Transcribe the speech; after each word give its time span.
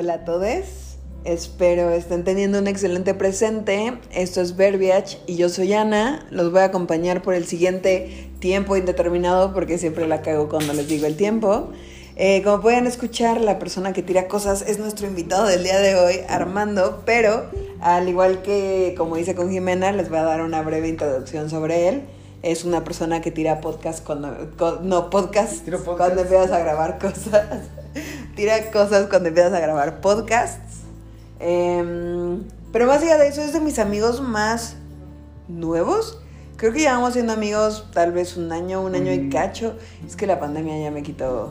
Hola 0.00 0.14
a 0.14 0.24
todos. 0.24 0.96
Espero 1.24 1.90
estén 1.90 2.24
teniendo 2.24 2.58
un 2.58 2.68
excelente 2.68 3.12
presente. 3.12 3.98
Esto 4.14 4.40
es 4.40 4.56
Verbiage 4.56 5.18
y 5.26 5.36
yo 5.36 5.50
soy 5.50 5.74
Ana. 5.74 6.26
Los 6.30 6.50
voy 6.52 6.62
a 6.62 6.64
acompañar 6.64 7.20
por 7.20 7.34
el 7.34 7.44
siguiente 7.44 8.30
tiempo 8.38 8.78
indeterminado 8.78 9.52
porque 9.52 9.76
siempre 9.76 10.08
la 10.08 10.22
cago 10.22 10.48
cuando 10.48 10.72
les 10.72 10.88
digo 10.88 11.04
el 11.04 11.18
tiempo. 11.18 11.68
Eh, 12.16 12.40
como 12.42 12.62
pueden 12.62 12.86
escuchar, 12.86 13.42
la 13.42 13.58
persona 13.58 13.92
que 13.92 14.00
tira 14.02 14.26
cosas 14.26 14.62
es 14.62 14.78
nuestro 14.78 15.06
invitado 15.06 15.44
del 15.44 15.64
día 15.64 15.78
de 15.78 15.94
hoy, 15.96 16.20
Armando, 16.30 17.02
pero 17.04 17.50
al 17.82 18.08
igual 18.08 18.40
que 18.40 18.94
como 18.96 19.18
hice 19.18 19.34
con 19.34 19.50
Jimena, 19.50 19.92
les 19.92 20.08
voy 20.08 20.20
a 20.20 20.22
dar 20.22 20.40
una 20.40 20.62
breve 20.62 20.88
introducción 20.88 21.50
sobre 21.50 21.88
él. 21.90 22.04
Es 22.42 22.64
una 22.64 22.84
persona 22.84 23.20
que 23.20 23.30
tira 23.32 23.60
podcast 23.60 24.02
cuando... 24.02 24.34
no, 24.82 25.10
podcast, 25.10 25.68
podcast. 25.68 25.84
cuando 25.98 26.22
empiezas 26.22 26.52
a 26.52 26.58
grabar 26.60 26.98
cosas. 26.98 27.79
Tira 28.40 28.70
cosas 28.70 29.06
cuando 29.08 29.28
empiezas 29.28 29.52
a 29.52 29.60
grabar 29.60 30.00
podcasts. 30.00 30.78
Em, 31.40 32.42
pero 32.72 32.86
más 32.86 33.02
allá 33.02 33.18
de 33.18 33.28
eso, 33.28 33.42
es 33.42 33.52
de 33.52 33.60
mis 33.60 33.78
amigos 33.78 34.22
más 34.22 34.76
nuevos. 35.46 36.18
Creo 36.56 36.72
que 36.72 36.78
llevamos 36.80 37.12
siendo 37.12 37.34
amigos 37.34 37.86
tal 37.92 38.12
vez 38.12 38.38
un 38.38 38.50
año, 38.50 38.80
un 38.82 38.94
año 38.94 39.12
y 39.12 39.18
Mm. 39.18 39.30
cacho. 39.30 39.76
Es 40.06 40.16
que 40.16 40.26
la 40.26 40.40
pandemia 40.40 40.80
ya 40.82 40.90
me 40.90 41.02
quitó. 41.02 41.50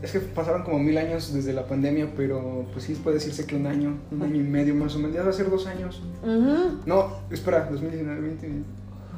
Es 0.00 0.12
que 0.12 0.20
pasaron 0.20 0.62
como 0.62 0.78
mil 0.78 0.96
años 0.96 1.34
desde 1.34 1.52
la 1.52 1.66
pandemia, 1.66 2.12
pero 2.16 2.66
pues 2.72 2.84
sí 2.84 2.94
puede 2.94 3.16
decirse 3.16 3.44
que 3.44 3.56
un 3.56 3.66
año, 3.66 3.98
un 4.12 4.22
año 4.22 4.36
y 4.36 4.44
medio 4.44 4.76
más 4.76 4.94
o 4.94 4.98
menos. 5.00 5.16
Ya 5.16 5.24
va 5.24 5.30
a 5.30 5.32
ser 5.32 5.50
dos 5.50 5.66
años. 5.66 6.00
Ujú. 6.22 6.78
No, 6.86 7.14
espera, 7.32 7.66
2019, 7.68 8.20
20. 8.20 8.48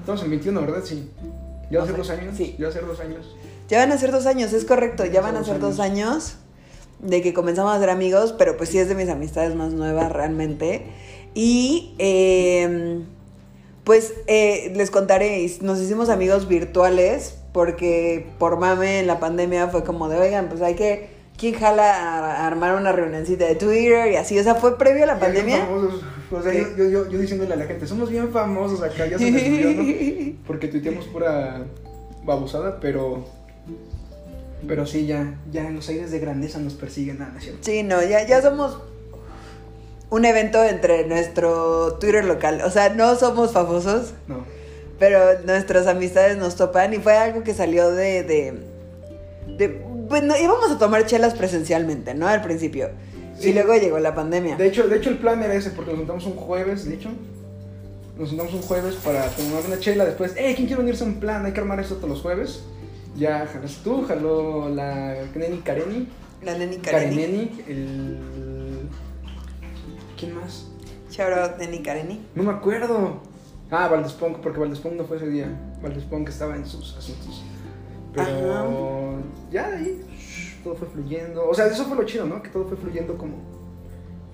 Estamos 0.00 0.22
en 0.22 0.30
21, 0.30 0.60
¿verdad? 0.62 0.80
Sí. 0.84 1.10
¿Ya 1.70 1.80
va 1.80 1.84
a 1.84 1.86
ser 1.86 1.96
dos 1.98 2.08
años? 2.08 2.34
sí. 2.34 2.56
Ya 2.58 2.64
va 2.64 2.70
a 2.70 2.72
ser 2.72 2.86
dos 2.86 2.98
años. 3.00 3.36
Ya 3.68 3.78
van 3.78 3.92
a 3.92 3.98
ser 3.98 4.10
dos 4.10 4.24
años, 4.24 4.54
es 4.54 4.64
correcto. 4.64 5.04
Ya 5.04 5.20
van 5.20 5.36
a 5.36 5.44
ser 5.44 5.58
dos 5.60 5.80
años 5.80 6.36
de 7.02 7.22
que 7.22 7.32
comenzamos 7.32 7.74
a 7.74 7.78
ser 7.78 7.90
amigos, 7.90 8.34
pero 8.36 8.56
pues 8.56 8.68
sí 8.68 8.78
es 8.78 8.88
de 8.88 8.94
mis 8.94 9.08
amistades 9.08 9.54
más 9.54 9.72
nuevas 9.72 10.12
realmente. 10.12 10.82
Y 11.34 11.94
em, 11.98 13.04
pues 13.84 14.14
eh, 14.26 14.72
les 14.74 14.90
contaré, 14.90 15.50
nos 15.62 15.80
hicimos 15.80 16.08
amigos 16.08 16.48
virtuales 16.48 17.38
porque 17.52 18.26
por 18.38 18.58
mame 18.58 19.00
en 19.00 19.06
la 19.06 19.20
pandemia 19.20 19.68
fue 19.68 19.84
como 19.84 20.08
de, 20.08 20.18
oigan, 20.18 20.48
pues 20.48 20.62
hay 20.62 20.74
que, 20.74 21.10
¿quién 21.36 21.54
jala 21.54 21.94
a, 21.94 22.42
a 22.42 22.46
armar 22.46 22.76
una 22.76 22.92
reunioncita 22.92 23.46
de 23.46 23.54
Twitter 23.56 24.12
y 24.12 24.16
así? 24.16 24.38
O 24.38 24.42
sea, 24.42 24.54
fue 24.54 24.78
previo 24.78 25.04
a 25.04 25.06
la 25.06 25.18
pandemia. 25.18 25.66
O 26.30 26.42
sea, 26.42 26.52
yo, 26.52 26.76
yo, 26.76 26.88
yo, 26.88 27.10
yo 27.10 27.18
diciéndole 27.18 27.54
a 27.54 27.56
la 27.56 27.64
gente, 27.64 27.86
somos 27.86 28.08
bien 28.08 28.30
famosos 28.30 28.82
acá, 28.82 29.06
ya 29.06 29.18
se 29.18 29.30
me 29.30 29.40
subió, 29.40 29.72
¿no? 29.72 30.38
Porque 30.46 30.68
tuiteamos 30.68 31.06
pura 31.06 31.64
babosada, 32.24 32.78
pero. 32.80 33.24
Pero 34.66 34.86
sí, 34.86 35.06
ya, 35.06 35.38
ya 35.50 35.66
en 35.66 35.76
los 35.76 35.88
aires 35.88 36.10
de 36.10 36.18
grandeza 36.18 36.58
nos 36.58 36.74
persiguen, 36.74 37.18
nada, 37.18 37.32
¿no 37.32 37.38
es 37.38 37.44
cierto? 37.44 37.60
Sí, 37.62 37.82
no, 37.82 38.02
ya, 38.02 38.26
ya 38.26 38.42
somos 38.42 38.78
un 40.10 40.24
evento 40.24 40.62
entre 40.64 41.06
nuestro 41.06 41.94
Twitter 42.00 42.24
local. 42.24 42.62
O 42.64 42.70
sea, 42.70 42.90
no 42.90 43.14
somos 43.16 43.52
famosos, 43.52 44.12
No. 44.28 44.44
pero 44.98 45.18
nuestras 45.46 45.86
amistades 45.86 46.36
nos 46.36 46.56
topan 46.56 46.92
y 46.94 46.98
fue 46.98 47.16
algo 47.16 47.42
que 47.42 47.54
salió 47.54 47.90
de... 47.90 48.22
de, 48.24 48.54
de- 49.56 49.90
bueno, 50.08 50.34
íbamos 50.36 50.70
a 50.72 50.78
tomar 50.78 51.06
chelas 51.06 51.34
presencialmente, 51.34 52.14
¿no? 52.14 52.26
Al 52.26 52.42
principio. 52.42 52.88
Sí. 53.38 53.50
Y 53.50 53.52
luego 53.52 53.74
llegó 53.76 53.98
la 54.00 54.12
pandemia. 54.14 54.56
De 54.56 54.66
hecho, 54.66 54.88
de 54.88 54.96
hecho, 54.96 55.08
el 55.10 55.18
plan 55.18 55.40
era 55.42 55.54
ese, 55.54 55.70
porque 55.70 55.92
nos 55.92 55.98
juntamos 56.00 56.26
un 56.26 56.34
jueves, 56.34 56.84
de 56.84 56.94
hecho. 56.96 57.10
Nos 58.18 58.30
juntamos 58.30 58.52
un 58.52 58.62
jueves 58.62 58.96
para 58.96 59.28
tomar 59.28 59.62
una 59.66 59.78
chela. 59.78 60.04
Después, 60.04 60.32
eh, 60.36 60.52
¿quién 60.56 60.66
quiere 60.66 60.82
unirse 60.82 61.04
a 61.04 61.06
un 61.06 61.14
plan? 61.20 61.46
Hay 61.46 61.52
que 61.52 61.60
armar 61.60 61.78
esto 61.78 61.94
todos 61.96 62.10
los 62.10 62.20
jueves. 62.22 62.64
Ya 63.16 63.46
jalaste 63.46 63.82
tú, 63.84 64.04
jaló 64.06 64.68
la 64.68 65.14
Neni 65.34 65.58
Kareni. 65.58 66.08
La 66.42 66.56
Neni 66.56 66.76
Kareni. 66.78 67.16
Kareneni, 67.16 67.64
el. 67.68 68.18
¿Quién 70.18 70.34
más? 70.34 70.68
Shout 71.10 71.32
out 71.32 71.58
Neni 71.58 71.82
Kareni. 71.82 72.20
No 72.34 72.42
me 72.42 72.52
acuerdo. 72.52 73.20
Ah, 73.70 73.88
Valdespong, 73.88 74.40
porque 74.40 74.58
Valdespong 74.58 74.96
no 74.96 75.04
fue 75.04 75.16
ese 75.16 75.28
día. 75.28 75.48
Valdespong 75.82 76.24
que 76.24 76.30
estaba 76.30 76.56
en 76.56 76.66
sus 76.66 76.96
asuntos. 76.96 77.44
Pero 78.12 79.18
ya 79.50 79.70
de 79.70 79.76
ahí 79.76 80.04
shh, 80.18 80.62
todo 80.64 80.74
fue 80.74 80.88
fluyendo. 80.88 81.48
O 81.48 81.54
sea, 81.54 81.66
eso 81.66 81.84
fue 81.84 81.96
lo 81.96 82.04
chido, 82.04 82.26
¿no? 82.26 82.42
Que 82.42 82.48
todo 82.48 82.66
fue 82.66 82.76
fluyendo 82.76 83.16
como 83.16 83.60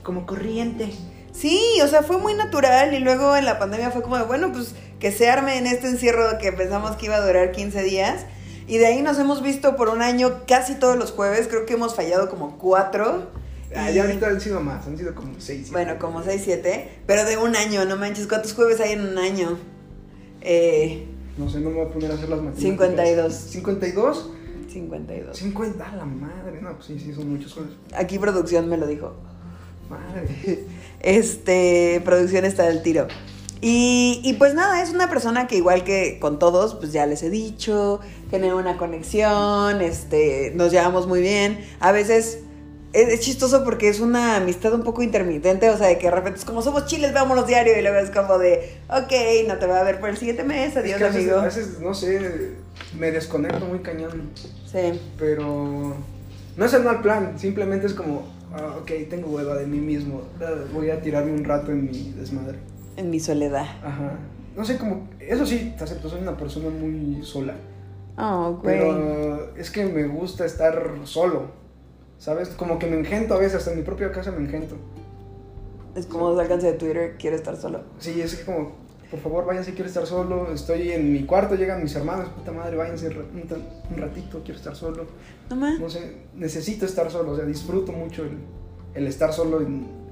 como 0.06 0.24
corriente. 0.24 0.92
Sí, 1.32 1.60
o 1.82 1.88
sea, 1.88 2.02
fue 2.02 2.18
muy 2.18 2.32
natural 2.32 2.94
y 2.94 3.00
luego 3.00 3.36
en 3.36 3.44
la 3.44 3.58
pandemia 3.58 3.90
fue 3.90 4.02
como 4.02 4.16
de, 4.16 4.22
bueno, 4.22 4.52
pues 4.52 4.74
que 5.00 5.10
se 5.10 5.28
arme 5.28 5.58
en 5.58 5.66
este 5.66 5.88
encierro 5.88 6.38
que 6.40 6.52
pensamos 6.52 6.96
que 6.96 7.06
iba 7.06 7.16
a 7.16 7.26
durar 7.26 7.50
15 7.50 7.82
días. 7.82 8.24
Y 8.68 8.78
de 8.78 8.86
ahí 8.86 9.02
nos 9.02 9.18
hemos 9.18 9.42
visto 9.42 9.76
por 9.76 9.88
un 9.88 10.02
año 10.02 10.40
casi 10.46 10.74
todos 10.74 10.96
los 10.96 11.12
jueves, 11.12 11.46
creo 11.48 11.66
que 11.66 11.74
hemos 11.74 11.94
fallado 11.94 12.28
como 12.28 12.58
cuatro. 12.58 13.30
Ah, 13.74 13.90
ya 13.90 14.04
ahorita 14.04 14.28
han 14.28 14.40
sido 14.40 14.60
más, 14.60 14.86
han 14.86 14.96
sido 14.96 15.14
como 15.14 15.34
seis. 15.38 15.66
siete. 15.66 15.72
Bueno, 15.72 15.98
como 15.98 16.22
6, 16.22 16.40
7, 16.44 16.88
pero 17.06 17.24
de 17.24 17.36
un 17.36 17.54
año, 17.56 17.84
no 17.84 17.96
manches, 17.96 18.26
¿cuántos 18.26 18.54
jueves 18.54 18.80
hay 18.80 18.92
en 18.92 19.00
un 19.06 19.18
año? 19.18 19.58
Eh, 20.40 21.06
No 21.36 21.50
sé, 21.50 21.58
no 21.60 21.70
me 21.70 21.76
voy 21.76 21.86
a 21.86 21.92
poner 21.92 22.10
a 22.10 22.14
hacer 22.14 22.28
las 22.28 22.38
matemáticas. 22.40 22.62
52. 22.62 23.34
52. 23.34 24.30
52. 24.72 25.36
50, 25.36 25.90
a 25.90 25.96
la 25.96 26.04
madre. 26.04 26.62
No, 26.62 26.72
pues 26.74 26.86
sí, 26.86 26.98
sí, 26.98 27.12
son 27.12 27.30
muchos 27.30 27.52
juegos. 27.52 27.72
Aquí 27.94 28.18
producción 28.18 28.68
me 28.68 28.76
lo 28.76 28.86
dijo. 28.86 29.14
Madre. 29.90 30.64
Este, 31.00 32.00
producción 32.04 32.44
está 32.44 32.64
del 32.64 32.82
tiro. 32.82 33.06
Y, 33.60 34.20
y 34.22 34.34
pues 34.34 34.54
nada, 34.54 34.82
es 34.82 34.90
una 34.90 35.08
persona 35.08 35.46
que 35.46 35.56
igual 35.56 35.82
que 35.82 36.18
con 36.20 36.38
todos, 36.38 36.74
pues 36.74 36.92
ya 36.92 37.06
les 37.06 37.22
he 37.22 37.30
dicho, 37.30 38.00
genera 38.30 38.54
una 38.54 38.76
conexión, 38.76 39.80
este, 39.80 40.52
nos 40.54 40.70
llevamos 40.70 41.06
muy 41.06 41.20
bien. 41.20 41.64
A 41.80 41.90
veces 41.90 42.40
es, 42.92 43.08
es 43.08 43.20
chistoso 43.20 43.64
porque 43.64 43.88
es 43.88 44.00
una 44.00 44.36
amistad 44.36 44.72
un 44.74 44.82
poco 44.82 45.02
intermitente, 45.02 45.70
o 45.70 45.76
sea, 45.78 45.88
de 45.88 45.98
que 45.98 46.06
de 46.06 46.12
repente 46.12 46.38
es 46.38 46.44
como 46.44 46.62
somos 46.62 46.86
chiles, 46.86 47.12
vámonos 47.14 47.46
diario, 47.46 47.78
y 47.78 47.82
luego 47.82 47.96
es 47.98 48.10
como 48.10 48.38
de, 48.38 48.76
ok, 48.88 49.48
no 49.48 49.58
te 49.58 49.66
voy 49.66 49.76
a 49.76 49.82
ver 49.82 50.00
por 50.00 50.10
el 50.10 50.16
siguiente 50.16 50.44
mes, 50.44 50.76
Es 50.76 50.76
adiós 50.76 50.98
que 50.98 51.04
a 51.04 51.08
veces, 51.08 51.22
amigo. 51.22 51.38
a 51.38 51.44
veces, 51.44 51.80
no 51.80 51.94
sé, 51.94 52.50
me 52.98 53.10
desconecto 53.10 53.64
muy 53.64 53.78
cañón. 53.80 54.30
Sí. 54.70 55.00
Pero 55.18 55.96
no 56.56 56.64
es 56.64 56.72
el 56.74 56.84
mal 56.84 57.00
plan, 57.00 57.38
simplemente 57.38 57.86
es 57.86 57.94
como, 57.94 58.26
ah, 58.52 58.76
ok, 58.80 58.90
tengo 59.08 59.28
hueva 59.28 59.56
de 59.56 59.66
mí 59.66 59.78
mismo, 59.78 60.22
ah, 60.40 60.52
voy 60.72 60.90
a 60.90 61.00
tirarme 61.00 61.32
un 61.32 61.44
rato 61.44 61.72
en 61.72 61.84
mi 61.90 62.12
desmadre. 62.16 62.58
En 62.96 63.10
mi 63.10 63.20
soledad. 63.20 63.66
Ajá. 63.84 64.18
No 64.56 64.64
sé, 64.64 64.78
como, 64.78 65.08
eso 65.20 65.44
sí, 65.44 65.74
te 65.76 65.84
acepto, 65.84 66.08
soy 66.08 66.22
una 66.22 66.36
persona 66.36 66.70
muy 66.70 67.22
sola. 67.22 67.54
Oh, 68.16 68.58
güey. 68.62 68.78
Pero 68.78 69.54
es 69.56 69.70
que 69.70 69.84
me 69.84 70.06
gusta 70.06 70.46
estar 70.46 70.92
solo, 71.04 71.50
¿sabes? 72.18 72.48
Como 72.50 72.78
que 72.78 72.86
me 72.86 72.96
engento 72.96 73.34
a 73.34 73.38
veces, 73.38 73.56
hasta 73.56 73.72
en 73.72 73.78
mi 73.78 73.82
propia 73.84 74.10
casa 74.10 74.30
me 74.32 74.38
engento. 74.38 74.76
Es 75.94 76.06
como 76.06 76.32
su 76.32 76.40
alcance 76.40 76.66
de 76.66 76.72
Twitter, 76.74 77.16
quiero 77.18 77.36
estar 77.36 77.56
solo. 77.56 77.80
Sí, 77.98 78.18
es 78.20 78.34
que 78.36 78.44
como, 78.44 78.72
por 79.10 79.20
favor, 79.20 79.44
váyanse, 79.44 79.72
quiero 79.74 79.88
estar 79.88 80.06
solo. 80.06 80.50
Estoy 80.52 80.90
en 80.92 81.12
mi 81.12 81.24
cuarto, 81.24 81.54
llegan 81.54 81.82
mis 81.82 81.94
hermanos, 81.94 82.28
puta 82.30 82.52
madre, 82.52 82.76
váyanse 82.76 83.08
un, 83.08 83.96
ratito, 83.98 84.40
quiero 84.42 84.58
estar 84.58 84.74
solo. 84.74 85.04
No 85.50 85.56
más. 85.56 85.78
No 85.78 85.90
sé, 85.90 86.16
necesito 86.34 86.86
estar 86.86 87.10
solo, 87.10 87.32
o 87.32 87.36
sea, 87.36 87.44
disfruto 87.44 87.92
mucho 87.92 88.24
el, 88.24 88.38
el 88.94 89.06
estar 89.06 89.32
solo 89.34 89.60
en- 89.60 90.05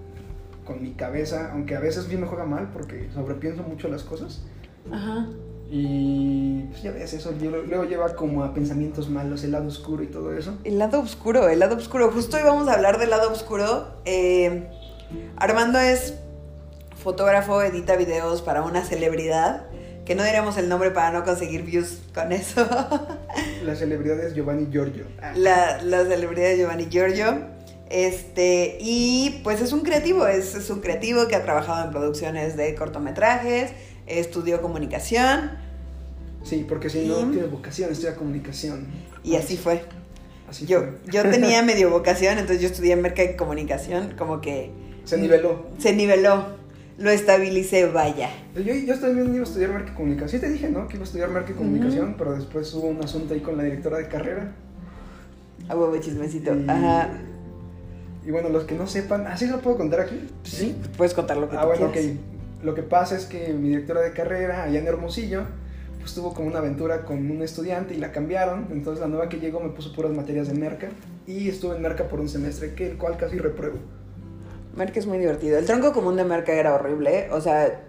con 0.64 0.82
mi 0.82 0.92
cabeza, 0.92 1.50
aunque 1.52 1.76
a 1.76 1.80
veces 1.80 2.08
bien 2.08 2.20
me 2.20 2.26
juega 2.26 2.44
mal 2.44 2.70
porque 2.72 3.08
sobrepienso 3.14 3.62
mucho 3.62 3.88
las 3.88 4.02
cosas. 4.02 4.42
Ajá. 4.90 5.28
Y 5.70 6.62
pues 6.70 6.82
ya 6.82 6.90
ves, 6.92 7.14
eso 7.14 7.32
luego 7.40 7.84
lleva 7.84 8.14
como 8.14 8.44
a 8.44 8.54
pensamientos 8.54 9.08
malos, 9.08 9.44
el 9.44 9.52
lado 9.52 9.66
oscuro 9.66 10.02
y 10.02 10.06
todo 10.06 10.36
eso. 10.36 10.56
El 10.64 10.78
lado 10.78 11.00
oscuro, 11.00 11.48
el 11.48 11.58
lado 11.58 11.76
oscuro. 11.76 12.10
Justo 12.10 12.36
hoy 12.36 12.42
vamos 12.42 12.68
a 12.68 12.74
hablar 12.74 12.98
del 12.98 13.10
lado 13.10 13.32
oscuro. 13.32 13.88
Eh, 14.04 14.68
Armando 15.36 15.78
es 15.78 16.14
fotógrafo, 17.02 17.62
edita 17.62 17.96
videos 17.96 18.42
para 18.42 18.62
una 18.62 18.84
celebridad. 18.84 19.66
Que 20.04 20.14
no 20.14 20.22
diremos 20.22 20.58
el 20.58 20.68
nombre 20.68 20.90
para 20.90 21.12
no 21.12 21.24
conseguir 21.24 21.62
views 21.62 21.98
con 22.14 22.30
eso. 22.30 22.68
La 23.64 23.74
celebridad 23.74 24.20
es 24.20 24.34
Giovanni 24.34 24.68
Giorgio. 24.70 25.06
La, 25.34 25.82
la 25.82 26.04
celebridad 26.04 26.50
de 26.50 26.58
Giovanni 26.58 26.88
Giorgio. 26.90 27.53
Este, 27.90 28.78
y 28.80 29.40
pues 29.44 29.60
es 29.60 29.72
un 29.72 29.80
creativo, 29.82 30.26
es, 30.26 30.54
es 30.54 30.70
un 30.70 30.80
creativo 30.80 31.28
que 31.28 31.36
ha 31.36 31.42
trabajado 31.42 31.84
en 31.84 31.90
producciones 31.92 32.56
de 32.56 32.74
cortometrajes, 32.74 33.72
estudió 34.06 34.60
comunicación 34.62 35.62
Sí, 36.42 36.66
porque 36.68 36.90
si 36.90 37.06
no 37.06 37.20
Y- 37.20 37.30
tienes 37.32 37.50
vocación, 37.50 37.90
estudia 37.90 38.16
comunicación. 38.16 38.86
y 39.22 39.36
así 39.36 39.56
fue. 39.56 39.82
Así 40.48 40.66
Yo, 40.66 40.80
fue. 40.80 40.90
yo 41.10 41.22
tenía 41.30 41.62
medio 41.62 41.88
vocación, 41.90 42.36
entonces 42.38 42.60
yo 42.60 42.68
estudié 42.68 42.96
merca 42.96 43.24
y 43.24 43.34
comunicación, 43.36 44.14
como 44.18 44.40
que 44.42 44.70
Se 45.04 45.16
niveló. 45.16 45.66
se 45.78 45.94
niveló, 45.94 46.44
lo 46.98 47.10
estabilicé, 47.10 47.86
vaya. 47.86 48.28
Yo, 48.54 48.74
yo 48.74 48.98
también 49.00 49.28
iba 49.34 49.40
a 49.40 49.48
estudiar 49.48 49.72
marca 49.72 49.92
y 49.92 49.94
comunicación. 49.94 50.28
Sí 50.42 50.46
te 50.46 50.52
dije, 50.52 50.68
¿no? 50.68 50.86
Que 50.86 50.96
iba 50.96 51.04
a 51.04 51.06
estudiar 51.06 51.30
marca 51.30 51.52
y 51.52 51.54
comunicación, 51.54 52.14
pero 52.18 52.34
después 52.34 52.72
hubo 52.74 52.88
un 52.88 53.02
asunto 53.02 53.32
ahí 53.32 53.40
con 53.40 53.56
la 53.56 53.62
directora 53.62 53.96
de 53.98 54.08
carrera. 54.08 54.52
A 55.68 55.76
huevo 55.76 55.96
chismecito. 55.96 56.54
Y- 56.54 56.66
Ajá. 56.68 57.08
Y 58.26 58.30
bueno, 58.30 58.48
los 58.48 58.64
que 58.64 58.74
no 58.74 58.86
sepan, 58.86 59.26
¿así 59.26 59.46
lo 59.46 59.60
puedo 59.60 59.76
contar 59.76 60.00
aquí? 60.00 60.28
Sí, 60.44 60.76
puedes 60.96 61.12
contar 61.14 61.36
lo 61.36 61.48
que 61.50 61.56
Ah, 61.56 61.64
bueno, 61.66 61.90
quieras. 61.92 62.12
ok. 62.16 62.64
Lo 62.64 62.74
que 62.74 62.82
pasa 62.82 63.16
es 63.16 63.26
que 63.26 63.52
mi 63.52 63.68
directora 63.68 64.00
de 64.00 64.12
carrera, 64.12 64.62
allá 64.62 64.78
en 64.78 64.86
Hermosillo, 64.86 65.42
pues 66.00 66.14
tuvo 66.14 66.32
como 66.32 66.48
una 66.48 66.58
aventura 66.58 67.04
con 67.04 67.30
un 67.30 67.42
estudiante 67.42 67.94
y 67.94 67.98
la 67.98 68.12
cambiaron. 68.12 68.68
Entonces 68.72 69.00
la 69.02 69.08
nueva 69.08 69.28
que 69.28 69.38
llegó 69.40 69.60
me 69.60 69.68
puso 69.70 69.92
puras 69.92 70.12
materias 70.12 70.48
de 70.48 70.54
merca. 70.54 70.88
Y 71.26 71.48
estuve 71.48 71.76
en 71.76 71.82
merca 71.82 72.04
por 72.04 72.20
un 72.20 72.28
semestre, 72.28 72.74
que 72.74 72.90
el 72.92 72.96
cual 72.98 73.16
casi 73.18 73.38
repruebo. 73.38 73.76
Merck 74.76 74.96
es 74.96 75.06
muy 75.06 75.18
divertido. 75.18 75.58
El 75.58 75.66
tronco 75.66 75.92
común 75.92 76.16
de 76.16 76.24
Merck 76.24 76.48
era 76.48 76.74
horrible. 76.74 77.28
O 77.30 77.40
sea, 77.40 77.80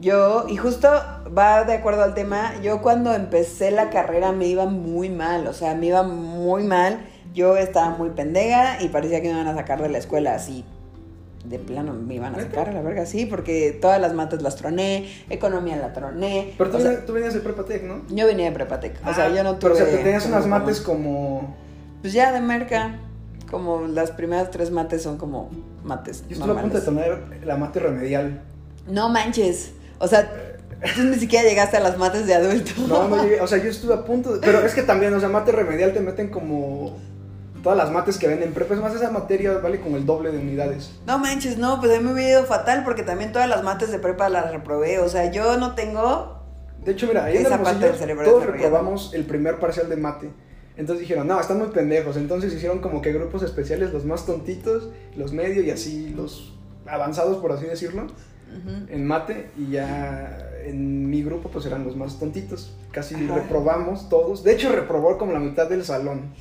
yo, 0.00 0.46
y 0.48 0.56
justo 0.56 0.88
va 1.36 1.64
de 1.64 1.74
acuerdo 1.74 2.02
al 2.02 2.14
tema, 2.14 2.52
yo 2.62 2.80
cuando 2.80 3.12
empecé 3.14 3.70
la 3.72 3.90
carrera 3.90 4.32
me 4.32 4.46
iba 4.46 4.64
muy 4.66 5.10
mal. 5.10 5.46
O 5.48 5.52
sea, 5.52 5.74
me 5.74 5.86
iba 5.86 6.02
muy 6.04 6.62
mal. 6.64 7.00
Yo 7.38 7.56
estaba 7.56 7.90
muy 7.90 8.10
pendeja 8.10 8.82
y 8.82 8.88
parecía 8.88 9.20
que 9.22 9.28
me 9.28 9.34
iban 9.34 9.46
a 9.46 9.54
sacar 9.54 9.80
de 9.80 9.88
la 9.88 9.98
escuela 9.98 10.34
así. 10.34 10.64
De 11.44 11.60
plano 11.60 11.92
me 11.94 12.14
iban 12.16 12.34
a 12.34 12.40
sacar 12.42 12.68
a 12.68 12.72
la 12.72 12.82
verga, 12.82 13.06
sí, 13.06 13.26
porque 13.26 13.78
todas 13.80 14.00
las 14.00 14.12
mates 14.12 14.42
las 14.42 14.56
troné, 14.56 15.08
economía 15.30 15.76
la 15.76 15.92
troné. 15.92 16.54
Pero 16.58 16.70
tú, 16.70 16.80
sea, 16.80 17.06
tú 17.06 17.12
venías 17.12 17.34
de 17.34 17.38
Prepatec, 17.40 17.84
¿no? 17.84 18.02
yo 18.08 18.26
venía 18.26 18.46
de 18.46 18.50
Prepatec. 18.52 18.96
O 19.08 19.14
sea, 19.14 19.26
Ah, 19.26 19.28
yo 19.28 19.44
no 19.44 19.54
tuve. 19.56 19.70
Pero 19.70 19.74
o 19.74 19.76
sea, 19.76 19.86
te 19.86 20.02
tenías 20.02 20.26
unas 20.26 20.48
mates 20.48 20.80
como. 20.80 21.56
Pues 22.02 22.12
ya 22.12 22.32
de 22.32 22.40
merca. 22.40 22.98
Como 23.48 23.86
las 23.86 24.10
primeras 24.10 24.50
tres 24.50 24.72
mates 24.72 25.02
son 25.04 25.16
como 25.16 25.48
mates. 25.84 26.24
Yo 26.28 26.34
estuve 26.34 26.52
a 26.58 26.60
punto 26.60 26.80
de 26.80 26.84
tomar 26.84 27.20
la 27.44 27.56
mate 27.56 27.78
remedial. 27.78 28.42
No 28.88 29.08
manches. 29.10 29.70
O 30.00 30.08
sea, 30.08 30.28
tú 30.96 31.04
ni 31.04 31.14
siquiera 31.14 31.48
llegaste 31.48 31.76
a 31.76 31.80
las 31.80 31.96
mates 31.98 32.26
de 32.26 32.34
adulto. 32.34 32.72
No, 32.88 33.06
no 33.08 33.22
llegué. 33.22 33.40
O 33.40 33.46
sea, 33.46 33.58
yo 33.58 33.70
estuve 33.70 33.94
a 33.94 34.04
punto. 34.04 34.34
de- 34.34 34.40
Pero 34.40 34.58
es 34.66 34.74
que 34.74 34.82
también, 34.82 35.14
o 35.14 35.20
sea, 35.20 35.28
mate 35.28 35.52
remedial 35.52 35.92
te 35.92 36.00
meten 36.00 36.30
como. 36.30 36.96
Todas 37.62 37.76
las 37.76 37.90
mates 37.90 38.18
que 38.18 38.28
venden 38.28 38.52
prepa. 38.52 38.74
Es 38.74 38.80
más, 38.80 38.94
esa 38.94 39.10
materia 39.10 39.58
vale 39.58 39.80
como 39.80 39.96
el 39.96 40.06
doble 40.06 40.30
de 40.30 40.38
unidades. 40.38 40.92
No 41.06 41.18
manches, 41.18 41.58
no, 41.58 41.80
pues 41.80 41.92
a 41.92 41.98
mí 41.98 42.04
me 42.04 42.12
hubiera 42.12 42.30
ido 42.30 42.44
fatal 42.44 42.84
porque 42.84 43.02
también 43.02 43.32
todas 43.32 43.48
las 43.48 43.62
mates 43.62 43.90
de 43.90 43.98
prepa 43.98 44.28
las 44.28 44.50
reprobé. 44.52 45.00
O 45.00 45.08
sea, 45.08 45.30
yo 45.30 45.56
no 45.56 45.74
tengo. 45.74 46.42
De 46.84 46.92
hecho, 46.92 47.06
mira, 47.06 47.24
ahí 47.24 47.36
en 47.36 47.46
Esa 47.46 47.54
Hermosillo 47.56 47.80
parte 47.80 47.90
del 47.90 47.98
cerebro 47.98 48.24
todos 48.24 48.46
reprobamos 48.46 49.12
el 49.14 49.24
primer 49.24 49.58
parcial 49.58 49.88
de 49.88 49.96
mate. 49.96 50.30
Entonces 50.76 51.00
dijeron, 51.00 51.26
no, 51.26 51.40
están 51.40 51.58
muy 51.58 51.68
pendejos. 51.68 52.16
Entonces 52.16 52.54
hicieron 52.54 52.78
como 52.78 53.02
que 53.02 53.12
grupos 53.12 53.42
especiales, 53.42 53.92
los 53.92 54.04
más 54.04 54.24
tontitos, 54.24 54.90
los 55.16 55.32
medios 55.32 55.66
y 55.66 55.70
así 55.72 56.10
los 56.10 56.54
avanzados, 56.86 57.38
por 57.38 57.50
así 57.50 57.66
decirlo, 57.66 58.06
en 58.88 59.04
mate. 59.04 59.50
Y 59.58 59.72
ya 59.72 60.48
en 60.64 61.10
mi 61.10 61.22
grupo, 61.24 61.48
pues 61.48 61.66
eran 61.66 61.84
los 61.84 61.96
más 61.96 62.20
tontitos. 62.20 62.76
Casi 62.92 63.16
Ajá. 63.16 63.34
reprobamos 63.34 64.08
todos. 64.08 64.44
De 64.44 64.52
hecho, 64.52 64.70
reprobó 64.70 65.18
como 65.18 65.32
la 65.32 65.40
mitad 65.40 65.68
del 65.68 65.84
salón. 65.84 66.32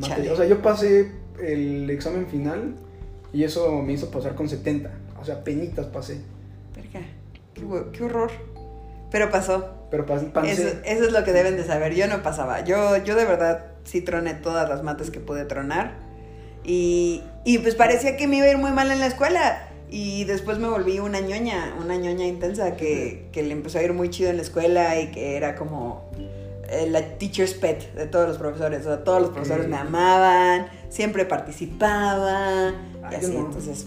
Chale. 0.00 0.30
O 0.30 0.36
sea, 0.36 0.46
yo 0.46 0.62
pasé 0.62 1.10
el 1.42 1.88
examen 1.90 2.26
final 2.26 2.74
y 3.32 3.44
eso 3.44 3.82
me 3.82 3.92
hizo 3.94 4.10
pasar 4.10 4.34
con 4.34 4.48
70. 4.48 4.90
O 5.20 5.24
sea, 5.24 5.42
penitas 5.44 5.86
pasé. 5.86 6.20
Verga, 6.74 7.00
qué, 7.54 7.62
qué 7.92 8.04
horror. 8.04 8.30
Pero 9.10 9.30
pasó. 9.30 9.74
Pero 9.90 10.06
pas- 10.06 10.30
pasé. 10.32 10.52
Eso, 10.52 10.68
eso 10.84 11.04
es 11.06 11.12
lo 11.12 11.24
que 11.24 11.32
deben 11.32 11.56
de 11.56 11.64
saber. 11.64 11.94
Yo 11.94 12.06
no 12.06 12.22
pasaba. 12.22 12.64
Yo, 12.64 12.96
yo 13.04 13.16
de 13.16 13.24
verdad 13.24 13.64
sí 13.84 14.00
troné 14.02 14.34
todas 14.34 14.68
las 14.68 14.82
mates 14.84 15.10
que 15.10 15.18
pude 15.20 15.44
tronar. 15.44 15.94
Y, 16.64 17.22
y 17.44 17.58
pues 17.58 17.74
parecía 17.74 18.16
que 18.16 18.26
me 18.28 18.36
iba 18.36 18.46
a 18.46 18.50
ir 18.50 18.58
muy 18.58 18.70
mal 18.70 18.90
en 18.90 19.00
la 19.00 19.06
escuela. 19.06 19.66
Y 19.90 20.22
después 20.24 20.58
me 20.58 20.68
volví 20.68 21.00
una 21.00 21.18
ñoña, 21.18 21.74
una 21.80 21.96
ñoña 21.96 22.24
intensa 22.24 22.76
que, 22.76 23.26
que 23.32 23.42
le 23.42 23.50
empezó 23.52 23.78
a 23.78 23.82
ir 23.82 23.92
muy 23.92 24.08
chido 24.10 24.30
en 24.30 24.36
la 24.36 24.42
escuela 24.42 25.00
y 25.00 25.10
que 25.10 25.36
era 25.36 25.56
como 25.56 26.08
eh, 26.70 26.88
la 26.88 27.02
teacher's 27.18 27.54
pet 27.54 27.92
de 27.94 28.06
todos 28.06 28.28
los 28.28 28.38
profesores. 28.38 28.80
O 28.80 28.84
sea, 28.84 29.04
todos 29.04 29.20
los 29.20 29.30
profesores 29.30 29.68
me 29.68 29.76
amaban, 29.76 30.66
siempre 30.88 31.24
participaba. 31.24 32.72
Y 33.02 33.04
Ay, 33.04 33.16
así, 33.16 33.32
no. 33.32 33.40
entonces... 33.40 33.86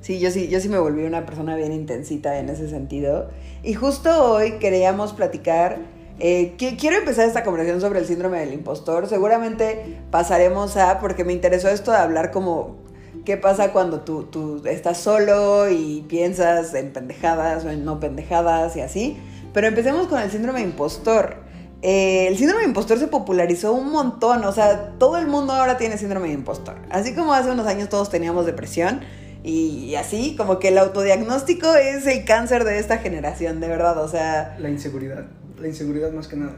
Sí, 0.00 0.20
yo 0.20 0.30
sí, 0.30 0.48
yo 0.48 0.60
sí 0.60 0.68
me 0.68 0.78
volví 0.78 1.04
una 1.04 1.26
persona 1.26 1.54
bien 1.56 1.72
intensita 1.72 2.38
en 2.38 2.48
ese 2.48 2.70
sentido. 2.70 3.28
Y 3.62 3.74
justo 3.74 4.32
hoy 4.32 4.52
queríamos 4.58 5.12
platicar. 5.12 5.78
eh, 6.20 6.54
que- 6.58 6.76
quiero 6.76 6.96
empezar 6.96 7.28
esta 7.28 7.44
conversación 7.44 7.80
sobre 7.80 8.00
el 8.00 8.06
síndrome 8.06 8.40
del 8.40 8.52
impostor. 8.52 9.06
Seguramente 9.06 9.98
pasaremos 10.10 10.76
a, 10.76 10.98
porque 10.98 11.24
me 11.24 11.32
interesó 11.32 11.68
esto 11.68 11.92
de 11.92 11.98
hablar 11.98 12.30
como 12.32 12.76
qué 13.24 13.36
pasa 13.36 13.72
cuando 13.72 14.00
tú, 14.00 14.24
tú 14.24 14.62
estás 14.66 14.98
solo 14.98 15.68
y 15.70 16.04
piensas 16.08 16.74
en 16.74 16.92
pendejadas 16.92 17.64
o 17.64 17.70
en 17.70 17.84
no 17.84 18.00
pendejadas 18.00 18.74
y 18.76 18.80
así. 18.80 19.16
Pero 19.52 19.66
empecemos 19.68 20.06
con 20.08 20.20
el 20.20 20.30
síndrome 20.30 20.60
impostor. 20.62 21.36
Eh, 21.82 22.26
el 22.26 22.36
síndrome 22.36 22.62
de 22.62 22.68
impostor 22.68 22.98
se 22.98 23.06
popularizó 23.06 23.72
un 23.72 23.90
montón, 23.92 24.44
o 24.44 24.52
sea, 24.52 24.94
todo 24.98 25.16
el 25.16 25.26
mundo 25.28 25.52
ahora 25.52 25.76
tiene 25.78 25.96
síndrome 25.96 26.28
de 26.28 26.34
impostor. 26.34 26.76
Así 26.90 27.14
como 27.14 27.32
hace 27.32 27.50
unos 27.50 27.66
años 27.68 27.88
todos 27.88 28.10
teníamos 28.10 28.46
depresión 28.46 29.00
y, 29.44 29.94
así, 29.94 30.34
como 30.36 30.58
que 30.58 30.68
el 30.68 30.78
autodiagnóstico 30.78 31.72
es 31.74 32.04
el 32.06 32.24
cáncer 32.24 32.64
de 32.64 32.80
esta 32.80 32.98
generación, 32.98 33.60
de 33.60 33.68
verdad, 33.68 33.96
o 34.02 34.08
sea... 34.08 34.56
La 34.58 34.68
inseguridad. 34.68 35.26
La 35.60 35.68
inseguridad 35.68 36.10
más 36.12 36.26
que 36.26 36.36
nada. 36.36 36.56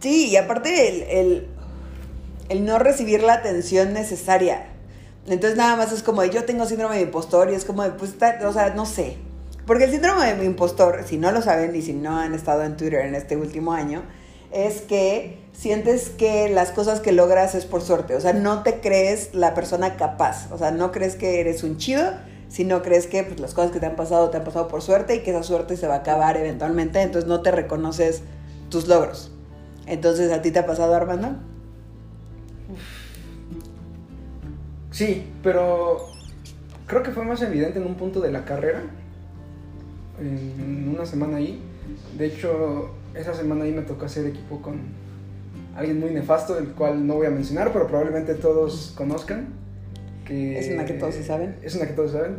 Sí, 0.00 0.28
y 0.28 0.36
aparte 0.36 0.88
el, 0.88 1.02
el, 1.02 1.46
el 2.50 2.64
no 2.64 2.78
recibir 2.78 3.22
la 3.22 3.34
atención 3.34 3.92
necesaria. 3.94 4.66
Entonces 5.26 5.56
nada 5.56 5.76
más 5.76 5.92
es 5.92 6.02
como, 6.02 6.24
yo 6.24 6.44
tengo 6.44 6.66
síndrome 6.66 6.96
de 6.96 7.02
impostor 7.02 7.50
y 7.50 7.54
es 7.54 7.64
como, 7.64 7.82
de, 7.84 7.90
pues, 7.90 8.10
está- 8.12 8.40
o 8.46 8.52
sea, 8.52 8.74
no 8.74 8.84
sé. 8.84 9.16
Porque 9.66 9.84
el 9.84 9.90
síndrome 9.90 10.34
de 10.34 10.44
impostor, 10.44 11.04
si 11.06 11.18
no 11.18 11.30
lo 11.30 11.40
saben 11.40 11.74
y 11.76 11.82
si 11.82 11.92
no 11.92 12.18
han 12.18 12.34
estado 12.34 12.64
en 12.64 12.76
Twitter 12.76 13.06
en 13.06 13.14
este 13.14 13.36
último 13.36 13.72
año, 13.72 14.02
es 14.50 14.82
que 14.82 15.38
sientes 15.52 16.10
que 16.10 16.48
las 16.48 16.70
cosas 16.70 17.00
que 17.00 17.12
logras 17.12 17.54
es 17.54 17.64
por 17.64 17.80
suerte. 17.80 18.16
O 18.16 18.20
sea, 18.20 18.32
no 18.32 18.62
te 18.62 18.80
crees 18.80 19.34
la 19.34 19.54
persona 19.54 19.96
capaz. 19.96 20.50
O 20.52 20.58
sea, 20.58 20.70
no 20.70 20.92
crees 20.92 21.14
que 21.14 21.40
eres 21.40 21.62
un 21.62 21.76
chido, 21.76 22.12
sino 22.48 22.82
crees 22.82 23.06
que 23.06 23.22
pues, 23.24 23.40
las 23.40 23.54
cosas 23.54 23.70
que 23.70 23.80
te 23.80 23.86
han 23.86 23.96
pasado 23.96 24.30
te 24.30 24.36
han 24.36 24.44
pasado 24.44 24.68
por 24.68 24.82
suerte 24.82 25.14
y 25.14 25.20
que 25.20 25.30
esa 25.30 25.42
suerte 25.42 25.76
se 25.76 25.86
va 25.86 25.94
a 25.94 25.98
acabar 25.98 26.36
eventualmente. 26.36 27.00
Entonces 27.00 27.28
no 27.28 27.40
te 27.40 27.50
reconoces 27.50 28.22
tus 28.68 28.88
logros. 28.88 29.30
Entonces, 29.86 30.32
¿a 30.32 30.42
ti 30.42 30.50
te 30.50 30.58
ha 30.58 30.66
pasado, 30.66 30.94
Armando? 30.94 31.36
Sí, 34.90 35.26
pero 35.42 36.08
creo 36.86 37.02
que 37.02 37.10
fue 37.10 37.24
más 37.24 37.40
evidente 37.42 37.78
en 37.78 37.86
un 37.86 37.94
punto 37.94 38.20
de 38.20 38.30
la 38.30 38.44
carrera. 38.44 38.82
En 40.20 40.88
una 40.94 41.06
semana 41.06 41.38
ahí. 41.38 41.60
De 42.16 42.26
hecho, 42.26 42.90
esa 43.14 43.34
semana 43.34 43.64
ahí 43.64 43.72
me 43.72 43.82
tocó 43.82 44.06
hacer 44.06 44.26
equipo 44.26 44.60
con 44.60 44.80
alguien 45.76 46.00
muy 46.00 46.10
nefasto, 46.10 46.58
el 46.58 46.68
cual 46.68 47.06
no 47.06 47.14
voy 47.14 47.26
a 47.26 47.30
mencionar, 47.30 47.72
pero 47.72 47.86
probablemente 47.86 48.34
todos 48.34 48.92
conozcan. 48.96 49.48
Que, 50.26 50.58
Es 50.58 50.70
una 50.70 50.84
que 50.84 50.94
todos 50.94 51.14
sí 51.14 51.22
saben. 51.22 51.56
Es 51.62 51.74
una 51.74 51.86
que 51.86 51.94
todos 51.94 52.12
saben. 52.12 52.36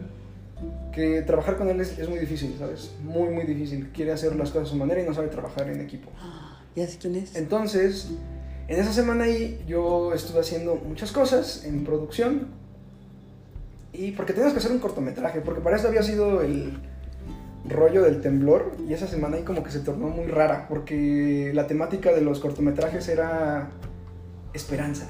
Que 0.93 1.21
trabajar 1.23 1.57
con 1.57 1.69
él 1.69 1.81
es, 1.81 1.97
es 1.99 2.07
muy 2.07 2.19
difícil, 2.19 2.55
¿sabes? 2.57 2.91
Muy, 3.03 3.29
muy 3.29 3.45
difícil. 3.45 3.89
Quiere 3.93 4.11
hacer 4.11 4.35
las 4.35 4.51
cosas 4.51 4.69
a 4.69 4.71
su 4.71 4.77
manera 4.77 5.01
y 5.01 5.05
no 5.05 5.13
sabe 5.13 5.27
trabajar 5.27 5.69
en 5.69 5.81
equipo. 5.81 6.09
¿Ya 6.75 6.87
sé 6.87 6.97
quién 6.99 7.15
es? 7.15 7.35
Entonces, 7.35 8.11
en 8.67 8.79
esa 8.79 8.93
semana 8.93 9.25
ahí 9.25 9.63
yo 9.67 10.13
estuve 10.13 10.39
haciendo 10.39 10.75
muchas 10.75 11.11
cosas 11.11 11.65
en 11.65 11.83
producción. 11.83 12.47
Y 13.91 14.11
porque 14.11 14.33
teníamos 14.33 14.53
que 14.53 14.59
hacer 14.59 14.71
un 14.71 14.79
cortometraje, 14.79 15.41
porque 15.41 15.61
para 15.61 15.77
eso 15.77 15.87
había 15.87 16.01
sido 16.01 16.41
el 16.41 16.79
rollo 17.65 18.03
del 18.03 18.21
temblor. 18.21 18.75
Y 18.87 18.93
esa 18.93 19.07
semana 19.07 19.37
ahí 19.37 19.43
como 19.43 19.63
que 19.63 19.71
se 19.71 19.79
tornó 19.79 20.07
muy 20.07 20.27
rara, 20.27 20.67
porque 20.67 21.51
la 21.53 21.67
temática 21.67 22.11
de 22.13 22.21
los 22.21 22.39
cortometrajes 22.39 23.07
era 23.07 23.69
esperanza. 24.53 25.07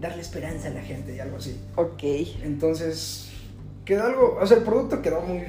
Darle 0.00 0.22
esperanza 0.22 0.68
a 0.68 0.70
la 0.70 0.82
gente 0.82 1.14
y 1.14 1.20
algo 1.20 1.38
así. 1.38 1.60
Ok. 1.76 2.02
Entonces, 2.42 3.30
quedó 3.84 4.04
algo, 4.04 4.38
o 4.40 4.46
sea, 4.46 4.58
el 4.58 4.62
producto 4.62 5.02
quedó 5.02 5.20
muy 5.20 5.42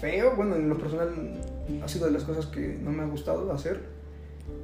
feo. 0.00 0.34
Bueno, 0.36 0.56
en 0.56 0.68
lo 0.68 0.76
personal 0.78 1.10
ha 1.82 1.88
sido 1.88 2.06
de 2.06 2.12
las 2.12 2.24
cosas 2.24 2.46
que 2.46 2.78
no 2.82 2.90
me 2.90 3.02
ha 3.02 3.06
gustado 3.06 3.52
hacer. 3.52 3.80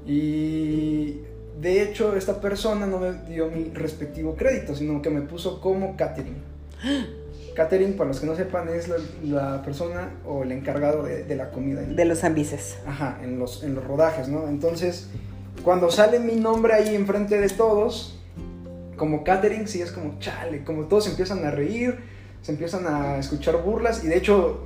Y 0.05 1.21
de 1.61 1.83
hecho, 1.83 2.17
esta 2.17 2.41
persona 2.41 2.87
no 2.87 2.99
me 2.99 3.13
dio 3.29 3.49
mi 3.51 3.71
respectivo 3.71 4.35
crédito, 4.35 4.75
sino 4.75 5.01
que 5.01 5.11
me 5.11 5.23
puso 5.23 5.61
como 5.61 5.97
catering. 5.97 6.37
Catering, 7.57 7.95
para 7.97 8.09
los 8.09 8.21
que 8.21 8.27
no 8.27 8.37
sepan, 8.37 8.69
es 8.69 8.87
la, 8.87 8.97
la 9.25 9.63
persona 9.63 10.11
o 10.27 10.43
el 10.43 10.53
encargado 10.53 11.03
de, 11.03 11.25
de 11.25 11.35
la 11.35 11.51
comida. 11.51 11.81
De 11.81 12.05
los 12.05 12.23
ambices. 12.23 12.79
Ajá, 12.87 13.19
en 13.23 13.39
los, 13.39 13.65
en 13.65 13.75
los 13.75 13.83
rodajes, 13.83 14.29
¿no? 14.29 14.47
Entonces, 14.47 15.09
cuando 15.65 15.91
sale 15.91 16.21
mi 16.21 16.37
nombre 16.37 16.75
ahí 16.75 16.95
enfrente 16.95 17.41
de 17.41 17.49
todos, 17.49 18.21
como 18.97 19.25
catering, 19.25 19.67
sí 19.67 19.81
es 19.81 19.91
como 19.91 20.19
chale, 20.21 20.65
como 20.65 20.85
todos 20.85 21.05
se 21.05 21.11
empiezan 21.11 21.45
a 21.47 21.51
reír, 21.51 21.99
se 22.43 22.53
empiezan 22.53 22.87
a 22.87 23.19
escuchar 23.19 23.63
burlas, 23.63 24.05
y 24.05 24.09
de 24.09 24.19
hecho, 24.19 24.61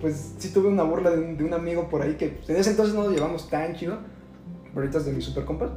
pues 0.00 0.34
sí 0.38 0.50
tuve 0.50 0.68
una 0.68 0.84
burla 0.84 1.10
de 1.10 1.18
un, 1.18 1.36
de 1.36 1.44
un 1.44 1.54
amigo 1.54 1.88
por 1.88 2.02
ahí 2.02 2.14
que 2.14 2.28
pues, 2.28 2.48
en 2.50 2.56
ese 2.56 2.70
entonces 2.70 2.94
no 2.94 3.02
lo 3.02 3.10
llevamos 3.10 3.50
tan 3.50 3.74
chido, 3.74 3.98
pero 4.72 4.80
ahorita 4.80 4.98
es 4.98 5.06
de 5.06 5.12
mi 5.12 5.20
super 5.20 5.44
compa. 5.44 5.72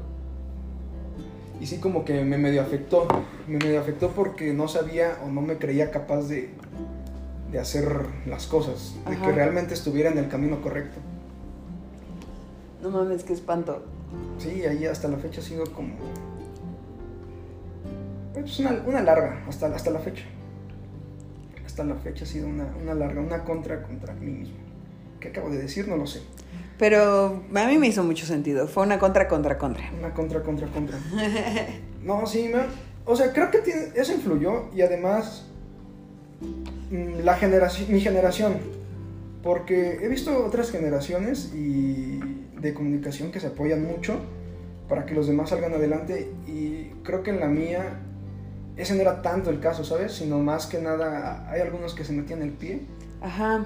Y 1.60 1.68
sí 1.68 1.78
como 1.78 2.04
que 2.06 2.24
me 2.24 2.38
medio 2.38 2.62
afectó, 2.62 3.08
me 3.48 3.58
medio 3.58 3.80
afectó 3.80 4.10
porque 4.12 4.54
no 4.54 4.68
sabía 4.68 5.18
o 5.26 5.30
no 5.30 5.42
me 5.42 5.58
creía 5.58 5.90
capaz 5.90 6.24
de, 6.24 6.50
de 7.52 7.60
hacer 7.60 8.06
las 8.26 8.48
cosas, 8.48 8.96
de 9.10 9.18
que 9.18 9.32
realmente 9.32 9.74
estuviera 9.74 10.10
en 10.10 10.18
el 10.18 10.28
camino 10.28 10.62
correcto. 10.62 11.00
No 12.82 12.90
mames, 12.90 13.24
qué 13.24 13.34
espanto. 13.34 13.84
Sí, 14.38 14.64
ahí 14.66 14.86
hasta 14.86 15.08
la 15.08 15.18
fecha 15.18 15.42
ha 15.42 15.44
sido 15.44 15.64
como. 15.74 15.96
Pues 18.34 18.60
una, 18.60 18.84
una 18.86 19.02
larga, 19.02 19.44
hasta, 19.48 19.68
hasta 19.68 19.90
la 19.92 20.00
fecha. 20.00 20.26
Hasta 21.66 21.84
la 21.84 21.96
fecha 21.96 22.26
ha 22.26 22.28
sido 22.28 22.48
una, 22.48 22.74
una 22.82 22.94
larga, 22.94 23.22
una 23.22 23.44
contra 23.44 23.82
contra 23.82 24.14
mí 24.14 24.32
mismo. 24.32 24.58
¿Qué 25.20 25.30
acabo 25.30 25.50
de 25.50 25.58
decir? 25.58 25.88
No 25.88 25.98
lo 25.98 26.06
sé. 26.06 26.22
Pero 26.78 27.44
a 27.56 27.68
mí 27.68 27.78
me 27.78 27.88
hizo 27.88 28.04
mucho 28.04 28.26
sentido. 28.26 28.68
Fue 28.68 28.84
una 28.84 29.00
contra, 29.00 29.28
contra, 29.28 29.58
contra. 29.58 29.90
Una 29.98 30.14
contra 30.14 30.42
contra 30.42 30.68
contra. 30.68 30.98
No, 32.04 32.28
sí, 32.28 32.52
me, 32.54 32.60
o 33.06 33.16
sea, 33.16 33.34
creo 33.34 33.50
que 33.50 33.60
tiene, 33.60 33.88
eso 33.96 34.14
influyó 34.14 34.66
y 34.76 34.82
además 34.82 35.48
mm, 36.92 37.22
la 37.24 37.36
generación, 37.36 37.92
mi 37.92 38.00
generación, 38.00 38.58
porque 39.42 40.00
he 40.04 40.08
visto 40.08 40.46
otras 40.46 40.70
generaciones 40.70 41.52
y 41.56 42.20
de 42.60 42.74
comunicación 42.76 43.32
que 43.32 43.40
se 43.40 43.48
apoyan 43.48 43.84
mucho 43.84 44.20
para 44.88 45.06
que 45.06 45.16
los 45.16 45.28
demás 45.28 45.50
salgan 45.50 45.74
adelante 45.74 46.32
y 46.48 46.90
creo 47.04 47.24
que 47.24 47.32
en 47.32 47.40
la 47.40 47.48
mía 47.48 48.00
ese 48.78 48.96
no 48.96 49.02
era 49.02 49.22
tanto 49.22 49.50
el 49.50 49.60
caso, 49.60 49.84
¿sabes? 49.84 50.14
Sino 50.14 50.40
más 50.40 50.68
que 50.68 50.80
nada 50.80 51.50
hay 51.50 51.62
algunos 51.62 51.96
que 51.96 52.04
se 52.04 52.14
metían 52.14 52.42
el 52.42 52.52
pie. 52.52 52.82
Ajá. 53.22 53.66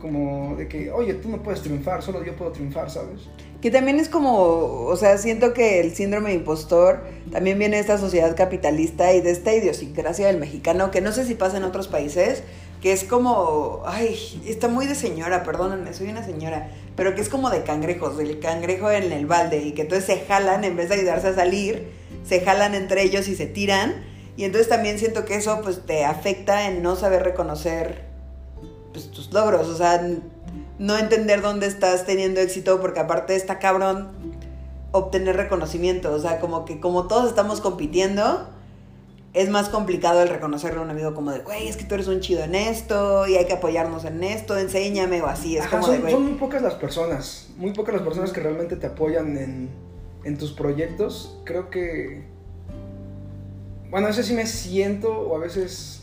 Como 0.00 0.56
de 0.56 0.68
que, 0.68 0.90
oye, 0.90 1.14
tú 1.14 1.28
no 1.28 1.42
puedes 1.42 1.62
triunfar, 1.62 2.02
solo 2.02 2.24
yo 2.24 2.36
puedo 2.36 2.52
triunfar, 2.52 2.90
¿sabes? 2.90 3.22
Que 3.60 3.70
también 3.70 3.98
es 3.98 4.08
como, 4.08 4.86
o 4.86 4.96
sea, 4.96 5.18
siento 5.18 5.54
que 5.54 5.80
el 5.80 5.94
síndrome 5.94 6.30
de 6.30 6.36
impostor 6.36 7.04
también 7.30 7.58
viene 7.58 7.76
de 7.76 7.82
esta 7.82 7.98
sociedad 7.98 8.36
capitalista 8.36 9.12
y 9.12 9.20
de 9.20 9.30
esta 9.30 9.54
idiosincrasia 9.54 10.26
del 10.26 10.38
mexicano, 10.38 10.90
que 10.90 11.00
no 11.00 11.12
sé 11.12 11.24
si 11.24 11.34
pasa 11.34 11.56
en 11.56 11.64
otros 11.64 11.88
países, 11.88 12.42
que 12.80 12.92
es 12.92 13.04
como, 13.04 13.82
ay, 13.86 14.16
está 14.46 14.66
muy 14.66 14.86
de 14.86 14.96
señora, 14.96 15.44
perdónenme, 15.44 15.94
soy 15.94 16.08
una 16.08 16.24
señora, 16.24 16.70
pero 16.96 17.14
que 17.14 17.20
es 17.20 17.28
como 17.28 17.50
de 17.50 17.62
cangrejos, 17.62 18.16
del 18.16 18.40
cangrejo 18.40 18.90
en 18.90 19.12
el 19.12 19.26
balde, 19.26 19.58
y 19.62 19.72
que 19.72 19.82
entonces 19.82 20.04
se 20.06 20.24
jalan, 20.26 20.64
en 20.64 20.76
vez 20.76 20.88
de 20.88 20.96
ayudarse 20.96 21.28
a 21.28 21.34
salir, 21.34 21.92
se 22.24 22.40
jalan 22.40 22.74
entre 22.74 23.02
ellos 23.02 23.28
y 23.28 23.36
se 23.36 23.46
tiran, 23.46 24.04
y 24.36 24.44
entonces 24.44 24.68
también 24.68 24.98
siento 24.98 25.24
que 25.24 25.36
eso 25.36 25.60
pues 25.62 25.86
te 25.86 26.04
afecta 26.04 26.68
en 26.68 26.82
no 26.82 26.96
saber 26.96 27.22
reconocer 27.22 28.11
pues, 28.92 29.10
tus 29.10 29.32
logros, 29.32 29.68
o 29.68 29.76
sea, 29.76 30.06
no 30.78 30.98
entender 30.98 31.42
dónde 31.42 31.66
estás 31.66 32.06
teniendo 32.06 32.40
éxito, 32.40 32.80
porque 32.80 33.00
aparte 33.00 33.34
está 33.34 33.58
cabrón 33.58 34.08
obtener 34.92 35.36
reconocimiento, 35.36 36.12
o 36.12 36.18
sea, 36.18 36.38
como 36.38 36.64
que 36.64 36.80
como 36.80 37.06
todos 37.06 37.28
estamos 37.28 37.60
compitiendo, 37.60 38.48
es 39.32 39.48
más 39.48 39.70
complicado 39.70 40.22
el 40.22 40.28
reconocerle 40.28 40.80
a 40.80 40.82
un 40.82 40.90
amigo 40.90 41.14
como 41.14 41.30
de, 41.30 41.38
güey, 41.38 41.66
es 41.66 41.78
que 41.78 41.84
tú 41.84 41.94
eres 41.94 42.06
un 42.08 42.20
chido 42.20 42.44
en 42.44 42.54
esto 42.54 43.26
y 43.26 43.36
hay 43.36 43.46
que 43.46 43.54
apoyarnos 43.54 44.04
en 44.04 44.22
esto, 44.22 44.58
enséñame 44.58 45.22
o 45.22 45.26
así. 45.26 45.56
Es 45.56 45.66
como 45.66 45.84
son, 45.84 45.92
de, 45.92 46.00
güey. 46.00 46.12
son 46.12 46.24
muy 46.24 46.34
pocas 46.34 46.60
las 46.60 46.74
personas, 46.74 47.48
muy 47.56 47.72
pocas 47.72 47.94
las 47.94 48.02
personas 48.02 48.32
que 48.32 48.40
realmente 48.40 48.76
te 48.76 48.86
apoyan 48.86 49.38
en, 49.38 49.70
en 50.24 50.36
tus 50.36 50.52
proyectos. 50.52 51.38
Creo 51.44 51.70
que, 51.70 52.26
bueno, 53.90 54.06
a 54.06 54.10
veces 54.10 54.26
sí 54.26 54.34
me 54.34 54.46
siento 54.46 55.10
o 55.10 55.36
a 55.36 55.38
veces 55.38 56.02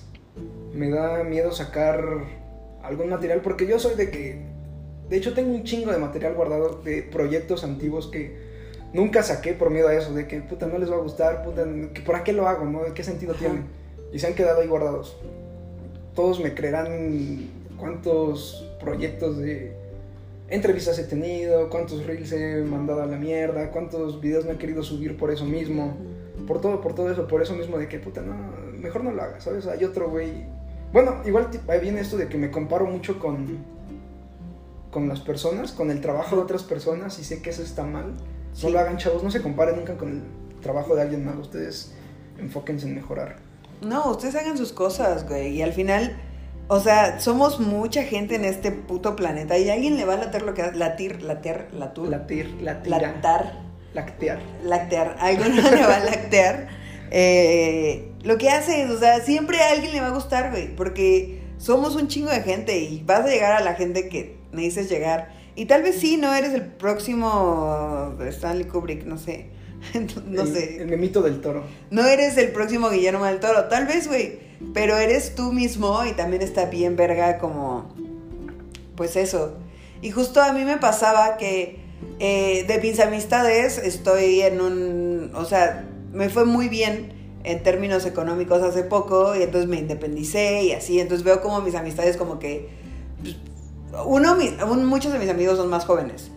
me 0.74 0.89
da 0.89 1.24
miedo 1.24 1.51
sacar 1.51 2.38
algún 2.83 3.09
material 3.09 3.41
porque 3.41 3.67
yo 3.67 3.79
soy 3.79 3.95
de 3.95 4.09
que, 4.09 4.41
de 5.09 5.17
hecho 5.17 5.33
tengo 5.33 5.51
un 5.51 5.63
chingo 5.63 5.91
de 5.91 5.98
material 5.98 6.33
guardado 6.33 6.81
de 6.83 7.03
proyectos 7.03 7.63
antiguos 7.63 8.07
que 8.07 8.38
nunca 8.93 9.24
saqué 9.24 9.53
por 9.53 9.69
miedo 9.69 9.88
a 9.88 9.95
eso, 9.95 10.13
de 10.13 10.27
que 10.27 10.41
puta 10.41 10.67
no 10.67 10.77
les 10.77 10.91
va 10.91 10.95
a 10.95 11.00
gustar, 11.00 11.43
puta, 11.43 11.65
que 11.93 12.01
por 12.01 12.21
qué 12.24 12.33
lo 12.33 12.48
hago, 12.48 12.65
¿no? 12.65 12.81
¿Qué 12.93 13.03
sentido 13.03 13.33
Ajá. 13.33 13.39
tiene? 13.39 13.62
Y 14.12 14.19
se 14.19 14.27
han 14.27 14.33
quedado 14.33 14.62
ahí 14.62 14.67
guardados. 14.67 15.17
Todos 16.15 16.39
me 16.39 16.53
creerán 16.53 17.50
cuántos 17.77 18.67
proyectos 18.79 19.38
de 19.38 19.74
entrevistas 20.50 20.98
he 20.98 21.03
tenido, 21.03 21.69
cuántos 21.69 22.05
reels 22.05 22.31
he 22.31 22.63
mandado 22.63 23.03
a 23.03 23.05
la 23.05 23.17
mierda, 23.17 23.71
cuántos 23.71 24.19
videos 24.19 24.45
no 24.45 24.51
he 24.51 24.57
querido 24.57 24.83
subir 24.83 25.15
por 25.15 25.31
eso 25.31 25.45
mismo, 25.45 25.95
por 26.48 26.59
todo, 26.59 26.81
por 26.81 26.95
todo 26.95 27.12
eso, 27.12 27.27
por 27.27 27.41
eso 27.41 27.53
mismo 27.53 27.77
de 27.77 27.88
que 27.88 28.00
puta, 28.00 28.21
no, 28.21 28.33
mejor 28.79 29.03
no 29.03 29.12
lo 29.12 29.21
hagas, 29.21 29.43
¿sabes? 29.43 29.67
Hay 29.67 29.83
otro 29.83 30.09
güey. 30.09 30.59
Bueno, 30.91 31.22
igual 31.25 31.50
ahí 31.67 31.79
viene 31.79 32.01
esto 32.01 32.17
de 32.17 32.27
que 32.27 32.38
me 32.38 32.50
comparo 32.51 32.86
mucho 32.86 33.19
con 33.19 33.79
con 34.91 35.08
las 35.08 35.19
personas, 35.19 35.72
con 35.72 35.91
el 35.91 36.01
trabajo 36.01 36.36
de 36.36 36.41
otras 36.41 36.63
personas 36.63 37.19
y 37.19 37.24
sé 37.24 37.41
que 37.41 37.51
eso 37.51 37.62
está 37.62 37.84
mal. 37.84 38.13
Sí. 38.53 38.65
No 38.65 38.74
lo 38.74 38.79
hagan, 38.79 38.98
chavos, 38.98 39.24
no 39.24 39.29
se 39.31 39.41
comparen 39.41 39.75
nunca 39.75 39.96
con 39.98 40.10
el 40.10 40.62
trabajo 40.62 40.96
de 40.96 41.03
alguien 41.03 41.24
más. 41.25 41.36
Ustedes 41.38 41.93
enfóquense 42.39 42.88
en 42.88 42.96
mejorar. 42.96 43.38
No, 43.81 44.10
ustedes 44.10 44.36
hagan 44.36 44.58
sus 44.58 44.74
cosas, 44.74 45.27
güey. 45.27 45.50
Y 45.55 45.62
al 45.62 45.74
final, 45.74 46.17
o 46.67 46.79
sea, 46.79 47.19
somos 47.19 47.60
mucha 47.60 48.03
gente 48.03 48.36
en 48.36 48.46
este 48.46 48.72
puto 48.72 49.15
planeta 49.15 49.58
y 49.58 49.69
a 49.69 49.74
alguien 49.74 49.96
le 49.96 50.05
va 50.05 50.15
a 50.15 50.17
latir 50.17 50.41
lo 50.41 50.53
que 50.53 50.72
latir, 50.72 51.22
latir, 51.22 51.67
latur, 51.72 52.10
Latir, 52.10 52.50
latira, 52.62 52.98
lactar, 53.00 53.62
lactear. 53.93 54.39
lactear. 54.63 55.15
A 55.19 55.27
alguien 55.27 55.55
le 55.55 55.86
va 55.86 55.98
a 55.98 56.03
lactear. 56.03 56.67
Eh, 57.12 58.09
lo 58.24 58.38
que 58.38 58.50
haces, 58.50 58.90
o 58.90 59.00
sea, 59.00 59.22
siempre 59.22 59.62
a 59.62 59.72
alguien 59.72 59.92
le 59.94 60.02
va 60.02 60.08
a 60.08 60.12
gustar, 60.12 60.52
güey. 60.52 60.76
Porque 60.76 61.42
somos 61.58 61.96
un 61.96 62.08
chingo 62.08 62.30
de 62.30 62.42
gente 62.42 62.78
y 62.80 63.04
vas 63.06 63.22
a 63.22 63.28
llegar 63.28 63.54
a 63.54 63.62
la 63.62 63.76
gente 63.76 64.10
que 64.10 64.38
necesites 64.52 64.90
llegar. 64.90 65.34
Y 65.56 65.66
tal 65.66 65.84
vez 65.84 66.00
sí, 66.00 66.18
no 66.18 66.34
eres 66.34 66.54
el 66.54 66.64
próximo 66.64 68.16
Stanley 68.22 68.66
Kubrick, 68.66 69.06
no 69.06 69.18
sé. 69.18 69.48
no 70.28 70.42
El- 70.44 70.54
sé. 70.54 70.82
El 70.82 70.88
memito 70.88 71.22
del 71.22 71.42
toro. 71.42 71.64
No 71.92 72.06
eres 72.06 72.38
el 72.38 72.52
próximo 72.52 72.90
Guillermo 72.90 73.26
del 73.26 73.40
Toro, 73.40 73.66
tal 73.66 73.86
vez, 73.86 74.08
güey. 74.08 74.40
Pero 74.74 74.98
eres 74.98 75.36
tú 75.36 75.54
mismo 75.54 76.04
y 76.06 76.12
también 76.12 76.42
está 76.42 76.66
bien 76.66 76.96
verga 76.98 77.38
como... 77.38 77.94
Pues 78.96 79.16
eso. 79.16 79.56
Y 80.02 80.12
justo 80.12 80.42
a 80.42 80.52
mí 80.52 80.66
me 80.66 80.78
pasaba 80.78 81.38
que 81.38 81.80
eh, 82.20 82.66
de 82.68 82.80
mis 82.82 83.00
amistades 83.00 83.78
estoy 83.78 84.42
en 84.42 84.60
un... 84.60 85.32
O 85.34 85.46
sea, 85.46 85.86
me 86.12 86.30
fue 86.30 86.44
muy 86.46 86.68
bien 86.68 87.14
en 87.50 87.63
términos 87.63 88.06
económicos 88.06 88.62
hace 88.62 88.84
poco 88.84 89.36
y 89.36 89.44
entonces 89.44 89.70
me 89.70 89.77
independicé 89.77 90.63
y 90.63 90.72
así. 90.74 91.00
Entonces 91.00 91.24
veo 91.25 91.41
como 91.41 91.62
mis 91.62 91.75
amistades 91.75 92.18
como 92.18 92.39
que... 92.39 92.70
pues, 93.22 93.36
uno, 94.06 94.36
un- 94.70 94.86
muchos 94.86 95.12
de 95.13 95.20
mis 95.20 95.29
amigos 95.29 95.58
son 95.58 95.70
más 95.70 95.86
jóvenes. 95.86 96.32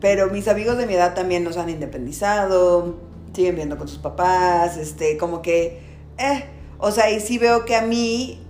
Pero 0.00 0.28
mis 0.28 0.48
amigos 0.48 0.76
de 0.76 0.86
mi 0.86 0.94
edad 0.94 1.14
también 1.14 1.42
nos 1.44 1.56
han 1.56 1.70
independizado, 1.70 2.96
siguen 3.32 3.52
viviendo 3.54 3.78
con 3.78 3.88
sus 3.88 3.98
papás, 3.98 4.76
este, 4.76 5.16
como 5.16 5.40
que, 5.42 5.80
eh, 6.18 6.44
o 6.78 6.90
sea, 6.90 7.10
y 7.10 7.20
sí 7.20 7.38
veo 7.38 7.64
que 7.64 7.76
a 7.76 7.82
mí, 7.82 8.40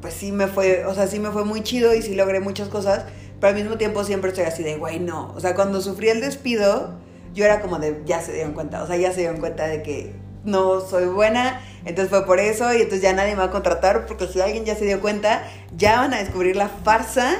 pues 0.00 0.14
sí 0.14 0.30
me 0.30 0.46
fue, 0.46 0.84
o 0.84 0.94
sea, 0.94 1.06
sí 1.08 1.18
me 1.18 1.30
fue 1.30 1.44
muy 1.44 1.62
chido 1.62 1.94
y 1.94 2.02
sí 2.02 2.14
logré 2.14 2.38
muchas 2.40 2.68
cosas, 2.68 3.04
pero 3.40 3.48
al 3.54 3.60
mismo 3.60 3.78
tiempo 3.78 4.04
siempre 4.04 4.30
estoy 4.30 4.44
así 4.44 4.62
de, 4.62 4.76
güey, 4.76 5.00
no. 5.00 5.32
O 5.34 5.40
sea, 5.40 5.54
cuando 5.56 5.80
sufrí 5.80 6.08
el 6.08 6.20
despido, 6.20 6.94
yo 7.34 7.44
era 7.44 7.60
como 7.60 7.78
de, 7.78 8.02
ya 8.06 8.20
se 8.20 8.32
dieron 8.32 8.52
cuenta, 8.52 8.82
o 8.82 8.86
sea, 8.86 8.96
ya 8.96 9.12
se 9.12 9.20
dieron 9.20 9.38
cuenta 9.40 9.66
de 9.66 9.82
que 9.82 10.12
no 10.44 10.80
soy 10.80 11.06
buena, 11.06 11.60
entonces 11.84 12.10
fue 12.10 12.26
por 12.26 12.40
eso 12.40 12.72
y 12.72 12.76
entonces 12.76 13.02
ya 13.02 13.12
nadie 13.12 13.32
me 13.32 13.38
va 13.38 13.44
a 13.44 13.50
contratar 13.50 14.06
porque 14.06 14.26
si 14.26 14.40
alguien 14.40 14.64
ya 14.64 14.74
se 14.74 14.84
dio 14.84 15.00
cuenta, 15.00 15.42
ya 15.76 16.00
van 16.00 16.14
a 16.14 16.18
descubrir 16.18 16.56
la 16.56 16.68
farsa 16.68 17.36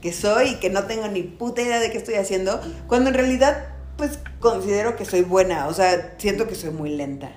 que 0.00 0.12
soy 0.12 0.50
y 0.50 0.54
que 0.56 0.70
no 0.70 0.84
tengo 0.84 1.08
ni 1.08 1.22
puta 1.22 1.62
idea 1.62 1.80
de 1.80 1.90
qué 1.90 1.98
estoy 1.98 2.14
haciendo, 2.14 2.60
cuando 2.86 3.10
en 3.10 3.14
realidad 3.14 3.66
pues 3.96 4.20
considero 4.38 4.96
que 4.96 5.04
soy 5.04 5.22
buena, 5.22 5.66
o 5.66 5.74
sea, 5.74 6.14
siento 6.18 6.46
que 6.46 6.54
soy 6.54 6.70
muy 6.70 6.90
lenta. 6.90 7.32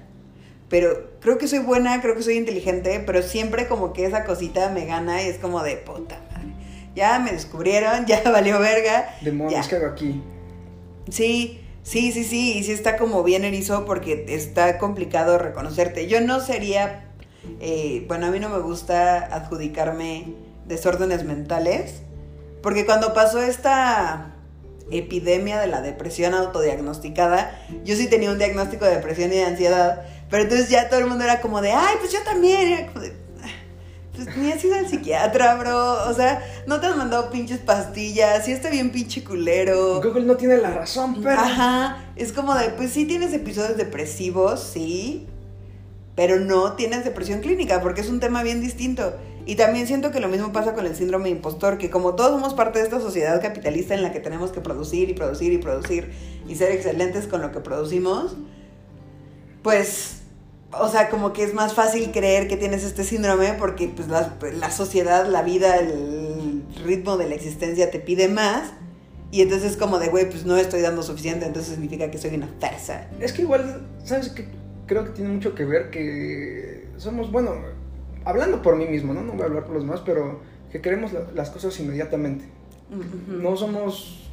Pero 0.69 1.19
creo 1.19 1.37
que 1.37 1.47
soy 1.47 1.59
buena, 1.59 2.01
creo 2.01 2.15
que 2.15 2.23
soy 2.23 2.37
inteligente, 2.37 3.03
pero 3.05 3.23
siempre 3.23 3.67
como 3.67 3.91
que 3.91 4.05
esa 4.05 4.23
cosita 4.23 4.69
me 4.69 4.85
gana 4.85 5.21
y 5.21 5.27
es 5.27 5.37
como 5.37 5.61
de 5.63 5.75
puta 5.75 6.21
madre. 6.31 6.53
Ya 6.95 7.19
me 7.19 7.31
descubrieron, 7.31 8.05
ya 8.07 8.21
valió 8.31 8.59
verga. 8.59 9.09
Demonios. 9.21 9.67
¿qué 9.67 9.75
hago 9.75 9.87
aquí? 9.87 10.23
Sí, 11.09 11.60
sí, 11.83 12.11
sí, 12.11 12.23
sí, 12.23 12.57
y 12.57 12.63
sí 12.63 12.71
está 12.71 12.97
como 12.97 13.23
bien 13.23 13.43
erizo 13.45 13.85
porque 13.85 14.25
está 14.29 14.77
complicado 14.77 15.37
reconocerte. 15.37 16.07
Yo 16.07 16.21
no 16.21 16.39
sería, 16.39 17.11
eh, 17.59 18.05
bueno, 18.07 18.27
a 18.27 18.31
mí 18.31 18.39
no 18.39 18.49
me 18.49 18.59
gusta 18.59 19.33
adjudicarme 19.35 20.33
desórdenes 20.65 21.23
mentales, 21.23 22.01
porque 22.61 22.85
cuando 22.85 23.13
pasó 23.13 23.41
esta 23.41 24.35
epidemia 24.91 25.59
de 25.59 25.67
la 25.67 25.81
depresión 25.81 26.33
autodiagnosticada, 26.33 27.57
yo 27.83 27.95
sí 27.95 28.07
tenía 28.07 28.31
un 28.31 28.37
diagnóstico 28.37 28.85
de 28.85 28.95
depresión 28.95 29.31
y 29.31 29.37
de 29.37 29.45
ansiedad, 29.45 30.03
pero 30.29 30.43
entonces 30.43 30.69
ya 30.69 30.89
todo 30.89 30.99
el 30.99 31.07
mundo 31.07 31.23
era 31.23 31.41
como 31.41 31.61
de, 31.61 31.71
ay, 31.71 31.95
pues 31.99 32.11
yo 32.11 32.21
también, 32.23 32.67
era 32.67 32.87
como 32.87 33.01
de, 33.01 33.13
pues 34.15 34.35
ni 34.37 34.51
has 34.51 34.63
ido 34.63 34.75
al 34.75 34.87
psiquiatra, 34.87 35.55
bro. 35.55 36.09
O 36.09 36.13
sea, 36.13 36.43
no 36.67 36.79
te 36.79 36.87
han 36.87 36.97
mandado 36.97 37.29
pinches 37.29 37.59
pastillas. 37.59 38.45
Sí 38.45 38.51
está 38.51 38.69
bien 38.69 38.91
pinche 38.91 39.23
culero. 39.23 40.01
Google 40.01 40.25
no 40.25 40.35
tiene 40.35 40.57
la 40.57 40.71
razón, 40.71 41.21
pero. 41.21 41.39
Ajá. 41.39 42.05
Es 42.15 42.33
como 42.33 42.53
de, 42.55 42.69
pues 42.69 42.91
sí 42.91 43.05
tienes 43.05 43.33
episodios 43.33 43.77
depresivos, 43.77 44.59
sí. 44.61 45.27
Pero 46.15 46.39
no 46.39 46.73
tienes 46.73 47.05
depresión 47.05 47.39
clínica, 47.39 47.81
porque 47.81 48.01
es 48.01 48.09
un 48.09 48.19
tema 48.19 48.43
bien 48.43 48.61
distinto. 48.61 49.13
Y 49.45 49.55
también 49.55 49.87
siento 49.87 50.11
que 50.11 50.19
lo 50.19 50.27
mismo 50.27 50.51
pasa 50.51 50.73
con 50.73 50.85
el 50.85 50.95
síndrome 50.95 51.25
de 51.25 51.31
impostor, 51.31 51.77
que 51.77 51.89
como 51.89 52.15
todos 52.15 52.31
somos 52.31 52.53
parte 52.53 52.79
de 52.79 52.85
esta 52.85 52.99
sociedad 52.99 53.41
capitalista 53.41 53.95
en 53.95 54.03
la 54.03 54.11
que 54.11 54.19
tenemos 54.19 54.51
que 54.51 54.61
producir 54.61 55.09
y 55.09 55.13
producir 55.13 55.53
y 55.53 55.57
producir 55.57 56.11
y 56.47 56.55
ser 56.55 56.71
excelentes 56.71 57.27
con 57.27 57.41
lo 57.41 57.51
que 57.51 57.59
producimos, 57.59 58.35
pues 59.63 60.20
o 60.73 60.87
sea, 60.87 61.09
como 61.09 61.33
que 61.33 61.43
es 61.43 61.53
más 61.53 61.73
fácil 61.73 62.11
creer 62.11 62.47
que 62.47 62.57
tienes 62.57 62.83
este 62.83 63.03
síndrome 63.03 63.53
porque 63.53 63.91
pues 63.93 64.07
la, 64.07 64.33
la, 64.53 64.71
sociedad, 64.71 65.27
la 65.27 65.43
vida, 65.43 65.77
el 65.77 66.63
ritmo 66.83 67.17
de 67.17 67.27
la 67.27 67.35
existencia 67.35 67.91
te 67.91 67.99
pide 67.99 68.27
más. 68.27 68.73
Y 69.31 69.41
entonces 69.41 69.71
es 69.71 69.77
como 69.77 69.97
de, 69.99 70.09
güey, 70.09 70.29
pues 70.29 70.45
no 70.45 70.57
estoy 70.57 70.81
dando 70.81 71.03
suficiente, 71.03 71.45
entonces 71.45 71.73
significa 71.73 72.11
que 72.11 72.17
soy 72.17 72.35
una 72.35 72.49
farsa. 72.59 73.07
Es 73.19 73.31
que 73.31 73.43
igual, 73.43 73.87
¿sabes 74.03 74.29
qué? 74.29 74.45
Creo 74.87 75.05
que 75.05 75.11
tiene 75.11 75.31
mucho 75.31 75.55
que 75.55 75.63
ver 75.63 75.89
que 75.89 76.87
somos, 76.97 77.31
bueno, 77.31 77.53
hablando 78.25 78.61
por 78.61 78.75
mí 78.75 78.85
mismo, 78.87 79.13
¿no? 79.13 79.21
No 79.21 79.33
voy 79.33 79.43
a 79.43 79.45
hablar 79.45 79.63
por 79.63 79.75
los 79.75 79.83
demás, 79.83 80.01
pero 80.05 80.41
que 80.69 80.81
queremos 80.81 81.13
la, 81.13 81.21
las 81.33 81.49
cosas 81.49 81.79
inmediatamente. 81.79 82.43
Uh 82.91 82.95
-huh. 82.97 83.41
No 83.41 83.55
somos, 83.55 84.29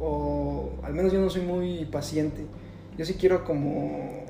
o, 0.00 0.02
o 0.04 0.84
al 0.84 0.94
menos 0.94 1.12
yo 1.12 1.20
no 1.20 1.30
soy 1.30 1.42
muy 1.42 1.84
paciente. 1.84 2.44
Yo 2.98 3.04
sí 3.04 3.14
quiero 3.14 3.44
como 3.44 4.24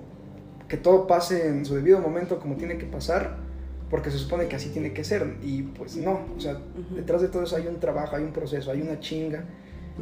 que 0.71 0.77
todo 0.77 1.09
pase 1.09 1.49
en 1.49 1.67
su 1.67 1.75
debido 1.75 1.99
momento 1.99 2.39
como 2.39 2.55
tiene 2.55 2.79
que 2.79 2.87
pasar, 2.87 3.37
porque 3.91 4.09
se 4.09 4.19
supone 4.19 4.47
que 4.47 4.55
así 4.55 4.69
tiene 4.69 4.93
que 4.93 5.03
ser. 5.03 5.37
Y 5.43 5.63
pues 5.63 5.97
no, 5.97 6.21
o 6.37 6.41
sea, 6.41 6.61
detrás 6.95 7.23
de 7.23 7.29
todo 7.29 7.43
eso 7.43 7.57
hay 7.57 7.67
un 7.67 7.81
trabajo, 7.81 8.15
hay 8.15 8.23
un 8.23 8.33
proceso, 8.33 8.71
hay 8.71 8.81
una 8.81 9.01
chinga 9.01 9.45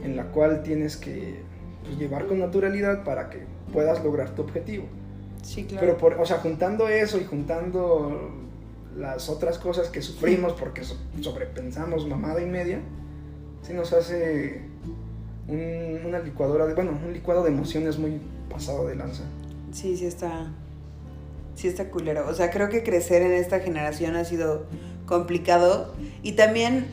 en 0.04 0.14
la 0.14 0.24
cual 0.24 0.62
tienes 0.62 0.98
que 0.98 1.40
pues, 1.82 1.98
llevar 1.98 2.26
con 2.26 2.38
naturalidad 2.38 3.02
para 3.02 3.30
que 3.30 3.46
puedas 3.72 4.04
lograr 4.04 4.34
tu 4.34 4.42
objetivo. 4.42 4.84
Sí, 5.42 5.64
claro. 5.64 5.86
Pero, 5.86 5.96
por, 5.96 6.12
o 6.20 6.26
sea, 6.26 6.36
juntando 6.36 6.86
eso 6.86 7.18
y 7.18 7.24
juntando 7.24 8.30
las 8.94 9.30
otras 9.30 9.58
cosas 9.58 9.88
que 9.88 10.02
sufrimos 10.02 10.52
porque 10.52 10.82
sobrepensamos 11.22 12.06
mamada 12.06 12.42
y 12.42 12.46
media, 12.46 12.80
sí 13.62 13.72
nos 13.72 13.94
hace 13.94 14.60
una 15.48 16.18
licuadora, 16.18 16.66
de, 16.66 16.74
bueno, 16.74 16.90
un 17.06 17.14
licuado 17.14 17.42
de 17.42 17.52
emociones 17.52 17.98
muy 17.98 18.20
pasado 18.50 18.86
de 18.86 18.96
lanza. 18.96 19.22
Sí, 19.72 19.96
sí 19.96 20.06
está, 20.06 20.52
sí 21.54 21.68
está 21.68 21.90
culero. 21.90 22.26
O 22.28 22.34
sea, 22.34 22.50
creo 22.50 22.68
que 22.68 22.82
crecer 22.82 23.22
en 23.22 23.32
esta 23.32 23.60
generación 23.60 24.16
ha 24.16 24.24
sido 24.24 24.66
complicado 25.06 25.94
y 26.22 26.32
también 26.32 26.86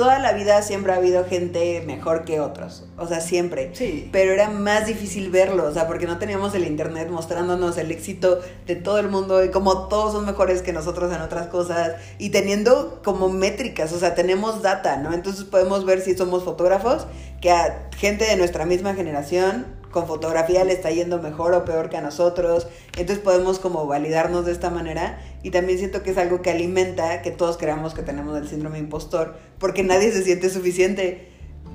toda 0.00 0.18
la 0.18 0.32
vida 0.32 0.62
siempre 0.62 0.94
ha 0.94 0.96
habido 0.96 1.26
gente 1.26 1.82
mejor 1.86 2.24
que 2.24 2.40
otros, 2.40 2.86
o 2.96 3.06
sea, 3.06 3.20
siempre. 3.20 3.70
Sí. 3.74 4.08
Pero 4.10 4.32
era 4.32 4.48
más 4.48 4.86
difícil 4.86 5.30
verlo, 5.30 5.66
o 5.66 5.72
sea, 5.74 5.86
porque 5.86 6.06
no 6.06 6.16
teníamos 6.18 6.54
el 6.54 6.66
internet 6.66 7.10
mostrándonos 7.10 7.76
el 7.76 7.90
éxito 7.90 8.40
de 8.66 8.76
todo 8.76 8.98
el 8.98 9.10
mundo 9.10 9.44
y 9.44 9.50
como 9.50 9.88
todos 9.88 10.14
son 10.14 10.24
mejores 10.24 10.62
que 10.62 10.72
nosotros 10.72 11.12
en 11.14 11.20
otras 11.20 11.48
cosas 11.48 11.96
y 12.18 12.30
teniendo 12.30 13.02
como 13.04 13.28
métricas, 13.28 13.92
o 13.92 13.98
sea, 13.98 14.14
tenemos 14.14 14.62
data, 14.62 14.96
¿no? 14.96 15.12
Entonces 15.12 15.44
podemos 15.44 15.84
ver 15.84 16.00
si 16.00 16.16
somos 16.16 16.44
fotógrafos, 16.44 17.06
que 17.42 17.50
a 17.50 17.90
gente 17.94 18.24
de 18.24 18.36
nuestra 18.38 18.64
misma 18.64 18.94
generación 18.94 19.79
con 19.90 20.06
fotografía 20.06 20.64
le 20.64 20.72
está 20.72 20.90
yendo 20.90 21.20
mejor 21.20 21.52
o 21.54 21.64
peor 21.64 21.90
que 21.90 21.96
a 21.96 22.00
nosotros. 22.00 22.68
Entonces 22.96 23.18
podemos 23.18 23.58
como 23.58 23.86
validarnos 23.86 24.46
de 24.46 24.52
esta 24.52 24.70
manera. 24.70 25.20
Y 25.42 25.50
también 25.50 25.78
siento 25.78 26.02
que 26.02 26.10
es 26.10 26.18
algo 26.18 26.42
que 26.42 26.50
alimenta 26.50 27.22
que 27.22 27.30
todos 27.30 27.56
creamos 27.56 27.94
que 27.94 28.02
tenemos 28.02 28.36
el 28.38 28.48
síndrome 28.48 28.78
impostor, 28.78 29.34
porque 29.58 29.82
nadie 29.82 30.12
se 30.12 30.22
siente 30.22 30.50
suficiente. 30.50 31.28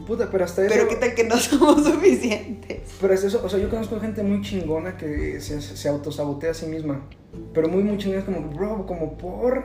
Puta, 0.08 0.30
pero 0.32 0.46
hasta 0.46 0.64
eso... 0.64 0.74
Pero 0.74 0.88
qué 0.88 0.96
tal 0.96 1.16
que 1.16 1.24
no 1.24 1.38
somos 1.38 1.84
suficientes. 1.84 2.82
Pero 3.02 3.14
es 3.14 3.24
eso, 3.24 3.42
o 3.44 3.50
sea, 3.50 3.60
yo 3.60 3.70
conozco 3.70 4.00
gente 4.00 4.22
muy 4.24 4.42
chingona 4.42 4.98
que 4.98 5.42
se, 5.42 5.62
se 5.62 5.90
autosabotea 5.90 6.52
a 6.52 6.54
sí 6.54 6.68
misma. 6.68 7.02
Pero 7.54 7.68
muy, 7.70 7.84
muy 7.84 7.98
chingona, 7.98 8.20
es 8.20 8.26
como, 8.26 8.42
bro, 8.50 8.86
como 8.86 9.18
por... 9.18 9.64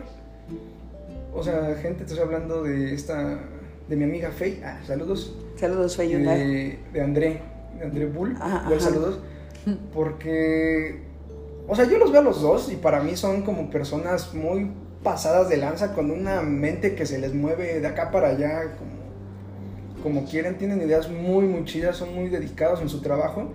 O 1.33 1.45
sea, 1.45 1.76
gente, 1.80 2.04
te 2.04 2.12
estoy 2.12 2.21
hablando 2.21 2.62
de 2.62 2.95
esta... 2.95 3.38
De 3.88 3.97
mi 3.97 4.04
amiga 4.04 4.30
Faye. 4.30 4.62
Ah, 4.64 4.80
saludos. 4.87 5.37
Saludos, 5.57 5.97
Faye. 5.97 6.16
De, 6.16 6.78
de 6.92 7.00
André 7.00 7.42
André 7.82 8.06
Bull, 8.06 8.36
igual 8.64 8.80
saludos, 8.80 9.20
porque, 9.92 11.02
o 11.66 11.74
sea, 11.74 11.86
yo 11.86 11.98
los 11.98 12.12
veo 12.12 12.20
a 12.20 12.24
los 12.24 12.40
dos 12.40 12.70
y 12.72 12.76
para 12.76 13.00
mí 13.00 13.16
son 13.16 13.42
como 13.42 13.70
personas 13.70 14.34
muy 14.34 14.70
pasadas 15.02 15.48
de 15.48 15.56
lanza 15.56 15.94
con 15.94 16.10
una 16.10 16.42
mente 16.42 16.94
que 16.94 17.06
se 17.06 17.18
les 17.18 17.34
mueve 17.34 17.80
de 17.80 17.86
acá 17.86 18.10
para 18.10 18.28
allá 18.28 18.76
como, 18.76 19.00
como 20.02 20.28
quieren, 20.28 20.58
tienen 20.58 20.80
ideas 20.82 21.10
muy, 21.10 21.46
muy 21.46 21.64
chidas, 21.64 21.96
son 21.96 22.14
muy 22.14 22.28
dedicados 22.28 22.80
en 22.80 22.88
su 22.88 23.00
trabajo, 23.00 23.50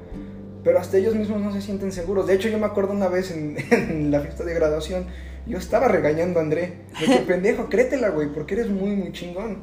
pero 0.63 0.79
hasta 0.79 0.97
ellos 0.97 1.15
mismos 1.15 1.41
no 1.41 1.51
se 1.53 1.61
sienten 1.61 1.91
seguros. 1.91 2.25
De 2.25 2.33
hecho, 2.33 2.49
yo 2.49 2.57
me 2.57 2.65
acuerdo 2.65 2.93
una 2.93 3.07
vez 3.07 3.31
en, 3.31 4.11
la 4.11 4.21
fiesta 4.21 4.43
de 4.43 4.53
graduación, 4.53 5.05
yo 5.45 5.59
estaba 5.59 5.87
regañando 5.87 6.39
a 6.39 6.43
André, 6.43 6.85
de 6.99 7.05
que 7.05 7.19
pendejo, 7.19 7.69
créetela, 7.69 8.09
güey, 8.09 8.33
porque 8.33 8.55
eres 8.55 8.69
muy, 8.69 8.95
muy 8.95 9.11
chingón. 9.11 9.59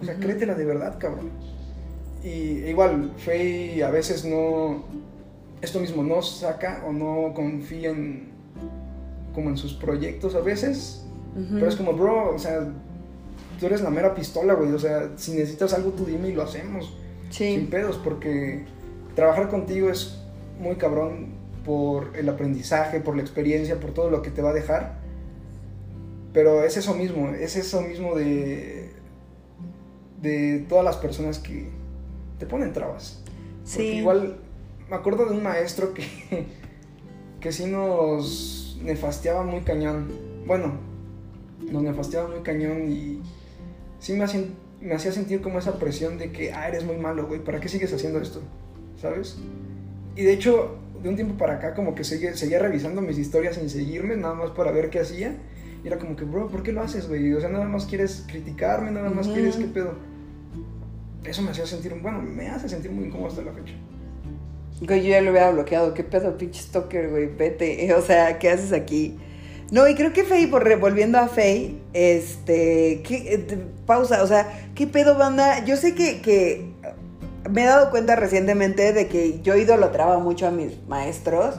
O 0.00 0.04
sea, 0.04 0.16
créetela 0.16 0.54
de 0.54 0.64
verdad, 0.64 0.98
cabrón. 0.98 1.30
Y 2.24 2.64
igual, 2.68 3.12
Faye 3.16 3.82
a 3.82 3.90
veces 3.90 4.24
no, 4.24 4.84
esto 5.60 5.80
mismo, 5.80 6.02
no 6.02 6.22
saca 6.22 6.84
o 6.86 6.92
no 6.92 7.32
confía 7.34 7.90
en, 7.90 8.28
como 9.34 9.50
en 9.50 9.56
sus 9.56 9.74
proyectos 9.74 10.34
a 10.34 10.40
veces, 10.40 11.04
pero 11.50 11.66
es 11.66 11.76
como, 11.76 11.94
bro, 11.94 12.34
o 12.34 12.38
sea, 12.38 12.68
tú 13.58 13.66
eres 13.66 13.80
la 13.80 13.90
mera 13.90 14.14
pistola, 14.14 14.54
güey, 14.54 14.72
o 14.72 14.78
sea, 14.78 15.12
si 15.16 15.32
necesitas 15.32 15.72
algo 15.72 15.90
tú 15.90 16.04
dime 16.04 16.28
y 16.28 16.32
lo 16.32 16.42
hacemos. 16.42 16.96
Sin 17.30 17.68
pedos, 17.68 17.98
porque 18.04 18.64
trabajar 19.14 19.48
contigo 19.48 19.88
es 19.88 20.18
muy 20.60 20.76
cabrón 20.76 21.28
por 21.64 22.16
el 22.16 22.28
aprendizaje, 22.28 23.00
por 23.00 23.16
la 23.16 23.22
experiencia, 23.22 23.80
por 23.80 23.92
todo 23.92 24.10
lo 24.10 24.20
que 24.20 24.30
te 24.30 24.42
va 24.42 24.50
a 24.50 24.52
dejar. 24.52 24.98
Pero 26.34 26.62
es 26.62 26.76
eso 26.76 26.94
mismo, 26.94 27.30
es 27.30 27.56
eso 27.56 27.80
mismo 27.80 28.14
de, 28.14 28.90
de 30.20 30.64
todas 30.68 30.84
las 30.84 30.96
personas 30.96 31.38
que, 31.38 31.70
te 32.42 32.48
ponen 32.48 32.72
trabas. 32.72 33.22
Sí. 33.62 33.98
igual 33.98 34.36
me 34.90 34.96
acuerdo 34.96 35.26
de 35.26 35.36
un 35.36 35.44
maestro 35.44 35.94
que, 35.94 36.02
que 37.40 37.52
sí 37.52 37.66
nos 37.66 38.80
nefasteaba 38.82 39.44
muy 39.44 39.60
cañón. 39.60 40.08
Bueno, 40.44 40.72
nos 41.70 41.84
nefasteaba 41.84 42.28
muy 42.28 42.40
cañón 42.40 42.90
y 42.90 43.22
sí 44.00 44.14
me 44.14 44.24
hacía, 44.24 44.42
me 44.80 44.92
hacía 44.92 45.12
sentir 45.12 45.40
como 45.40 45.60
esa 45.60 45.78
presión 45.78 46.18
de 46.18 46.32
que, 46.32 46.52
ah, 46.52 46.66
eres 46.66 46.84
muy 46.84 46.96
malo, 46.96 47.28
güey, 47.28 47.38
¿para 47.44 47.60
qué 47.60 47.68
sigues 47.68 47.92
haciendo 47.92 48.20
esto? 48.20 48.40
¿Sabes? 49.00 49.38
Y 50.16 50.24
de 50.24 50.32
hecho, 50.32 50.78
de 51.00 51.10
un 51.10 51.14
tiempo 51.14 51.38
para 51.38 51.54
acá, 51.54 51.74
como 51.74 51.94
que 51.94 52.02
seguía, 52.02 52.34
seguía 52.34 52.58
revisando 52.58 53.02
mis 53.02 53.18
historias 53.18 53.54
sin 53.54 53.70
seguirme, 53.70 54.16
nada 54.16 54.34
más 54.34 54.50
para 54.50 54.72
ver 54.72 54.90
qué 54.90 54.98
hacía. 54.98 55.36
Y 55.84 55.86
era 55.86 55.96
como 55.96 56.16
que, 56.16 56.24
bro, 56.24 56.48
¿por 56.48 56.64
qué 56.64 56.72
lo 56.72 56.82
haces, 56.82 57.06
güey? 57.06 57.32
O 57.34 57.40
sea, 57.40 57.50
nada 57.50 57.66
más 57.66 57.86
quieres 57.86 58.24
criticarme, 58.26 58.90
nada 58.90 59.10
más 59.10 59.28
quieres, 59.28 59.54
¿qué 59.54 59.66
pedo? 59.66 59.94
Eso 61.24 61.42
me 61.42 61.50
hacía 61.50 61.66
sentir, 61.66 61.94
bueno, 62.00 62.20
me 62.20 62.48
hace 62.48 62.68
sentir 62.68 62.90
muy 62.90 63.06
incómodo 63.06 63.28
hasta 63.28 63.42
la 63.42 63.52
fecha. 63.52 63.74
Güey, 64.80 65.02
yo 65.02 65.10
ya 65.10 65.20
lo 65.20 65.30
había 65.30 65.50
bloqueado. 65.50 65.94
¿Qué 65.94 66.02
pedo, 66.02 66.36
pinche 66.36 66.60
stalker, 66.60 67.10
güey? 67.10 67.26
Vete. 67.26 67.92
O 67.96 68.02
sea, 68.02 68.38
¿qué 68.38 68.50
haces 68.50 68.72
aquí? 68.72 69.16
No, 69.70 69.88
y 69.88 69.94
creo 69.94 70.12
que 70.12 70.24
Faye, 70.24 70.48
por 70.48 70.78
volviendo 70.78 71.18
a 71.18 71.28
Faye, 71.28 71.76
este, 71.94 73.02
¿qué, 73.06 73.34
eh, 73.34 73.58
pausa, 73.86 74.22
o 74.22 74.26
sea, 74.26 74.70
¿qué 74.74 74.86
pedo, 74.86 75.16
banda? 75.16 75.64
Yo 75.64 75.78
sé 75.78 75.94
que, 75.94 76.20
que 76.20 76.66
me 77.50 77.62
he 77.62 77.66
dado 77.66 77.90
cuenta 77.90 78.14
recientemente 78.14 78.92
de 78.92 79.08
que 79.08 79.40
yo 79.40 79.56
idolatraba 79.56 80.18
mucho 80.18 80.46
a 80.46 80.50
mis 80.50 80.86
maestros, 80.88 81.54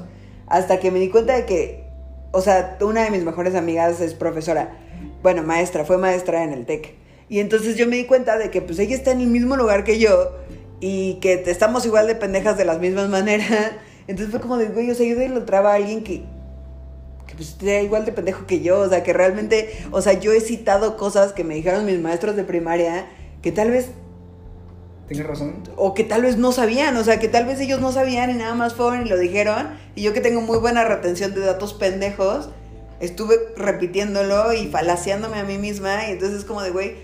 hasta 0.45 0.79
que 0.79 0.91
me 0.91 0.99
di 0.99 1.09
cuenta 1.09 1.33
de 1.33 1.45
que, 1.45 1.85
o 2.31 2.41
sea, 2.41 2.77
una 2.81 3.03
de 3.03 3.09
mis 3.09 3.23
mejores 3.23 3.55
amigas 3.55 3.99
es 3.99 4.13
profesora, 4.13 4.77
bueno, 5.23 5.41
maestra, 5.41 5.83
fue 5.83 5.97
maestra 5.97 6.43
en 6.43 6.53
el 6.53 6.67
TEC. 6.67 7.02
Y 7.29 7.39
entonces 7.39 7.75
yo 7.75 7.87
me 7.87 7.95
di 7.95 8.05
cuenta 8.05 8.37
de 8.37 8.51
que 8.51 8.61
pues 8.61 8.79
ella 8.79 8.95
está 8.95 9.11
en 9.11 9.21
el 9.21 9.27
mismo 9.27 9.55
lugar 9.55 9.83
que 9.83 9.99
yo 9.99 10.33
y 10.79 11.15
que 11.21 11.43
estamos 11.47 11.85
igual 11.85 12.07
de 12.07 12.15
pendejas 12.15 12.57
de 12.57 12.65
las 12.65 12.79
mismas 12.79 13.09
maneras. 13.09 13.71
Entonces 14.07 14.31
fue 14.31 14.41
como 14.41 14.57
de, 14.57 14.65
güey, 14.65 14.91
o 14.91 14.95
sea, 14.95 15.07
yo 15.07 15.15
lo 15.29 15.45
traba 15.45 15.71
a 15.71 15.75
alguien 15.75 16.03
que, 16.03 16.23
que 17.25 17.35
pues 17.35 17.49
esté 17.49 17.83
igual 17.83 18.03
de 18.03 18.11
pendejo 18.11 18.45
que 18.45 18.59
yo. 18.59 18.81
O 18.81 18.89
sea, 18.89 19.01
que 19.01 19.13
realmente, 19.13 19.69
o 19.91 20.01
sea, 20.01 20.13
yo 20.13 20.33
he 20.33 20.41
citado 20.41 20.97
cosas 20.97 21.31
que 21.31 21.45
me 21.45 21.55
dijeron 21.55 21.85
mis 21.85 21.99
maestros 21.99 22.35
de 22.35 22.43
primaria 22.43 23.07
que 23.41 23.53
tal 23.53 23.71
vez 23.71 23.91
Tienes 25.07 25.27
razón. 25.27 25.55
O 25.75 25.93
que 25.93 26.03
tal 26.03 26.21
vez 26.21 26.37
no 26.37 26.51
sabían, 26.51 26.95
o 26.95 27.03
sea, 27.03 27.19
que 27.19 27.27
tal 27.27 27.45
vez 27.45 27.59
ellos 27.59 27.81
no 27.81 27.91
sabían 27.91 28.29
y 28.29 28.35
nada 28.35 28.55
más 28.55 28.73
fueron 28.73 29.05
y 29.05 29.09
lo 29.09 29.17
dijeron. 29.17 29.77
Y 29.95 30.01
yo 30.01 30.13
que 30.13 30.21
tengo 30.21 30.41
muy 30.41 30.57
buena 30.57 30.85
retención 30.85 31.33
de 31.33 31.41
datos 31.41 31.73
pendejos, 31.73 32.49
estuve 32.99 33.35
repitiéndolo 33.57 34.53
y 34.53 34.67
falaciándome 34.67 35.39
a 35.39 35.43
mí 35.43 35.57
misma. 35.57 36.07
Y 36.07 36.11
entonces 36.11 36.39
es 36.39 36.45
como 36.45 36.61
de, 36.61 36.71
güey, 36.71 36.95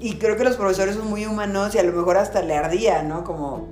y 0.00 0.16
creo 0.18 0.36
que 0.36 0.44
los 0.44 0.56
profesores 0.56 0.96
son 0.96 1.08
muy 1.08 1.26
humanos 1.26 1.74
y 1.74 1.78
a 1.78 1.82
lo 1.82 1.92
mejor 1.92 2.16
hasta 2.16 2.42
le 2.42 2.54
ardía, 2.54 3.02
¿no? 3.02 3.24
Como 3.24 3.68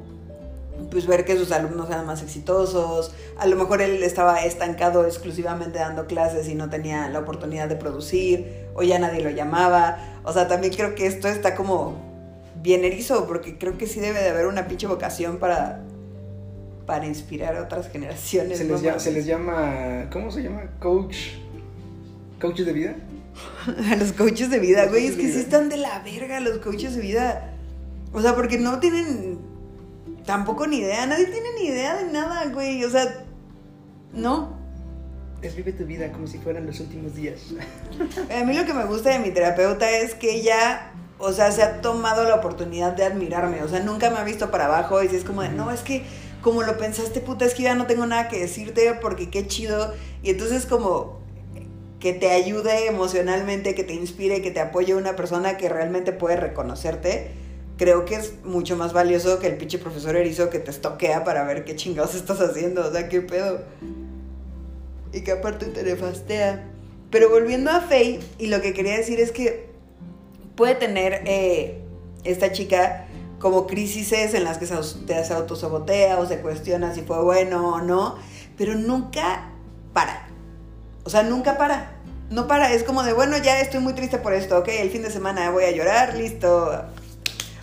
pues 0.91 1.07
ver 1.07 1.25
que 1.25 1.37
sus 1.37 1.53
alumnos 1.53 1.89
eran 1.89 2.07
más 2.07 2.23
exitosos, 2.23 3.15
a 3.39 3.47
lo 3.47 3.57
mejor 3.57 3.81
él 3.83 4.03
estaba 4.03 4.45
estancado 4.45 5.07
exclusivamente 5.07 5.79
dando 5.79 6.07
clases 6.07 6.49
y 6.49 6.55
no 6.55 6.69
tenía 6.71 7.09
la 7.09 7.21
oportunidad 7.21 7.69
de 7.69 7.77
producir, 7.77 8.67
o 8.75 8.83
ya 8.83 8.99
nadie 8.99 9.23
lo 9.23 9.31
llamaba, 9.31 10.21
o 10.25 10.33
sea, 10.33 10.49
también 10.49 10.73
creo 10.73 10.95
que 10.95 11.07
esto 11.07 11.29
está 11.29 11.55
como 11.55 11.97
bien 12.63 12.85
erizo, 12.85 13.27
porque 13.27 13.59
creo 13.59 13.79
que 13.79 13.87
sí 13.87 14.01
debe 14.01 14.21
de 14.21 14.31
haber 14.31 14.47
una 14.47 14.67
pinche 14.67 14.87
vocación 14.87 15.39
para, 15.39 15.81
para 16.87 17.07
inspirar 17.07 17.57
a 17.57 17.63
otras 17.63 17.89
generaciones. 17.91 18.59
Se 18.59 18.65
les, 18.65 18.83
llama, 18.83 18.99
se 18.99 19.13
les 19.13 19.27
llama, 19.27 20.09
¿cómo 20.13 20.31
se 20.31 20.43
llama? 20.43 20.71
Coach, 20.81 21.17
coach 22.41 22.61
de 22.61 22.73
vida. 22.73 22.97
a 23.91 23.97
los 23.97 24.13
coaches 24.13 24.51
de 24.51 24.59
vida, 24.59 24.87
güey. 24.87 25.07
Es 25.07 25.17
que 25.17 25.31
sí 25.31 25.39
están 25.39 25.69
de 25.69 25.77
la 25.77 26.01
verga 26.01 26.41
los 26.41 26.59
coaches 26.59 26.95
de 26.95 27.03
vida. 27.03 27.55
O 28.13 28.21
sea, 28.21 28.35
porque 28.35 28.59
no 28.59 28.79
tienen 28.79 29.39
tampoco 30.25 30.67
ni 30.67 30.79
idea. 30.79 31.07
Nadie 31.07 31.27
tiene 31.27 31.49
ni 31.59 31.67
idea 31.67 31.97
de 31.97 32.13
nada, 32.13 32.47
güey. 32.47 32.85
O 32.85 32.91
sea, 32.91 33.25
no. 34.13 34.59
Es 35.43 35.57
vive 35.57 35.73
tu 35.73 35.85
vida 35.85 36.11
como 36.11 36.27
si 36.27 36.39
fueran 36.39 36.67
los 36.67 36.81
últimos 36.81 37.15
días. 37.15 37.41
A 38.35 38.45
mí 38.45 38.55
lo 38.55 38.65
que 38.65 38.73
me 38.73 38.85
gusta 38.85 39.11
de 39.11 39.19
mi 39.19 39.31
terapeuta 39.31 39.91
es 39.91 40.15
que 40.15 40.37
ella, 40.37 40.93
o 41.19 41.33
sea, 41.33 41.53
se 41.53 41.63
ha 41.63 41.83
tomado 41.83 42.25
la 42.25 42.37
oportunidad 42.37 42.93
de 42.93 43.05
admirarme. 43.05 43.63
O 43.63 43.69
sea, 43.69 43.81
nunca 43.81 44.11
me 44.11 44.19
ha 44.19 44.25
visto 44.25 44.51
para 44.51 44.67
abajo 44.67 45.03
y 45.03 45.09
si 45.09 45.17
es 45.17 45.25
como 45.25 45.43
de, 45.43 45.51
no, 45.51 45.71
es 45.71 45.81
que 45.81 46.05
como 46.41 46.63
lo 46.63 46.79
pensaste, 46.79 47.21
puta, 47.21 47.45
es 47.47 47.55
que 47.55 47.63
ya 47.65 47.75
no 47.75 47.87
tengo 47.87 48.07
nada 48.07 48.29
que 48.29 48.39
decirte 48.39 48.95
porque 49.01 49.29
qué 49.29 49.47
chido. 49.47 49.93
Y 50.23 50.31
entonces 50.31 50.67
como 50.67 51.24
que 52.05 52.13
te 52.13 52.33
ayude 52.33 52.87
emocionalmente, 52.87 53.75
que 53.75 53.83
te 53.83 53.95
inspire, 53.95 54.43
que 54.43 54.51
te 54.51 54.61
apoye 54.61 54.95
una 54.95 55.17
persona 55.17 55.57
que 55.57 55.71
realmente 55.71 56.13
puede 56.13 56.37
reconocerte, 56.37 57.31
creo 57.79 58.05
que 58.05 58.17
es 58.17 58.45
mucho 58.45 58.77
más 58.77 58.93
valioso 58.93 59.39
que 59.39 59.47
el 59.47 59.57
pinche 59.57 59.79
profesor 59.79 60.15
erizo 60.15 60.51
que 60.51 60.59
te 60.59 60.71
estoquea 60.71 61.25
para 61.25 61.45
ver 61.45 61.65
qué 61.65 61.77
chingados 61.77 62.15
estás 62.15 62.43
haciendo. 62.43 62.87
O 62.87 62.93
sea, 62.93 63.09
qué 63.09 63.23
pedo. 63.23 63.63
y 65.15 65.23
que 65.23 65.33
aparte 65.33 65.65
te 65.65 65.83
nefastea. 65.83 66.69
Pero 67.09 67.31
volviendo 67.31 67.71
a 67.71 67.81
Faye, 67.81 68.21
y 68.39 68.49
lo 68.49 68.61
que 68.61 68.75
quería 68.75 68.99
decir 68.99 69.19
es 69.19 69.33
que 69.33 69.71
puede 70.57 70.75
tener 70.75 71.23
eh, 71.25 71.81
esta 72.23 72.53
chica 72.53 73.07
como 73.39 73.67
crisis 73.67 74.13
en 74.13 74.45
las 74.45 74.59
que 74.59 74.67
te 74.67 75.25
se 75.25 75.33
autosabotea 75.33 76.19
o 76.19 76.27
se 76.27 76.43
cuestiona 76.43 76.93
si 76.93 77.01
fue 77.01 77.23
bueno 77.23 77.77
o 77.77 77.81
no, 77.81 78.19
pero 78.59 78.75
nunca 78.75 79.53
para. 79.95 80.29
O 81.05 81.09
sea, 81.09 81.23
nunca 81.23 81.57
para. 81.57 81.94
No 82.31 82.47
para, 82.47 82.73
es 82.73 82.85
como 82.85 83.03
de, 83.03 83.13
bueno, 83.13 83.37
ya 83.39 83.61
estoy 83.61 83.81
muy 83.81 83.93
triste 83.93 84.19
por 84.19 84.33
esto, 84.33 84.59
ok, 84.59 84.69
el 84.69 84.91
fin 84.91 85.03
de 85.03 85.11
semana 85.11 85.51
voy 85.51 85.65
a 85.65 85.71
llorar, 85.71 86.17
listo, 86.17 86.85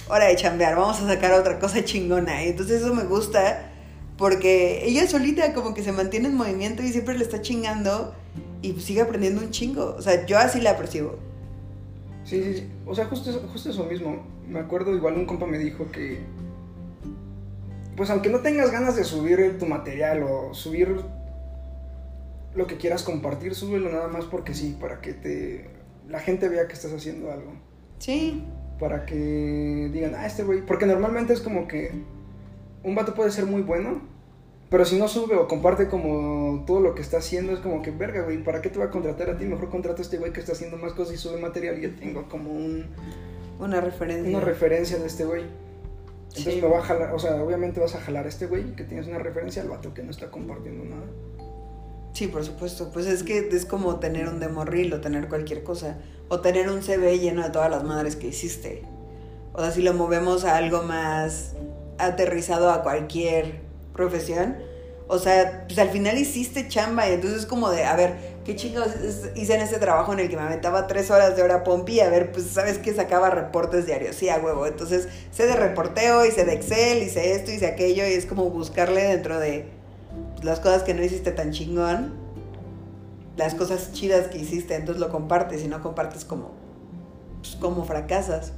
hora 0.08 0.26
de 0.26 0.36
chambear, 0.36 0.76
vamos 0.76 1.02
a 1.02 1.08
sacar 1.08 1.34
otra 1.34 1.60
cosa 1.60 1.84
chingona. 1.84 2.44
Y 2.44 2.50
entonces 2.50 2.82
eso 2.82 2.94
me 2.94 3.04
gusta 3.04 3.72
porque 4.18 4.86
ella 4.86 5.08
solita 5.08 5.54
como 5.54 5.74
que 5.74 5.84
se 5.84 5.92
mantiene 5.92 6.28
en 6.28 6.36
movimiento 6.36 6.84
y 6.84 6.92
siempre 6.92 7.18
le 7.18 7.24
está 7.24 7.42
chingando 7.42 8.14
y 8.62 8.80
sigue 8.80 9.02
aprendiendo 9.02 9.42
un 9.42 9.52
chingo. 9.52 9.96
O 9.98 10.02
sea, 10.02 10.26
yo 10.26 10.38
así 10.38 10.62
la 10.62 10.78
percibo. 10.78 11.18
Sí, 12.24 12.44
sí, 12.44 12.54
sí. 12.54 12.70
O 12.86 12.94
sea, 12.94 13.06
justo, 13.06 13.32
justo 13.52 13.70
eso 13.70 13.84
mismo. 13.86 14.24
Me 14.48 14.60
acuerdo, 14.60 14.96
igual 14.96 15.16
un 15.16 15.26
compa 15.26 15.48
me 15.48 15.58
dijo 15.58 15.90
que, 15.92 16.20
pues 17.96 18.10
aunque 18.10 18.30
no 18.30 18.40
tengas 18.40 18.72
ganas 18.72 18.96
de 18.96 19.04
subir 19.04 19.58
tu 19.58 19.66
material 19.66 20.24
o 20.24 20.54
subir 20.54 21.04
lo 22.56 22.68
que 22.68 22.78
quieras 22.78 23.04
compartir, 23.04 23.56
súbelo 23.56 23.92
nada 23.92 24.08
más 24.08 24.26
porque 24.26 24.54
sí, 24.54 24.78
para 24.80 25.02
que 25.02 25.14
te 25.14 25.70
la 26.08 26.20
gente 26.20 26.50
vea 26.50 26.68
que 26.68 26.74
estás 26.74 26.94
haciendo 26.94 27.32
algo. 27.32 27.54
Sí. 28.00 28.44
Para 28.80 29.06
que 29.06 29.90
digan, 29.94 30.16
ah, 30.16 30.26
este 30.26 30.44
güey. 30.44 30.66
Porque 30.66 30.86
normalmente 30.86 31.34
es 31.34 31.40
como 31.40 31.68
que 31.68 31.92
un 32.84 32.96
vato 32.96 33.14
puede 33.14 33.32
ser 33.32 33.46
muy 33.46 33.62
bueno, 33.62 34.02
pero 34.70 34.86
si 34.86 34.98
no 34.98 35.08
sube 35.08 35.36
o 35.36 35.48
comparte 35.48 35.88
como 35.88 36.64
todo 36.66 36.80
lo 36.80 36.96
que 36.96 37.02
está 37.02 37.18
haciendo, 37.18 37.54
es 37.54 37.60
como 37.60 37.82
que, 37.82 37.92
verga, 37.92 38.24
güey, 38.24 38.44
¿para 38.44 38.62
qué 38.62 38.70
te 38.70 38.80
va 38.80 38.86
a 38.86 38.90
contratar 38.90 39.30
a 39.30 39.38
ti? 39.38 39.46
Mejor 39.46 39.70
contrata 39.70 40.02
a 40.02 40.04
este 40.04 40.18
güey 40.18 40.34
que 40.34 40.40
está 40.40 40.54
haciendo 40.54 40.78
más 40.78 40.94
cosas 40.94 41.14
y 41.14 41.18
sube 41.18 41.40
material 41.40 41.78
y 41.78 41.82
yo 41.82 41.96
tengo 41.96 42.28
como 42.28 42.52
un... 42.52 42.88
Una 43.60 43.80
referencia. 43.80 44.38
Una 44.38 44.46
referencia 44.46 44.98
de 44.98 45.08
este 45.08 45.26
güey. 45.26 45.44
Entonces 46.36 46.62
me 46.62 46.70
va 46.70 46.80
a 46.80 46.84
jalar, 46.84 47.14
o 47.14 47.20
sea, 47.20 47.44
obviamente 47.44 47.80
vas 47.80 47.96
a 47.96 48.00
jalar 48.00 48.26
a 48.26 48.30
este 48.30 48.48
güey 48.48 48.74
que 48.76 48.86
tienes 48.86 49.08
una 49.08 49.20
referencia 49.20 49.62
al 49.62 49.68
vato 49.68 49.94
que 49.94 50.02
no 50.04 50.12
está 50.12 50.32
compartiendo 50.32 50.86
nada. 50.86 51.06
Sí, 52.14 52.28
por 52.28 52.44
supuesto. 52.44 52.92
Pues 52.92 53.08
es 53.08 53.24
que 53.24 53.50
es 53.52 53.66
como 53.66 53.98
tener 54.00 54.28
un 54.28 54.40
demo 54.40 54.66
reel 54.66 54.94
o 54.94 55.02
tener 55.02 55.28
cualquier 55.30 55.64
cosa. 55.64 55.98
O 56.30 56.40
tener 56.40 56.70
un 56.70 56.82
CV 56.82 57.20
lleno 57.20 57.44
de 57.44 57.50
todas 57.50 57.70
las 57.70 57.84
madres 57.84 58.16
que 58.16 58.28
hiciste. 58.28 58.84
O 59.54 59.62
sea, 59.62 59.72
si 59.72 59.82
lo 59.82 59.94
movemos 59.94 60.46
a 60.46 60.58
algo 60.58 60.84
más 60.84 61.54
aterrizado 61.98 62.72
a 62.72 62.84
cualquier 62.84 63.62
profesión. 63.94 64.58
O 65.08 65.20
sea, 65.20 65.66
pues 65.68 65.78
al 65.78 65.90
final 65.90 66.18
hiciste 66.18 66.70
chamba 66.70 67.10
y 67.10 67.14
entonces 67.14 67.42
es 67.42 67.46
como 67.46 67.70
de, 67.70 67.84
a 67.84 67.98
ver, 67.98 68.16
¿qué 68.46 68.56
chingados 68.56 68.94
hice 69.36 69.56
en 69.56 69.62
este 69.62 69.78
trabajo 69.78 70.14
en 70.14 70.20
el 70.20 70.30
que 70.30 70.38
me 70.38 70.44
aventaba 70.44 70.88
tres 70.88 71.12
horas 71.12 71.36
de 71.36 71.44
hora 71.44 71.66
pompi? 71.66 72.00
A 72.00 72.10
ver, 72.10 72.32
pues 72.32 72.46
sabes 72.46 72.78
que 72.78 72.94
sacaba 72.94 73.30
reportes 73.30 73.86
diarios, 73.86 74.16
sí, 74.16 74.30
a 74.30 74.38
huevo. 74.38 74.66
Entonces 74.66 75.10
sé 75.32 75.48
de 75.48 75.56
reporteo, 75.58 76.26
hice 76.26 76.46
de 76.46 76.54
Excel, 76.54 77.04
hice 77.04 77.34
esto, 77.36 77.52
hice 77.52 77.68
aquello 77.68 78.08
y 78.08 78.14
es 78.14 78.26
como 78.26 78.50
buscarle 78.50 79.04
dentro 79.04 79.38
de 79.38 79.66
las 80.42 80.60
cosas 80.60 80.84
que 80.84 80.94
no 80.94 81.04
hiciste 81.04 81.32
tan 81.32 81.52
chingón, 81.52 82.14
las 83.38 83.56
cosas 83.56 83.94
chidas 83.94 84.28
que 84.28 84.38
hiciste, 84.38 84.76
entonces 84.76 85.00
lo 85.00 85.10
compartes 85.10 85.64
y 85.64 85.68
no 85.68 85.82
compartes 85.82 86.26
como, 86.26 86.52
pues, 87.42 87.56
como 87.56 87.86
fracasas. 87.86 88.54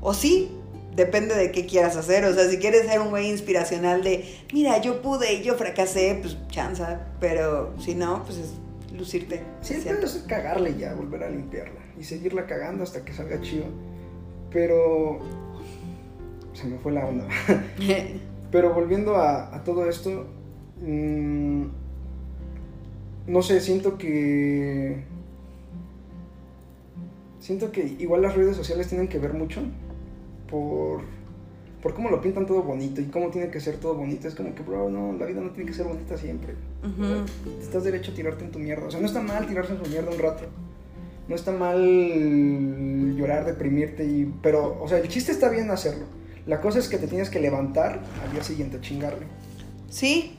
O 0.00 0.14
sí, 0.14 0.50
depende 0.94 1.34
de 1.34 1.50
qué 1.50 1.66
quieras 1.66 1.96
hacer. 1.96 2.24
O 2.24 2.34
sea, 2.34 2.48
si 2.48 2.58
quieres 2.58 2.86
ser 2.86 3.00
un 3.00 3.10
güey 3.10 3.30
inspiracional 3.30 4.02
de, 4.02 4.24
mira, 4.52 4.78
yo 4.80 5.02
pude 5.02 5.32
y 5.34 5.42
yo 5.42 5.56
fracasé, 5.56 6.18
pues 6.20 6.36
chanza. 6.48 7.00
Pero 7.20 7.74
si 7.78 7.94
no, 7.94 8.22
pues 8.24 8.38
es 8.38 8.52
lucirte. 8.96 9.42
Sí, 9.62 9.74
es 9.74 10.24
cagarle 10.26 10.76
ya, 10.76 10.94
volver 10.94 11.24
a 11.24 11.30
limpiarla 11.30 11.80
y 11.98 12.04
seguirla 12.04 12.46
cagando 12.46 12.82
hasta 12.82 13.04
que 13.04 13.12
salga 13.12 13.40
chido. 13.40 13.64
Pero 14.50 15.20
se 16.52 16.66
me 16.66 16.78
fue 16.78 16.92
la 16.92 17.06
onda. 17.06 17.26
Pero 18.50 18.72
volviendo 18.72 19.16
a, 19.16 19.62
todo 19.64 19.88
esto, 19.88 20.26
mm, 20.80 21.64
no 23.28 23.42
sé, 23.42 23.60
siento 23.60 23.98
que... 23.98 25.04
Siento 27.40 27.72
que 27.72 27.96
igual 27.98 28.22
las 28.22 28.34
redes 28.34 28.56
sociales 28.56 28.88
tienen 28.88 29.08
que 29.08 29.18
ver 29.18 29.32
mucho 29.32 29.62
por, 30.50 31.02
por 31.82 31.94
cómo 31.94 32.10
lo 32.10 32.20
pintan 32.20 32.46
todo 32.46 32.62
bonito 32.62 33.00
y 33.00 33.06
cómo 33.06 33.30
tiene 33.30 33.50
que 33.50 33.60
ser 33.60 33.76
todo 33.76 33.94
bonito. 33.94 34.28
Es 34.28 34.34
como 34.34 34.54
que, 34.54 34.62
bro, 34.62 34.90
no, 34.90 35.12
la 35.12 35.26
vida 35.26 35.40
no 35.40 35.50
tiene 35.50 35.70
que 35.70 35.74
ser 35.74 35.86
bonita 35.86 36.16
siempre. 36.16 36.54
Estás 37.60 37.84
derecho 37.84 38.12
a 38.12 38.14
tirarte 38.14 38.44
en 38.44 38.50
tu 38.50 38.58
mierda. 38.58 38.86
O 38.86 38.90
sea, 38.90 39.00
no 39.00 39.06
está 39.06 39.22
mal 39.22 39.46
tirarse 39.46 39.72
en 39.72 39.82
tu 39.82 39.88
mierda 39.88 40.10
un 40.10 40.18
rato. 40.18 40.44
No 41.28 41.34
está 41.34 41.52
mal 41.52 43.16
llorar, 43.16 43.44
deprimirte, 43.44 44.04
y, 44.04 44.32
pero, 44.42 44.82
o 44.82 44.88
sea, 44.88 44.98
el 44.98 45.08
chiste 45.08 45.30
está 45.30 45.50
bien 45.50 45.70
hacerlo. 45.70 46.06
La 46.46 46.60
cosa 46.60 46.78
es 46.78 46.88
que 46.88 46.96
te 46.96 47.06
tienes 47.06 47.28
que 47.28 47.38
levantar 47.38 48.00
al 48.24 48.32
día 48.32 48.42
siguiente 48.42 48.78
a 48.78 48.80
chingarle. 48.80 49.26
Sí. 49.90 50.38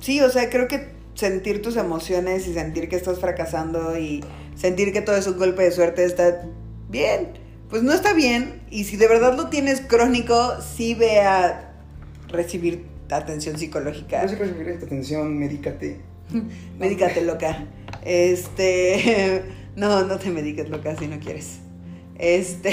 Sí, 0.00 0.20
o 0.20 0.30
sea, 0.30 0.50
creo 0.50 0.68
que 0.68 0.88
sentir 1.14 1.62
tus 1.62 1.76
emociones 1.76 2.46
y 2.46 2.54
sentir 2.54 2.88
que 2.88 2.96
estás 2.96 3.18
fracasando 3.18 3.98
y 3.98 4.24
sentir 4.54 4.92
que 4.92 5.02
todo 5.02 5.16
es 5.16 5.26
un 5.26 5.38
golpe 5.38 5.62
de 5.62 5.70
suerte 5.70 6.04
está 6.04 6.42
bien 6.88 7.40
pues 7.70 7.82
no 7.84 7.92
está 7.92 8.12
bien. 8.12 8.60
Y 8.70 8.84
si 8.84 8.96
de 8.96 9.08
verdad 9.08 9.36
lo 9.36 9.48
tienes 9.48 9.80
crónico, 9.80 10.60
sí 10.60 10.94
ve 10.94 11.20
a 11.20 11.72
recibir 12.28 12.84
atención 13.08 13.56
psicológica. 13.56 14.22
No 14.22 14.28
sé 14.28 14.36
recibir 14.36 14.68
esta 14.68 14.86
atención, 14.86 15.38
medícate. 15.38 16.00
medícate, 16.78 17.22
loca. 17.22 17.64
Este. 18.04 19.42
No, 19.76 20.04
no 20.04 20.18
te 20.18 20.30
mediques, 20.30 20.68
loca, 20.68 20.96
si 20.96 21.06
no 21.06 21.20
quieres. 21.20 21.60
Este. 22.18 22.70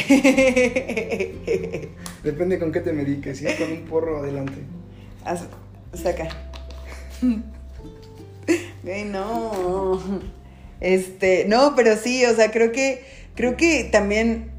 Depende 2.23 2.57
con 2.57 2.71
qué 2.71 2.81
te 2.81 2.91
mediques. 2.91 3.37
Si 3.37 3.45
es 3.45 3.53
con 3.53 3.71
un 3.71 3.83
porro, 3.83 4.17
adelante. 4.17 4.55
saca. 5.93 6.46
Ay, 8.85 9.03
no. 9.05 10.01
Este. 10.79 11.45
No, 11.45 11.73
pero 11.75 11.95
sí, 11.97 12.25
o 12.25 12.35
sea, 12.35 12.51
creo 12.51 12.71
que. 12.71 13.03
Creo 13.35 13.55
que 13.55 13.83
también 13.91 14.49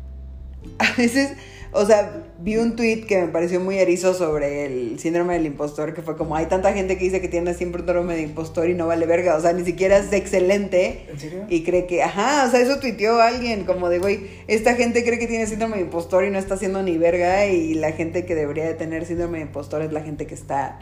a 0.78 0.92
veces, 0.96 1.32
o 1.72 1.84
sea, 1.84 2.24
vi 2.40 2.56
un 2.56 2.76
tweet 2.76 3.06
que 3.06 3.20
me 3.20 3.28
pareció 3.28 3.60
muy 3.60 3.78
erizo 3.78 4.14
sobre 4.14 4.66
el 4.66 4.98
síndrome 4.98 5.34
del 5.34 5.46
impostor, 5.46 5.94
que 5.94 6.02
fue 6.02 6.16
como, 6.16 6.36
hay 6.36 6.46
tanta 6.46 6.72
gente 6.72 6.96
que 6.96 7.04
dice 7.04 7.20
que 7.20 7.28
tiene 7.28 7.54
síndrome 7.54 8.14
de 8.14 8.22
impostor 8.22 8.68
y 8.68 8.74
no 8.74 8.86
vale 8.86 9.06
verga, 9.06 9.36
o 9.36 9.40
sea, 9.40 9.52
ni 9.52 9.64
siquiera 9.64 9.98
es 9.98 10.12
excelente. 10.12 11.06
¿En 11.10 11.18
serio? 11.18 11.44
Y 11.48 11.64
cree 11.64 11.86
que, 11.86 12.02
ajá, 12.02 12.46
o 12.46 12.50
sea, 12.50 12.60
eso 12.60 12.78
tuiteó 12.78 13.20
alguien, 13.20 13.64
como 13.64 13.88
de, 13.88 13.98
güey, 13.98 14.28
esta 14.46 14.74
gente 14.74 15.04
cree 15.04 15.18
que 15.18 15.26
tiene 15.26 15.46
síndrome 15.46 15.76
de 15.76 15.82
impostor 15.82 16.24
y 16.24 16.30
no 16.30 16.38
está 16.38 16.54
haciendo 16.54 16.82
ni 16.82 16.96
verga, 16.98 17.46
y 17.46 17.74
la 17.74 17.92
gente 17.92 18.24
que 18.24 18.34
debería 18.34 18.64
de 18.64 18.74
tener 18.74 19.06
síndrome 19.06 19.38
de 19.38 19.44
impostor 19.44 19.82
es 19.82 19.92
la 19.92 20.02
gente 20.02 20.26
que 20.26 20.34
está, 20.34 20.78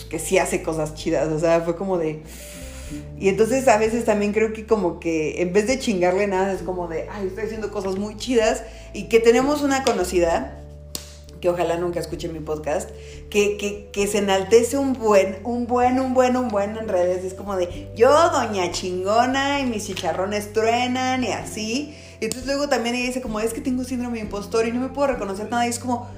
pues, 0.00 0.10
que 0.10 0.18
sí 0.18 0.38
hace 0.38 0.62
cosas 0.62 0.94
chidas, 0.94 1.28
o 1.32 1.38
sea, 1.38 1.60
fue 1.60 1.76
como 1.76 1.98
de... 1.98 2.22
Y 3.20 3.28
entonces 3.28 3.68
a 3.68 3.78
veces 3.78 4.04
también 4.04 4.32
creo 4.32 4.52
que 4.52 4.66
como 4.66 4.98
que 4.98 5.42
en 5.42 5.52
vez 5.52 5.68
de 5.68 5.78
chingarle 5.78 6.26
nada 6.26 6.52
es 6.52 6.62
como 6.62 6.88
de, 6.88 7.08
ay, 7.08 7.28
estoy 7.28 7.44
haciendo 7.44 7.70
cosas 7.70 7.96
muy 7.96 8.16
chidas 8.16 8.64
y 8.92 9.04
que 9.04 9.20
tenemos 9.20 9.62
una 9.62 9.84
conocida, 9.84 10.60
que 11.40 11.48
ojalá 11.48 11.76
nunca 11.76 12.00
escuche 12.00 12.28
mi 12.28 12.40
podcast, 12.40 12.90
que, 13.30 13.88
que, 13.92 14.06
se 14.08 14.18
enaltece 14.18 14.76
un 14.76 14.92
buen, 14.94 15.38
un 15.44 15.68
buen, 15.68 16.00
un 16.00 16.14
buen, 16.14 16.36
un 16.36 16.48
buen 16.48 16.76
en 16.76 16.88
redes. 16.88 17.24
Es 17.24 17.34
como 17.34 17.56
de, 17.56 17.88
yo, 17.94 18.10
doña 18.30 18.72
chingona, 18.72 19.60
y 19.60 19.66
mis 19.66 19.86
chicharrones 19.86 20.52
truenan 20.52 21.22
y 21.22 21.28
así. 21.28 21.96
Y 22.20 22.24
entonces 22.24 22.46
luego 22.46 22.68
también 22.68 22.96
ella 22.96 23.06
dice 23.06 23.22
como, 23.22 23.38
es 23.38 23.54
que 23.54 23.60
tengo 23.60 23.84
síndrome 23.84 24.18
impostor 24.18 24.66
y 24.66 24.72
no 24.72 24.80
me 24.80 24.88
puedo 24.88 25.06
reconocer 25.06 25.48
nada. 25.48 25.66
Y 25.66 25.70
es 25.70 25.78
como, 25.78 26.08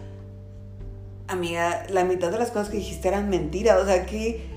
amiga, 1.28 1.86
la 1.88 2.04
mitad 2.04 2.30
de 2.30 2.38
las 2.38 2.50
cosas 2.50 2.68
que 2.68 2.78
dijiste 2.78 3.08
eran 3.08 3.28
mentiras. 3.28 3.80
O 3.80 3.86
sea, 3.86 4.06
que 4.06 4.52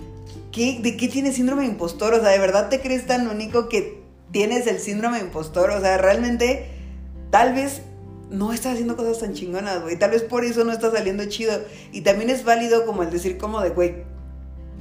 ¿de 0.56 0.98
qué 0.98 1.08
tienes 1.10 1.36
síndrome 1.36 1.64
de 1.64 1.70
impostor? 1.70 2.14
O 2.14 2.22
sea, 2.22 2.30
¿de 2.30 2.40
verdad 2.40 2.70
te 2.70 2.80
crees 2.80 3.06
tan 3.06 3.28
único 3.28 3.68
que 3.68 4.02
tienes 4.32 4.68
el 4.68 4.80
síndrome 4.80 5.18
de 5.18 5.26
impostor? 5.26 5.72
O 5.72 5.82
sea, 5.82 5.98
realmente, 5.98 6.68
tal 7.30 7.54
vez 7.54 7.82
no 8.30 8.54
estás 8.54 8.74
haciendo 8.74 8.96
cosas 8.96 9.20
tan 9.20 9.34
chingonas, 9.34 9.82
güey. 9.82 10.00
Tal 10.00 10.12
vez 10.12 10.24
por 10.24 10.46
eso 10.46 10.64
no 10.64 10.72
está 10.72 10.92
saliendo 10.92 11.26
chido. 11.26 11.60
Y 11.92 12.02
también 12.02 12.30
es 12.30 12.46
válido 12.46 12.86
como 12.86 13.04
el 13.04 13.12
decir 13.12 13.38
como 13.38 13.60
de, 13.62 13.70
güey, 13.70 14.04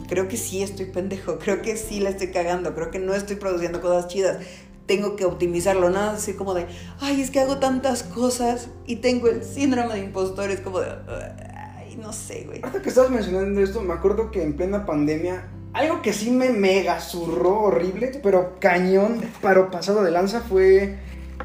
creo 0.08 0.28
que 0.28 0.36
sí 0.36 0.62
estoy 0.62 0.86
pendejo, 0.86 1.38
creo 1.42 1.62
que 1.62 1.76
sí 1.76 2.00
la 2.00 2.10
estoy 2.10 2.28
cagando, 2.28 2.74
creo 2.74 2.90
que 2.90 2.98
no 2.98 3.14
estoy 3.14 3.36
produciendo 3.36 3.80
cosas 3.80 4.08
chidas. 4.08 4.38
Tengo 4.86 5.16
que 5.16 5.24
optimizarlo, 5.24 5.88
nada 5.88 6.12
así 6.12 6.34
como 6.34 6.52
de, 6.52 6.66
ay, 7.00 7.22
es 7.22 7.30
que 7.30 7.40
hago 7.40 7.56
tantas 7.56 8.02
cosas 8.02 8.68
y 8.86 8.96
tengo 8.96 9.28
el 9.28 9.42
síndrome 9.42 9.94
de 9.94 10.00
impostor. 10.00 10.50
Es 10.50 10.60
como 10.60 10.80
de, 10.80 10.90
ay, 11.94 12.02
no 12.02 12.12
sé, 12.12 12.44
güey. 12.44 12.60
Ahorita 12.62 12.82
que 12.82 12.88
estabas 12.88 13.10
mencionando 13.10 13.60
esto, 13.60 13.80
me 13.80 13.94
acuerdo 13.94 14.30
que 14.30 14.42
en 14.42 14.54
plena 14.54 14.86
pandemia 14.86 15.48
algo 15.74 16.02
que 16.02 16.12
sí 16.12 16.30
me 16.30 16.50
mega 16.50 17.00
zurró 17.00 17.62
horrible, 17.62 18.12
pero 18.22 18.56
cañón, 18.60 19.20
pero 19.42 19.72
pasado 19.72 20.04
de 20.04 20.12
lanza 20.12 20.40
fue 20.40 20.98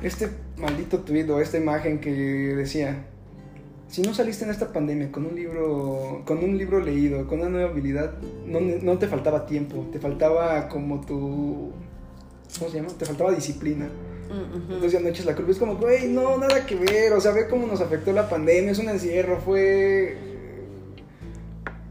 este 0.03 0.29
maldito 0.55 0.99
tuit 0.99 1.27
o 1.31 1.41
esta 1.41 1.57
imagen 1.57 1.99
que 1.99 2.11
decía, 2.11 3.07
si 3.87 4.03
no 4.03 4.13
saliste 4.13 4.45
en 4.45 4.51
esta 4.51 4.71
pandemia 4.71 5.11
con 5.11 5.25
un 5.25 5.35
libro, 5.35 6.21
con 6.25 6.43
un 6.43 6.59
libro 6.59 6.79
leído, 6.79 7.25
con 7.25 7.39
una 7.39 7.49
nueva 7.49 7.71
habilidad, 7.71 8.19
no, 8.45 8.59
no 8.59 8.99
te 8.99 9.07
faltaba 9.07 9.47
tiempo, 9.47 9.87
te 9.91 9.99
faltaba 9.99 10.69
como 10.69 11.01
tu, 11.01 11.71
¿cómo 12.59 12.69
se 12.69 12.77
llama? 12.77 12.89
Te 12.99 13.05
faltaba 13.05 13.31
disciplina. 13.31 13.89
Entonces 14.29 14.91
ya 14.91 14.99
no 14.99 15.07
eches 15.09 15.25
la 15.25 15.35
culpa. 15.35 15.49
Es 15.49 15.57
como, 15.57 15.75
güey, 15.77 16.07
no, 16.07 16.37
nada 16.37 16.63
que 16.67 16.75
ver. 16.75 17.13
O 17.13 17.19
sea, 17.19 17.31
ve 17.31 17.47
cómo 17.47 17.65
nos 17.65 17.81
afectó 17.81 18.11
la 18.13 18.29
pandemia. 18.29 18.71
Es 18.71 18.77
un 18.77 18.89
encierro. 18.89 19.39
Fue. 19.39 20.28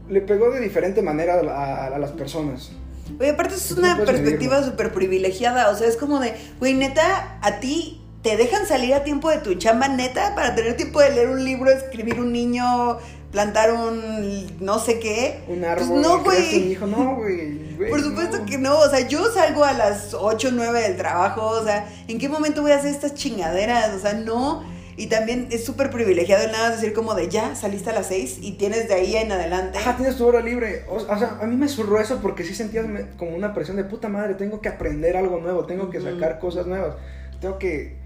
Le 0.09 0.21
pegó 0.21 0.51
de 0.51 0.59
diferente 0.59 1.01
manera 1.01 1.35
a, 1.39 1.97
las 1.99 2.11
personas. 2.11 2.71
Oye, 3.19 3.29
aparte 3.29 3.55
es 3.55 3.71
una 3.71 3.97
perspectiva 3.97 4.63
súper 4.63 4.91
privilegiada. 4.91 5.69
O 5.69 5.75
sea, 5.75 5.87
es 5.87 5.97
como 5.97 6.19
de, 6.19 6.33
güey, 6.59 6.73
neta, 6.73 7.39
a 7.41 7.59
ti 7.59 8.01
te 8.21 8.35
dejan 8.37 8.65
salir 8.65 8.93
a 8.93 9.03
tiempo 9.03 9.29
de 9.29 9.37
tu 9.37 9.55
chamba, 9.55 9.87
neta, 9.87 10.35
para 10.35 10.55
tener 10.55 10.75
tiempo 10.75 10.99
de 10.99 11.11
leer 11.11 11.29
un 11.29 11.43
libro, 11.43 11.69
escribir 11.69 12.19
un 12.19 12.33
niño, 12.33 12.97
plantar 13.31 13.71
un 13.73 14.57
no 14.59 14.79
sé 14.79 14.99
qué. 14.99 15.43
Un 15.47 15.59
pues 15.59 15.71
árbol. 15.71 16.01
no, 16.01 16.23
güey. 16.23 16.71
Hijo, 16.71 16.87
no, 16.87 17.15
güey. 17.15 17.89
Por 17.89 18.01
supuesto 18.01 18.45
que 18.45 18.57
no. 18.57 18.77
O 18.79 18.89
sea, 18.89 19.07
yo 19.07 19.31
salgo 19.31 19.63
a 19.63 19.73
las 19.73 20.13
8 20.13 20.47
o 20.47 20.51
9 20.51 20.81
del 20.81 20.97
trabajo. 20.97 21.45
O 21.47 21.63
sea, 21.63 21.87
¿en 22.07 22.19
qué 22.19 22.27
momento 22.27 22.61
voy 22.61 22.71
a 22.71 22.77
hacer 22.77 22.91
estas 22.91 23.13
chingaderas? 23.13 23.93
O 23.95 23.99
sea, 23.99 24.13
no. 24.13 24.63
Y 24.99 25.07
también 25.07 25.47
es 25.49 25.63
súper 25.63 25.89
privilegiado 25.91 26.43
el 26.43 26.51
nada 26.51 26.71
decir 26.71 26.91
como 26.91 27.15
de 27.15 27.29
ya, 27.29 27.55
saliste 27.55 27.89
a 27.89 27.93
las 27.93 28.07
6 28.07 28.39
y 28.41 28.57
tienes 28.57 28.89
de 28.89 28.95
ahí 28.95 29.15
en 29.15 29.31
adelante. 29.31 29.77
Ajá, 29.77 29.95
tienes 29.95 30.17
tu 30.17 30.27
hora 30.27 30.41
libre. 30.41 30.83
O, 30.89 30.99
sea, 30.99 31.39
a 31.41 31.45
mí 31.47 31.55
me 31.55 31.69
surró 31.69 32.01
eso 32.01 32.19
porque 32.21 32.43
sí 32.43 32.53
sentía 32.53 32.83
como 33.17 33.33
una 33.33 33.53
presión 33.53 33.77
de 33.77 33.85
puta 33.85 34.09
madre. 34.09 34.33
Tengo 34.33 34.59
que 34.59 34.67
aprender 34.67 35.15
algo 35.15 35.39
nuevo, 35.39 35.65
tengo 35.65 35.89
que 35.89 36.01
sacar 36.01 36.37
cosas 36.39 36.67
nuevas. 36.67 36.95
Tengo 37.39 37.57
que 37.57 37.97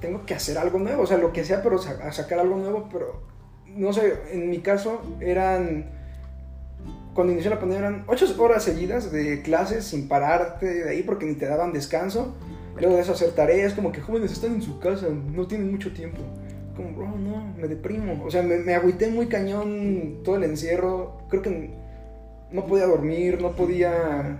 tengo 0.00 0.24
que 0.26 0.34
hacer 0.34 0.58
algo 0.58 0.78
nuevo, 0.78 1.02
o 1.02 1.06
sea, 1.06 1.16
lo 1.16 1.32
que 1.32 1.44
sea, 1.44 1.62
pero 1.62 1.78
sacar 1.78 2.38
algo 2.38 2.56
nuevo, 2.56 2.88
pero 2.92 3.22
no 3.66 3.92
sé, 3.92 4.18
en 4.32 4.50
mi 4.50 4.58
caso 4.58 5.00
eran, 5.20 5.86
cuando 7.14 7.32
inició 7.32 7.50
la 7.50 7.58
pandemia 7.58 7.88
eran 7.88 8.04
ocho 8.06 8.26
horas 8.38 8.62
seguidas 8.62 9.10
de 9.10 9.40
clases 9.40 9.86
sin 9.86 10.06
pararte 10.06 10.66
de 10.66 10.90
ahí 10.90 11.02
porque 11.02 11.24
ni 11.24 11.34
te 11.34 11.46
daban 11.46 11.72
descanso. 11.72 12.34
Luego 12.76 12.96
de 12.96 13.02
eso 13.02 13.12
hacer 13.12 13.32
tareas, 13.32 13.74
como 13.74 13.92
que 13.92 14.00
jóvenes 14.00 14.32
están 14.32 14.54
en 14.54 14.62
su 14.62 14.78
casa, 14.80 15.06
no 15.08 15.46
tienen 15.46 15.70
mucho 15.70 15.92
tiempo. 15.92 16.18
Como, 16.76 16.92
bro, 16.92 17.08
no, 17.16 17.54
me 17.56 17.68
deprimo. 17.68 18.24
O 18.24 18.30
sea, 18.30 18.42
me, 18.42 18.58
me 18.58 18.74
agüité 18.74 19.08
muy 19.08 19.26
cañón 19.26 20.20
todo 20.24 20.36
el 20.36 20.44
encierro. 20.44 21.18
Creo 21.28 21.42
que 21.42 21.70
no 22.50 22.66
podía 22.66 22.86
dormir, 22.86 23.40
no 23.40 23.54
podía 23.54 24.38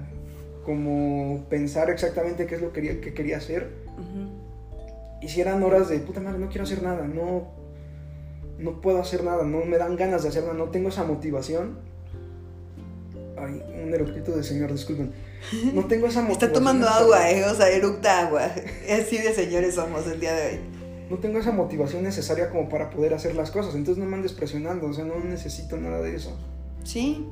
como 0.64 1.44
pensar 1.48 1.90
exactamente 1.90 2.46
qué 2.46 2.56
es 2.56 2.62
lo 2.62 2.72
que 2.72 2.80
quería, 2.80 3.00
que 3.00 3.14
quería 3.14 3.36
hacer. 3.36 3.70
Y 5.20 5.28
si 5.28 5.40
eran 5.40 5.62
horas 5.62 5.88
de, 5.88 5.98
puta 6.00 6.20
madre, 6.20 6.38
no 6.38 6.48
quiero 6.48 6.64
hacer 6.64 6.82
nada, 6.82 7.06
no, 7.06 7.48
no 8.58 8.80
puedo 8.80 9.00
hacer 9.00 9.24
nada, 9.24 9.44
no 9.44 9.64
me 9.64 9.78
dan 9.78 9.96
ganas 9.96 10.22
de 10.22 10.28
hacer 10.28 10.42
nada, 10.42 10.54
no 10.54 10.70
tengo 10.70 10.88
esa 10.88 11.04
motivación. 11.04 11.78
Ay, 13.36 13.62
un 13.82 13.92
eructito 13.92 14.36
de 14.36 14.42
señor, 14.42 14.72
disculpen. 14.72 15.12
No 15.72 15.84
tengo 15.88 16.06
esa 16.06 16.20
motivación. 16.20 16.50
Está 16.50 16.52
tomando 16.52 16.88
agua, 16.88 17.30
eh, 17.30 17.44
o 17.44 17.54
sea, 17.54 17.68
eructa 17.68 18.26
agua. 18.26 18.50
Así 18.90 19.18
de 19.18 19.34
señores 19.34 19.74
somos 19.74 20.06
el 20.06 20.20
día 20.20 20.34
de 20.34 20.46
hoy. 20.46 20.60
No 21.10 21.18
tengo 21.18 21.38
esa 21.38 21.52
motivación 21.52 22.02
necesaria 22.02 22.50
como 22.50 22.68
para 22.68 22.90
poder 22.90 23.14
hacer 23.14 23.34
las 23.34 23.50
cosas, 23.50 23.74
entonces 23.74 24.02
no 24.02 24.08
me 24.08 24.16
andes 24.16 24.32
presionando, 24.32 24.86
o 24.86 24.92
sea, 24.92 25.04
no 25.04 25.18
necesito 25.20 25.76
nada 25.76 26.00
de 26.00 26.16
eso. 26.16 26.36
Sí. 26.82 27.26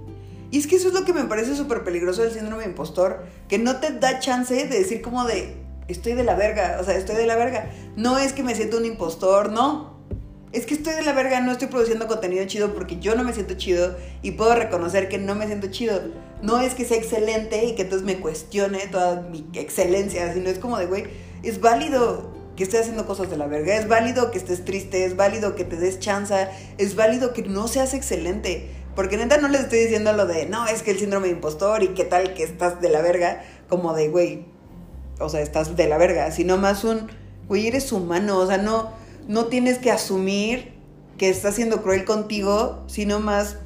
Y 0.51 0.59
es 0.59 0.67
que 0.67 0.77
eso 0.77 0.89
es 0.89 0.95
lo 0.95 1.07
que 1.07 1.15
me 1.15 1.25
parece 1.25 1.57
súper 1.57 1.83
peligroso 1.83 2.23
del 2.23 2.33
síndrome 2.33 2.65
de 2.65 2.69
impostor, 2.69 3.25
que 3.49 3.59
no 3.59 3.81
te 3.81 3.99
da 3.99 4.19
chance 4.19 4.55
de 4.55 4.67
decir 4.67 5.01
como 5.01 5.25
de, 5.25 5.57
estoy 5.89 6.13
de 6.13 6.25
la 6.25 6.35
verga, 6.35 6.77
o 6.81 6.85
sea, 6.85 6.97
estoy 6.97 7.17
de 7.17 7.27
la 7.27 7.37
verga. 7.37 7.71
No 7.97 8.19
es 8.19 8.35
que 8.35 8.43
me 8.43 8.55
siento 8.55 8.77
un 8.77 8.85
impostor, 8.85 9.51
no 9.51 9.92
es 10.53 10.67
que 10.67 10.75
estoy 10.75 10.95
de 10.95 11.03
la 11.03 11.15
verga, 11.15 11.41
no 11.41 11.53
estoy 11.53 11.69
produciendo 11.69 12.07
contenido 12.07 12.45
chido 12.45 12.75
porque 12.75 12.99
yo 13.01 13.15
no 13.15 13.25
me 13.25 13.33
siento 13.33 13.55
chido 13.55 13.97
y 14.21 14.33
puedo 14.33 14.55
reconocer 14.55 15.09
que 15.09 15.17
no 15.17 15.35
me 15.35 15.47
siento 15.47 15.69
chido. 15.69 16.01
No 16.43 16.61
es 16.61 16.75
que 16.75 16.85
sea 16.85 16.99
excelente 16.99 17.65
y 17.65 17.75
que 17.75 17.83
entonces 17.83 18.05
me 18.05 18.21
cuestione 18.21 18.81
toda 18.89 19.23
mi 19.23 19.47
excelencia, 19.55 20.33
sino 20.35 20.51
es 20.51 20.59
como 20.59 20.77
de, 20.77 20.87
güey, 20.87 21.05
es 21.43 21.61
válido 21.61 22.31
que 22.55 22.65
estés 22.65 22.83
haciendo 22.83 23.07
cosas 23.07 23.31
de 23.31 23.39
la 23.39 23.47
verga, 23.47 23.77
es 23.77 23.89
válido 23.89 24.31
que 24.31 24.37
estés 24.37 24.65
triste, 24.65 25.07
es 25.07 25.17
válido 25.17 25.55
que 25.55 25.65
te 25.65 25.77
des 25.77 26.01
chanza, 26.01 26.51
es 26.77 26.97
válido 26.97 27.33
que 27.33 27.43
no 27.43 27.67
seas 27.67 27.95
excelente. 27.95 28.69
Porque 28.95 29.17
neta 29.17 29.39
no 29.39 29.49
les 29.49 29.63
estoy 29.63 29.79
diciendo 29.79 30.13
lo 30.13 30.27
de, 30.27 30.45
no, 30.45 30.67
es 30.67 30.83
que 30.83 30.91
el 30.91 30.99
síndrome 30.99 31.29
de 31.29 31.33
impostor 31.33 31.83
y 31.83 31.89
qué 31.89 32.05
tal 32.05 32.35
que 32.35 32.43
estás 32.43 32.83
de 32.83 32.91
la 32.91 33.01
verga, 33.01 33.43
como 33.71 33.95
de, 33.95 34.09
güey, 34.09 34.45
o 35.19 35.31
sea, 35.31 35.41
estás 35.41 35.77
de 35.77 35.89
la 35.89 35.97
verga, 35.97 36.31
sino 36.31 36.59
más 36.59 36.85
un, 36.85 37.11
güey, 37.49 37.69
eres 37.69 37.91
humano, 37.91 38.37
o 38.37 38.47
sea, 38.47 38.59
no 38.59 39.01
no 39.29 39.47
tienes 39.47 39.79
que 39.79 39.91
asumir 39.91 40.73
que 41.19 41.29
está 41.29 41.53
siendo 41.53 41.83
cruel 41.83 42.05
contigo, 42.05 42.83
sino 42.87 43.21
más 43.21 43.59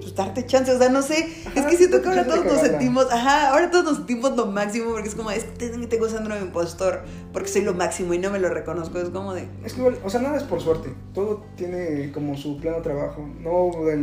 pues, 0.00 0.14
darte 0.14 0.46
chance, 0.46 0.72
o 0.72 0.78
sea, 0.78 0.88
no 0.88 1.02
sé, 1.02 1.28
es 1.54 1.66
que 1.66 1.76
siento 1.76 2.02
que 2.02 2.08
ahora 2.08 2.26
todos 2.26 2.44
nos 2.44 2.60
sentimos, 2.60 3.06
ajá, 3.10 3.50
ahora 3.50 3.70
todos 3.70 3.84
nos 3.84 3.96
sentimos 3.98 4.36
lo 4.36 4.46
máximo 4.46 4.92
porque 4.92 5.08
es 5.08 5.14
como, 5.14 5.30
es 5.30 5.44
que 5.44 5.68
tengo 5.68 6.08
síndrome 6.08 6.36
de 6.36 6.46
impostor 6.46 7.02
porque 7.32 7.48
soy 7.48 7.62
lo 7.62 7.74
máximo 7.74 8.14
y 8.14 8.18
no 8.18 8.30
me 8.30 8.38
lo 8.38 8.48
reconozco, 8.48 8.98
es 8.98 9.10
como 9.10 9.34
de... 9.34 9.48
Es 9.64 9.74
que, 9.74 9.82
o 9.82 10.10
sea, 10.10 10.20
nada 10.20 10.36
es 10.36 10.42
por 10.42 10.60
suerte, 10.60 10.90
todo 11.14 11.44
tiene 11.56 12.12
como 12.12 12.36
su 12.36 12.58
plano 12.58 12.82
trabajo, 12.82 13.26
no 13.40 13.70
de 13.84 13.96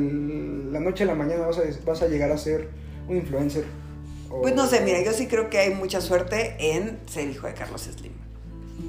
la 0.71 0.79
noche 0.79 1.03
a 1.03 1.07
la 1.07 1.15
mañana 1.15 1.45
vas 1.45 1.57
a, 1.57 1.61
vas 1.85 2.01
a 2.01 2.07
llegar 2.07 2.31
a 2.31 2.37
ser 2.37 2.69
un 3.07 3.17
influencer. 3.17 3.65
Pues 4.29 4.53
no 4.55 4.67
sé, 4.67 4.81
mira, 4.81 5.01
yo 5.03 5.13
sí 5.13 5.27
creo 5.27 5.49
que 5.49 5.57
hay 5.57 5.73
mucha 5.73 6.01
suerte 6.01 6.55
en 6.59 6.99
ser 7.07 7.29
hijo 7.29 7.47
de 7.47 7.53
Carlos 7.53 7.81
Slim. 7.81 8.26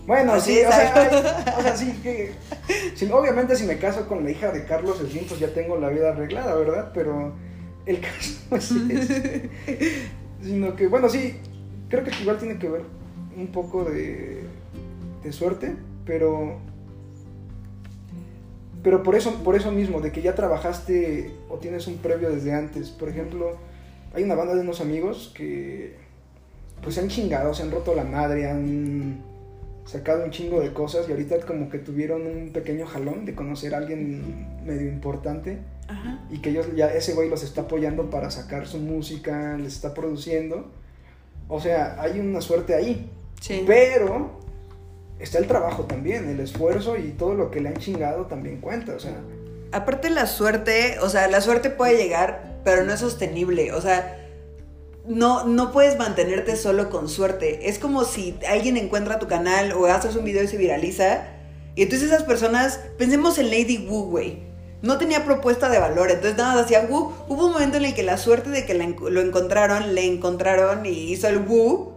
Bueno, 0.06 0.40
sí, 0.40 0.58
o 0.66 0.70
sea, 0.70 1.54
o 1.58 1.62
sea, 1.62 1.76
sí 1.76 1.92
que. 2.02 2.32
obviamente, 3.10 3.56
si 3.56 3.64
me 3.64 3.78
caso 3.78 4.06
con 4.06 4.24
la 4.24 4.30
hija 4.30 4.50
de 4.52 4.64
Carlos 4.64 4.98
Slim, 4.98 5.26
pues 5.26 5.40
ya 5.40 5.52
tengo 5.54 5.78
la 5.78 5.88
vida 5.88 6.10
arreglada, 6.10 6.54
¿verdad? 6.54 6.90
Pero 6.92 7.34
el 7.86 8.00
caso 8.00 8.38
así 8.50 8.88
es. 8.90 9.08
Sino 10.42 10.76
que, 10.76 10.86
bueno, 10.88 11.08
sí, 11.08 11.36
creo 11.88 12.04
que 12.04 12.10
igual 12.20 12.38
tiene 12.38 12.58
que 12.58 12.68
ver 12.68 12.82
un 13.36 13.48
poco 13.48 13.84
de, 13.84 14.44
de 15.22 15.32
suerte, 15.32 15.76
pero. 16.04 16.58
Pero 18.82 19.02
por 19.02 19.16
eso, 19.16 19.42
por 19.42 19.56
eso 19.56 19.72
mismo, 19.72 20.00
de 20.00 20.12
que 20.12 20.22
ya 20.22 20.34
trabajaste 20.34 21.32
o 21.48 21.56
tienes 21.56 21.86
un 21.86 21.96
previo 21.96 22.30
desde 22.30 22.54
antes. 22.54 22.90
Por 22.90 23.08
ejemplo, 23.08 23.56
hay 24.14 24.22
una 24.22 24.34
banda 24.34 24.54
de 24.54 24.60
unos 24.60 24.80
amigos 24.80 25.32
que 25.34 25.96
pues 26.82 26.94
se 26.94 27.00
han 27.00 27.08
chingado, 27.08 27.54
se 27.54 27.62
han 27.62 27.70
roto 27.70 27.94
la 27.94 28.04
madre, 28.04 28.48
han 28.48 29.20
sacado 29.88 30.22
un 30.22 30.30
chingo 30.30 30.60
de 30.60 30.72
cosas 30.72 31.08
y 31.08 31.12
ahorita 31.12 31.40
como 31.40 31.70
que 31.70 31.78
tuvieron 31.78 32.26
un 32.26 32.52
pequeño 32.52 32.86
jalón 32.86 33.24
de 33.24 33.34
conocer 33.34 33.74
a 33.74 33.78
alguien 33.78 34.46
medio 34.64 34.86
importante 34.86 35.58
y 36.30 36.38
que 36.40 36.50
ellos 36.50 36.66
ya 36.76 36.92
ese 36.92 37.14
güey 37.14 37.30
los 37.30 37.42
está 37.42 37.62
apoyando 37.62 38.10
para 38.10 38.30
sacar 38.30 38.66
su 38.66 38.78
música, 38.78 39.56
les 39.56 39.74
está 39.74 39.94
produciendo. 39.94 40.70
O 41.48 41.60
sea, 41.60 41.96
hay 42.00 42.20
una 42.20 42.42
suerte 42.42 42.74
ahí. 42.74 43.10
Sí. 43.40 43.64
Pero 43.66 44.38
está 45.18 45.38
el 45.38 45.46
trabajo 45.46 45.84
también, 45.84 46.28
el 46.28 46.40
esfuerzo 46.40 46.98
y 46.98 47.12
todo 47.12 47.34
lo 47.34 47.50
que 47.50 47.60
le 47.60 47.70
han 47.70 47.76
chingado 47.76 48.26
también 48.26 48.60
cuenta, 48.60 48.94
o 48.94 49.00
sea, 49.00 49.16
aparte 49.72 50.10
la 50.10 50.26
suerte, 50.26 50.98
o 51.00 51.08
sea, 51.08 51.28
la 51.28 51.40
suerte 51.40 51.70
puede 51.70 51.96
llegar, 51.96 52.60
pero 52.64 52.84
no 52.84 52.92
es 52.92 53.00
sostenible, 53.00 53.72
o 53.72 53.80
sea, 53.80 54.17
no, 55.08 55.44
no 55.44 55.72
puedes 55.72 55.98
mantenerte 55.98 56.56
solo 56.56 56.90
con 56.90 57.08
suerte. 57.08 57.68
Es 57.68 57.78
como 57.78 58.04
si 58.04 58.38
alguien 58.48 58.76
encuentra 58.76 59.18
tu 59.18 59.26
canal 59.26 59.72
o 59.72 59.86
haces 59.86 60.14
un 60.16 60.24
video 60.24 60.44
y 60.44 60.48
se 60.48 60.58
viraliza. 60.58 61.24
Y 61.74 61.82
entonces 61.82 62.10
esas 62.10 62.24
personas, 62.24 62.80
pensemos 62.98 63.38
en 63.38 63.50
Lady 63.50 63.86
Wu, 63.88 64.10
güey. 64.10 64.46
No 64.82 64.98
tenía 64.98 65.24
propuesta 65.24 65.68
de 65.68 65.78
valor, 65.78 66.10
entonces 66.10 66.36
nada 66.36 66.54
más 66.54 66.64
hacía 66.64 66.86
Wu. 66.88 67.12
Hubo 67.28 67.46
un 67.46 67.52
momento 67.52 67.78
en 67.78 67.86
el 67.86 67.94
que 67.94 68.02
la 68.02 68.16
suerte 68.16 68.50
de 68.50 68.64
que 68.64 68.74
lo 68.74 69.20
encontraron, 69.20 69.94
le 69.94 70.04
encontraron 70.04 70.86
y 70.86 71.10
hizo 71.10 71.26
el 71.26 71.38
Wu, 71.38 71.94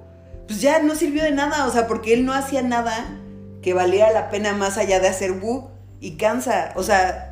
pues 0.47 0.61
ya 0.61 0.81
no 0.81 0.95
sirvió 0.95 1.23
de 1.23 1.31
nada, 1.31 1.67
o 1.67 1.71
sea, 1.71 1.87
porque 1.87 2.13
él 2.13 2.25
no 2.25 2.33
hacía 2.33 2.63
nada 2.63 3.19
que 3.61 3.73
valiera 3.73 4.11
la 4.11 4.31
pena 4.31 4.53
más 4.53 4.77
allá 4.77 4.99
de 4.99 5.09
hacer 5.09 5.33
Wu 5.33 5.69
y 5.99 6.17
cansa, 6.17 6.73
o 6.75 6.81
sea, 6.81 7.30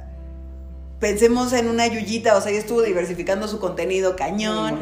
pensemos 1.00 1.54
en 1.54 1.68
una 1.68 1.88
Yuyita, 1.88 2.36
o 2.36 2.42
sea, 2.42 2.52
ella 2.52 2.60
estuvo 2.60 2.82
diversificando 2.82 3.48
su 3.48 3.60
contenido 3.60 4.16
cañón, 4.16 4.80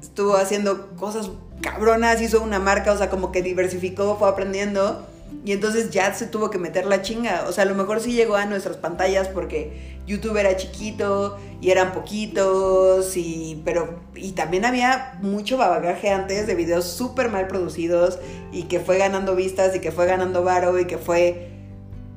estuvo 0.00 0.36
haciendo 0.36 0.88
cosas 0.96 1.30
cabronas, 1.60 2.20
hizo 2.20 2.42
una 2.42 2.58
marca, 2.58 2.92
o 2.92 2.98
sea, 2.98 3.10
como 3.10 3.32
que 3.32 3.42
diversificó, 3.42 4.16
fue 4.18 4.28
aprendiendo. 4.28 5.06
Y 5.44 5.52
entonces 5.52 5.90
ya 5.90 6.14
se 6.14 6.26
tuvo 6.26 6.48
que 6.48 6.58
meter 6.58 6.86
la 6.86 7.02
chinga. 7.02 7.44
O 7.48 7.52
sea, 7.52 7.64
a 7.64 7.66
lo 7.66 7.74
mejor 7.74 8.00
sí 8.00 8.12
llegó 8.12 8.36
a 8.36 8.46
nuestras 8.46 8.76
pantallas 8.76 9.28
porque 9.28 9.98
YouTube 10.06 10.36
era 10.36 10.56
chiquito 10.56 11.38
y 11.60 11.70
eran 11.70 11.92
poquitos. 11.92 13.16
Y, 13.16 13.60
pero, 13.64 14.00
y 14.14 14.32
también 14.32 14.64
había 14.64 15.18
mucho 15.22 15.56
babagaje 15.56 16.10
antes 16.10 16.46
de 16.46 16.54
videos 16.54 16.86
súper 16.86 17.30
mal 17.30 17.46
producidos 17.46 18.18
y 18.52 18.64
que 18.64 18.80
fue 18.80 18.96
ganando 18.96 19.34
vistas 19.34 19.74
y 19.74 19.80
que 19.80 19.92
fue 19.92 20.06
ganando 20.06 20.44
varo 20.44 20.78
y 20.78 20.86
que 20.86 20.98
fue 20.98 21.50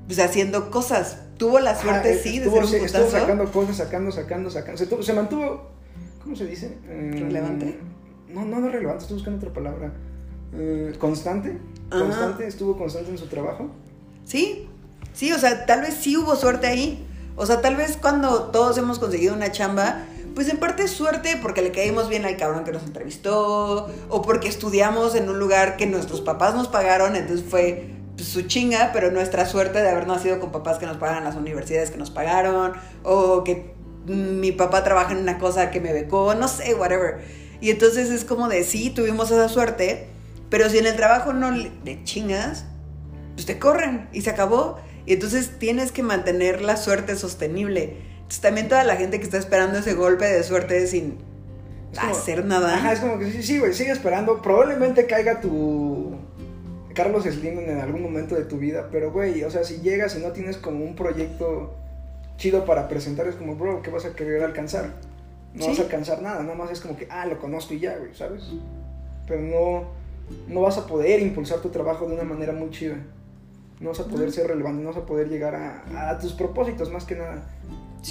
pues, 0.06 0.20
haciendo 0.20 0.70
cosas 0.70 1.18
tuvo 1.38 1.60
la 1.60 1.80
suerte, 1.80 2.18
sí, 2.18 2.40
de 2.40 2.50
ser 2.50 2.64
un 2.64 2.86
Estuvo 2.86 3.10
sacando 3.10 3.52
cosas, 3.52 3.78
sacando, 3.78 4.12
sacando, 4.12 4.50
sacando. 4.50 4.78
Se, 4.78 5.04
se 5.04 5.14
mantuvo, 5.14 5.70
¿cómo 6.24 6.36
se 6.36 6.46
dice? 6.46 6.78
Eh, 6.88 7.12
¿Relevante? 7.14 7.80
No, 8.30 8.46
no, 8.46 8.60
no 8.60 8.70
relevante, 8.70 9.04
estoy 9.04 9.18
buscando 9.18 9.40
otra 9.40 9.54
palabra. 9.54 9.94
Eh, 10.54 10.94
constante, 11.00 11.58
constante, 11.90 12.48
estuvo 12.48 12.78
constante 12.78 13.12
en 13.12 13.18
su 13.18 13.28
trabajo. 13.28 13.70
Sí, 14.26 14.68
Sí, 15.18 15.32
o 15.32 15.40
sea, 15.40 15.66
tal 15.66 15.82
vez 15.82 15.96
sí 15.96 16.16
hubo 16.16 16.36
suerte 16.36 16.68
ahí. 16.68 17.04
O 17.38 17.48
sea, 17.48 17.60
tal 17.60 17.76
vez 17.76 17.98
cuando 18.00 18.52
todos 18.52 18.78
hemos 18.78 19.00
conseguido 19.00 19.34
una 19.34 19.52
chamba, 19.52 20.06
pues 20.36 20.48
en 20.48 20.58
parte 20.58 20.84
es 20.84 20.92
suerte 20.92 21.40
porque 21.42 21.64
le 21.64 21.72
caímos 21.72 22.08
bien 22.08 22.24
al 22.24 22.38
cabrón 22.38 22.64
que 22.64 22.72
nos 22.72 22.84
entrevistó, 22.84 23.90
o 24.10 24.22
porque 24.22 24.48
estudiamos 24.48 25.16
en 25.16 25.28
un 25.28 25.40
lugar 25.40 25.76
que 25.76 25.88
nuestros 25.88 26.22
papás 26.22 26.54
nos 26.54 26.68
pagaron, 26.68 27.16
entonces 27.16 27.44
fue 27.50 27.96
su 28.18 28.44
chinga, 28.44 28.92
pero 28.94 29.12
nuestra 29.12 29.46
suerte 29.46 29.82
de 29.82 29.90
haber 29.90 30.08
nacido 30.08 30.40
con 30.40 30.52
papás 30.52 30.80
que 30.80 30.86
nos 30.86 30.98
pagan 30.98 31.24
las 31.24 31.36
universidades 31.36 31.92
que 31.92 31.98
nos 31.98 32.10
pagaron, 32.10 32.74
o 33.04 33.44
que 33.44 33.74
mi 34.06 34.52
papá 34.52 34.84
trabaja 34.84 35.12
en 35.12 35.20
una 35.20 35.38
cosa 35.38 35.70
que 35.70 35.80
me 35.80 35.94
becó, 35.94 36.34
no 36.36 36.48
sé, 36.48 36.74
whatever. 36.74 37.20
Y 37.60 37.72
entonces 37.72 38.10
es 38.10 38.24
como 38.24 38.48
de 38.48 38.64
sí, 38.64 38.90
tuvimos 38.90 39.32
esa 39.32 39.50
suerte, 39.50 40.08
pero 40.50 40.70
si 40.70 40.78
en 40.78 40.86
el 40.86 40.96
trabajo 40.96 41.34
no 41.34 41.52
le 41.52 42.04
chingas, 42.04 42.66
pues 43.34 43.46
te 43.46 43.60
corren 43.60 44.08
y 44.14 44.22
se 44.22 44.30
acabó. 44.30 44.78
Y 45.06 45.14
entonces 45.14 45.60
tienes 45.60 45.92
que 45.92 46.04
mantener 46.04 46.62
la 46.62 46.78
suerte 46.78 47.16
sostenible. 47.16 47.98
Entonces 48.16 48.42
también 48.42 48.68
toda 48.68 48.84
la 48.84 48.96
gente 48.98 49.20
que 49.20 49.26
está 49.26 49.38
esperando 49.38 49.80
ese 49.80 49.94
golpe 49.94 50.26
de 50.26 50.44
suerte 50.44 50.86
sin 50.88 51.18
hacer 51.98 52.46
nada. 52.46 52.76
Ajá, 52.76 52.94
es 52.94 53.00
como 53.00 53.18
que 53.18 53.32
sí, 53.32 53.44
sí, 53.44 53.60
güey, 53.60 53.74
sigue 53.74 53.92
esperando. 53.92 54.42
Probablemente 54.42 55.06
caiga 55.06 55.40
tu 55.40 56.18
Carlos 56.98 57.26
Slim 57.26 57.60
en 57.60 57.78
algún 57.78 58.02
momento 58.02 58.34
de 58.34 58.44
tu 58.44 58.58
vida, 58.58 58.90
pero 58.92 59.12
güey, 59.12 59.44
o 59.44 59.52
sea, 59.52 59.64
si 59.64 59.82
llegas 59.82 60.18
y 60.18 60.20
no 60.20 60.32
tienes 60.32 60.58
como 60.58 60.84
un 60.84 60.96
proyecto 60.96 61.76
chido 62.38 62.66
para 62.66 62.88
presentar, 62.88 63.28
es 63.28 63.36
como, 63.36 63.56
bro, 63.56 63.84
¿qué 63.84 63.92
vas 63.92 64.06
a 64.06 64.16
querer 64.16 64.44
alcanzar? 64.44 64.96
No 65.54 65.68
vas 65.68 65.78
a 65.78 65.84
alcanzar 65.84 66.24
nada, 66.24 66.42
nada 66.42 66.56
más 66.56 66.72
es 66.72 66.82
como 66.82 66.98
que, 66.98 67.08
ah, 67.12 67.28
lo 67.28 67.38
conozco 67.38 67.76
y 67.76 67.82
ya, 67.82 67.96
güey, 68.00 68.16
¿sabes? 68.16 68.52
Pero 69.28 69.42
no, 69.42 69.84
no 70.48 70.62
vas 70.62 70.80
a 70.80 70.88
poder 70.88 71.22
impulsar 71.22 71.60
tu 71.60 71.70
trabajo 71.70 72.08
de 72.08 72.16
una 72.16 72.24
manera 72.24 72.52
muy 72.52 72.72
chida. 72.72 72.96
No 73.80 73.90
vas 73.90 74.00
a 74.00 74.08
poder 74.08 74.32
ser 74.32 74.48
relevante, 74.48 74.82
no 74.82 74.90
vas 74.90 74.98
a 74.98 75.06
poder 75.06 75.30
llegar 75.30 75.54
a, 75.54 76.18
tus 76.18 76.34
propósitos 76.34 76.92
más 76.92 77.06
que 77.06 77.16
nada. 77.16 77.48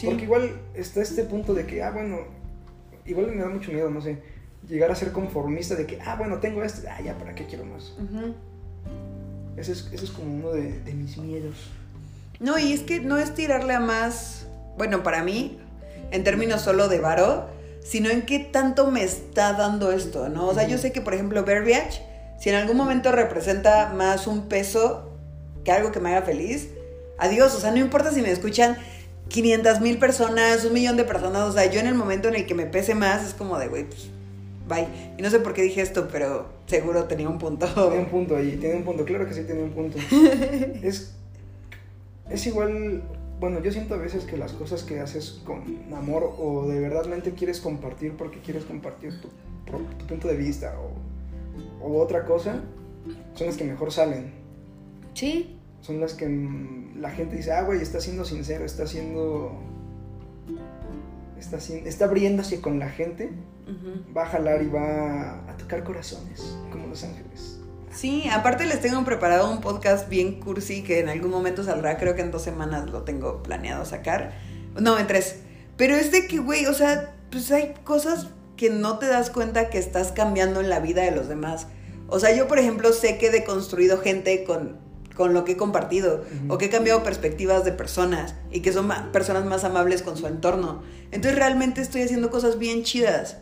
Porque 0.04 0.22
igual 0.22 0.60
está 0.74 1.02
este 1.02 1.24
punto 1.24 1.54
de 1.54 1.66
que, 1.66 1.82
ah, 1.82 1.90
bueno, 1.90 2.18
igual 3.04 3.34
me 3.34 3.42
da 3.42 3.48
mucho 3.48 3.72
miedo, 3.72 3.90
no 3.90 4.00
sé, 4.00 4.18
llegar 4.68 4.92
a 4.92 4.94
ser 4.94 5.10
conformista 5.10 5.74
de 5.74 5.86
que, 5.86 6.00
ah, 6.00 6.14
bueno, 6.16 6.38
tengo 6.38 6.62
esto, 6.62 6.86
ah, 6.88 7.00
ya, 7.02 7.18
¿para 7.18 7.34
qué 7.34 7.46
quiero 7.46 7.64
más? 7.64 7.96
Ese, 9.56 9.72
es, 9.72 9.88
ese, 9.92 10.04
es, 10.04 10.10
como 10.10 10.34
uno 10.34 10.50
de, 10.50 10.80
de 10.80 10.92
mis 10.92 11.16
miedos. 11.16 11.54
No, 12.40 12.58
y 12.58 12.72
es 12.72 12.80
que 12.80 13.00
no 13.00 13.16
es 13.18 13.34
tirarle 13.34 13.74
a 13.74 13.80
más, 13.80 14.46
bueno, 14.76 15.02
para 15.02 15.22
mí, 15.22 15.58
en 16.10 16.24
términos 16.24 16.62
solo 16.62 16.88
de 16.88 17.00
varo, 17.00 17.48
sino 17.82 18.10
en 18.10 18.22
qué 18.22 18.38
tanto 18.40 18.90
me 18.90 19.04
está 19.04 19.52
dando 19.52 19.92
esto, 19.92 20.28
¿no? 20.28 20.48
O 20.48 20.54
sea, 20.54 20.66
yo 20.66 20.76
sé 20.76 20.92
que, 20.92 21.00
por 21.00 21.14
ejemplo, 21.14 21.44
Verbiage, 21.44 22.02
si 22.38 22.50
en 22.50 22.56
algún 22.56 22.76
momento 22.76 23.12
representa 23.12 23.92
más 23.94 24.26
un 24.26 24.48
peso 24.48 25.12
que 25.64 25.72
algo 25.72 25.92
que 25.92 26.00
me 26.00 26.10
haga 26.10 26.22
feliz, 26.22 26.68
adiós, 27.18 27.54
o 27.54 27.60
sea, 27.60 27.70
no 27.70 27.78
importa 27.78 28.12
si 28.12 28.22
me 28.22 28.30
escuchan 28.30 28.76
500 29.28 29.80
mil 29.80 29.98
personas, 29.98 30.64
un 30.64 30.72
millón 30.72 30.96
de 30.96 31.04
personas, 31.04 31.42
o 31.42 31.52
sea, 31.52 31.66
yo 31.70 31.80
en 31.80 31.86
el 31.86 31.94
momento 31.94 32.28
en 32.28 32.34
el 32.34 32.46
que 32.46 32.54
me 32.54 32.66
pese 32.66 32.94
más 32.94 33.24
es 33.24 33.34
como 33.34 33.58
de, 33.58 33.68
güey, 33.68 33.84
pues, 33.84 34.08
bye. 34.68 34.86
Y 35.18 35.22
no 35.22 35.30
sé 35.30 35.40
por 35.40 35.52
qué 35.52 35.62
dije 35.62 35.80
esto, 35.80 36.08
pero 36.10 36.46
seguro 36.66 37.04
tenía 37.04 37.28
un 37.28 37.38
punto. 37.38 37.66
Tiene 37.66 37.98
un 37.98 38.10
punto 38.10 38.36
ahí, 38.36 38.56
tiene 38.56 38.76
un 38.76 38.84
punto, 38.84 39.04
claro 39.04 39.26
que 39.26 39.34
sí 39.34 39.44
tiene 39.44 39.62
un 39.62 39.70
punto. 39.70 39.98
es, 40.82 41.14
es 42.30 42.46
igual 42.46 43.02
bueno, 43.38 43.60
yo 43.60 43.70
siento 43.70 43.94
a 43.94 43.98
veces 43.98 44.24
que 44.24 44.36
las 44.36 44.52
cosas 44.52 44.82
que 44.82 45.00
haces 45.00 45.42
con 45.44 45.62
amor 45.94 46.34
o 46.38 46.66
de 46.66 46.80
verdadmente 46.80 47.32
quieres 47.32 47.60
compartir 47.60 48.12
porque 48.16 48.40
quieres 48.40 48.64
compartir 48.64 49.20
tu, 49.20 49.28
punto 50.06 50.28
de 50.28 50.36
vista 50.36 50.74
o, 50.80 51.86
o, 51.86 52.00
otra 52.00 52.24
cosa, 52.24 52.62
son 53.34 53.46
las 53.46 53.56
que 53.56 53.64
mejor 53.64 53.92
salen. 53.92 54.32
Sí. 55.14 55.58
Son 55.82 56.00
las 56.00 56.14
que 56.14 56.26
la 56.98 57.10
gente 57.10 57.36
dice, 57.36 57.52
ah, 57.52 57.62
güey, 57.62 57.80
está 57.82 58.00
siendo 58.00 58.24
sincero, 58.24 58.64
está 58.64 58.86
siendo... 58.86 59.52
Está, 61.38 61.58
está 61.58 62.06
abriéndose 62.06 62.60
con 62.60 62.78
la 62.78 62.88
gente, 62.88 63.30
va 64.16 64.22
a 64.22 64.26
jalar 64.26 64.62
y 64.62 64.68
va 64.68 65.48
a 65.48 65.56
tocar 65.56 65.82
corazones, 65.84 66.56
como 66.70 66.86
Los 66.86 67.02
Ángeles. 67.04 67.58
Sí, 67.90 68.28
aparte 68.30 68.66
les 68.66 68.80
tengo 68.80 69.02
preparado 69.04 69.50
un 69.50 69.60
podcast 69.60 70.08
bien 70.08 70.38
cursi 70.38 70.82
que 70.82 71.00
en 71.00 71.08
algún 71.08 71.30
momento 71.30 71.64
saldrá, 71.64 71.96
creo 71.96 72.14
que 72.14 72.20
en 72.20 72.30
dos 72.30 72.42
semanas 72.42 72.90
lo 72.90 73.02
tengo 73.02 73.42
planeado 73.42 73.84
sacar. 73.84 74.34
No, 74.78 74.98
en 74.98 75.06
tres. 75.06 75.40
Pero 75.76 75.94
es 75.96 76.12
de 76.12 76.26
que, 76.26 76.38
güey, 76.38 76.66
o 76.66 76.74
sea, 76.74 77.14
pues 77.30 77.50
hay 77.50 77.74
cosas 77.84 78.28
que 78.56 78.70
no 78.70 78.98
te 78.98 79.06
das 79.06 79.30
cuenta 79.30 79.70
que 79.70 79.78
estás 79.78 80.12
cambiando 80.12 80.60
en 80.60 80.68
la 80.68 80.80
vida 80.80 81.02
de 81.02 81.10
los 81.10 81.28
demás. 81.28 81.68
O 82.08 82.20
sea, 82.20 82.34
yo, 82.34 82.46
por 82.48 82.58
ejemplo, 82.58 82.92
sé 82.92 83.18
que 83.18 83.28
he 83.28 83.30
deconstruido 83.30 83.98
gente 83.98 84.44
con, 84.44 84.78
con 85.14 85.32
lo 85.34 85.44
que 85.44 85.52
he 85.52 85.56
compartido, 85.56 86.24
o 86.48 86.58
que 86.58 86.66
he 86.66 86.70
cambiado 86.70 87.02
perspectivas 87.02 87.64
de 87.64 87.72
personas, 87.72 88.34
y 88.50 88.60
que 88.60 88.72
son 88.72 88.90
personas 89.12 89.44
más 89.44 89.64
amables 89.64 90.02
con 90.02 90.16
su 90.16 90.26
entorno. 90.26 90.82
Entonces 91.10 91.38
realmente 91.38 91.80
estoy 91.80 92.02
haciendo 92.02 92.30
cosas 92.30 92.58
bien 92.58 92.82
chidas. 92.82 93.38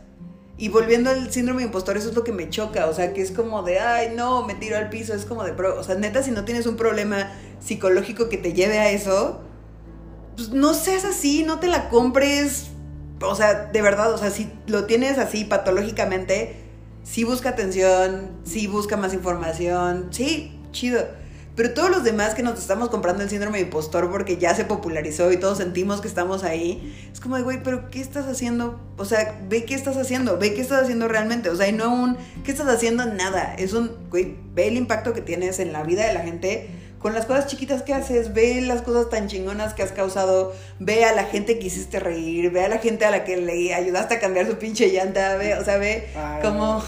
Y 0.57 0.69
volviendo 0.69 1.11
al 1.11 1.33
síndrome 1.33 1.63
impostor, 1.63 1.97
eso 1.97 2.11
es 2.11 2.15
lo 2.15 2.23
que 2.23 2.33
me 2.33 2.49
choca, 2.49 2.87
o 2.87 2.95
sea, 2.95 3.13
que 3.13 3.21
es 3.21 3.33
como 3.33 3.63
de, 3.63 3.81
ay, 3.81 4.15
no, 4.15 4.47
me 4.47 4.55
tiro 4.55 4.77
al 4.77 4.89
piso, 4.89 5.13
es 5.13 5.25
como 5.25 5.43
de, 5.43 5.51
o 5.51 5.83
sea, 5.83 5.97
neta, 5.97 6.23
si 6.23 6.31
no 6.31 6.45
tienes 6.45 6.67
un 6.67 6.77
problema 6.77 7.33
psicológico 7.59 8.29
que 8.29 8.39
te 8.39 8.53
lleve 8.53 8.79
a 8.79 8.91
eso, 8.91 9.41
pues 10.37 10.51
no 10.51 10.75
seas 10.75 11.05
así, 11.05 11.43
no 11.43 11.59
te 11.59 11.67
la 11.67 11.89
compres, 11.89 12.69
o 13.21 13.35
sea, 13.35 13.67
de 13.67 13.83
verdad, 13.83 14.13
o 14.13 14.19
sea, 14.19 14.31
si 14.31 14.49
lo 14.69 14.85
tienes 14.85 15.19
así 15.19 15.45
patológicamente, 15.45 16.55
sí 17.03 17.25
busca 17.25 17.49
atención, 17.49 18.31
sí 18.45 18.69
busca 18.69 18.97
más 18.97 19.13
información, 19.13 20.09
sí, 20.13 20.61
chido 20.71 21.05
pero 21.57 21.73
todos 21.73 21.91
los 21.91 22.03
demás 22.03 22.35
que 22.35 22.43
nos 22.43 22.59
estamos 22.59 22.89
comprando 22.89 23.23
el 23.23 23.31
síndrome 23.31 23.59
de 23.59 23.65
impostor 23.65 24.11
porque 24.11 24.39
ya 24.39 24.55
se 24.55 24.65
popularizó 24.65 25.31
y 25.31 25.37
todos 25.37 25.59
sentimos 25.59 26.01
que 26.01 26.09
estamos 26.09 26.43
ahí, 26.43 26.95
es 27.13 27.21
como 27.21 27.37
de, 27.37 27.43
güey, 27.43 27.63
pero 27.63 27.91
¿qué 27.91 28.01
estás 28.01 28.27
haciendo? 28.27 28.81
O 28.97 29.05
sea, 29.05 29.41
ve 29.49 29.65
qué 29.65 29.75
estás 29.75 29.97
haciendo, 29.97 30.37
ve 30.39 30.55
qué 30.55 30.61
estás 30.61 30.83
haciendo 30.83 31.07
realmente. 31.07 31.51
O 31.51 31.57
sea, 31.57 31.69
y 31.69 31.73
no 31.73 31.95
un, 31.95 32.17
¿qué 32.45 32.51
estás 32.51 32.67
haciendo? 32.67 33.07
Nada. 33.07 33.55
Es 33.55 33.73
un, 33.73 33.93
güey, 34.11 34.37
ve 34.53 34.67
el 34.67 34.77
impacto 34.77 35.13
que 35.13 35.21
tienes 35.21 35.61
en 35.61 35.73
la 35.73 35.85
vida 35.85 36.07
de 36.07 36.15
la 36.15 36.21
gente 36.21 36.69
con 37.05 37.13
las 37.13 37.27
cosas 37.27 37.49
chiquitas 37.49 37.83
que 37.83 37.93
haces, 37.93 38.33
ve 38.33 38.63
las 38.63 38.81
cosas 38.81 39.11
tan 39.11 39.29
chingonas 39.29 39.75
que 39.75 39.83
has 39.83 39.93
causado, 39.93 40.55
ve 40.79 41.05
a 41.05 41.15
la 41.15 41.25
gente 41.25 41.59
que 41.59 41.67
hiciste 41.67 42.01
reír, 42.01 42.51
ve 42.51 42.65
a 42.65 42.69
la 42.71 42.79
gente 42.79 43.05
a 43.05 43.11
la 43.11 43.25
que 43.25 43.37
le 43.37 43.75
ayudaste 43.75 44.15
a 44.15 44.21
cambiar 44.21 44.47
su 44.47 44.57
pinche 44.57 44.91
llanta, 44.91 45.37
ve, 45.37 45.55
o 45.55 45.63
sea, 45.63 45.77
ve 45.77 46.09
como... 46.41 46.83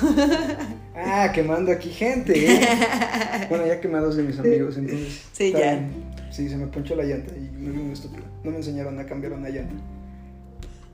ah, 0.97 1.31
quemando 1.35 1.71
aquí 1.71 1.91
gente. 1.91 2.33
¿eh? 2.33 2.61
bueno, 3.51 3.67
ya 3.67 3.79
quemé 3.79 3.99
a 3.99 4.01
dos 4.01 4.17
de 4.17 4.23
mis 4.23 4.39
amigos, 4.39 4.79
entonces... 4.79 5.21
Sí, 5.33 5.53
ya. 5.53 5.87
Sí, 6.31 6.49
se 6.49 6.57
me 6.57 6.67
ponchó 6.67 6.97
la 6.97 7.05
llanta 7.05 7.35
y 7.37 7.51
me 7.51 7.73
vi 7.73 7.81
un 7.81 7.93
estúpido. 7.93 8.25
No 8.43 8.53
me 8.53 8.57
enseñaron 8.57 8.99
a 8.99 9.05
cambiar 9.05 9.35
una 9.35 9.51
llanta. 9.51 9.75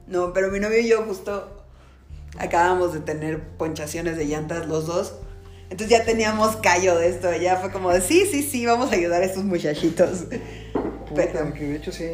No, 0.08 0.32
pero 0.32 0.50
mi 0.50 0.58
novio 0.58 0.80
y 0.80 0.88
yo 0.88 1.00
justo 1.04 1.62
acabamos 2.38 2.92
de 2.92 2.98
tener 2.98 3.40
ponchaciones 3.56 4.16
de 4.16 4.24
llantas 4.24 4.66
los 4.66 4.88
dos. 4.88 5.14
Entonces 5.72 5.98
ya 5.98 6.04
teníamos 6.04 6.56
callo 6.56 6.98
de 6.98 7.08
esto, 7.08 7.34
ya 7.34 7.56
fue 7.56 7.72
como 7.72 7.90
de 7.90 8.02
sí, 8.02 8.26
sí, 8.30 8.42
sí, 8.42 8.66
vamos 8.66 8.92
a 8.92 8.94
ayudar 8.94 9.22
a 9.22 9.24
estos 9.24 9.42
muchachitos. 9.42 10.26
Puta, 11.08 11.50
que 11.54 11.64
de 11.64 11.76
hecho 11.76 11.90
sí, 11.90 12.04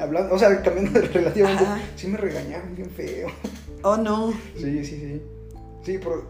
hablando, 0.00 0.34
o 0.34 0.38
sea, 0.40 0.60
cambiando 0.60 0.98
de 0.98 1.06
relativamente, 1.06 1.64
sí 1.94 2.08
me 2.08 2.16
regañaron 2.16 2.74
bien 2.74 2.90
feo. 2.90 3.28
Oh, 3.84 3.96
no. 3.96 4.32
Sí, 4.56 4.84
sí, 4.84 4.84
sí. 4.84 5.22
Sí, 5.84 5.98
pero 5.98 6.24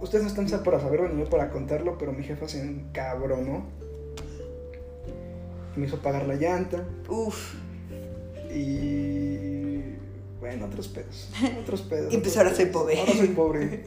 ustedes 0.00 0.22
no 0.22 0.30
están 0.30 0.62
para 0.62 0.78
saberlo 0.78 1.08
ni 1.08 1.20
yo 1.20 1.28
para 1.28 1.50
contarlo, 1.50 1.98
pero 1.98 2.12
mi 2.12 2.22
jefa 2.22 2.46
se 2.46 2.62
encabronó. 2.62 3.66
Me 5.74 5.86
hizo 5.86 5.98
pagar 6.00 6.28
la 6.28 6.36
llanta. 6.36 6.86
Uf. 7.08 7.54
Y 8.54 9.80
bueno, 10.38 10.66
otros 10.66 10.86
pedos. 10.86 11.28
Otros 11.60 11.82
pedos. 11.82 12.14
y 12.14 12.18
pues 12.18 12.36
ahora 12.36 12.54
soy 12.54 12.66
pobre. 12.66 13.00
Ahora 13.00 13.14
soy 13.14 13.28
pobre. 13.28 13.82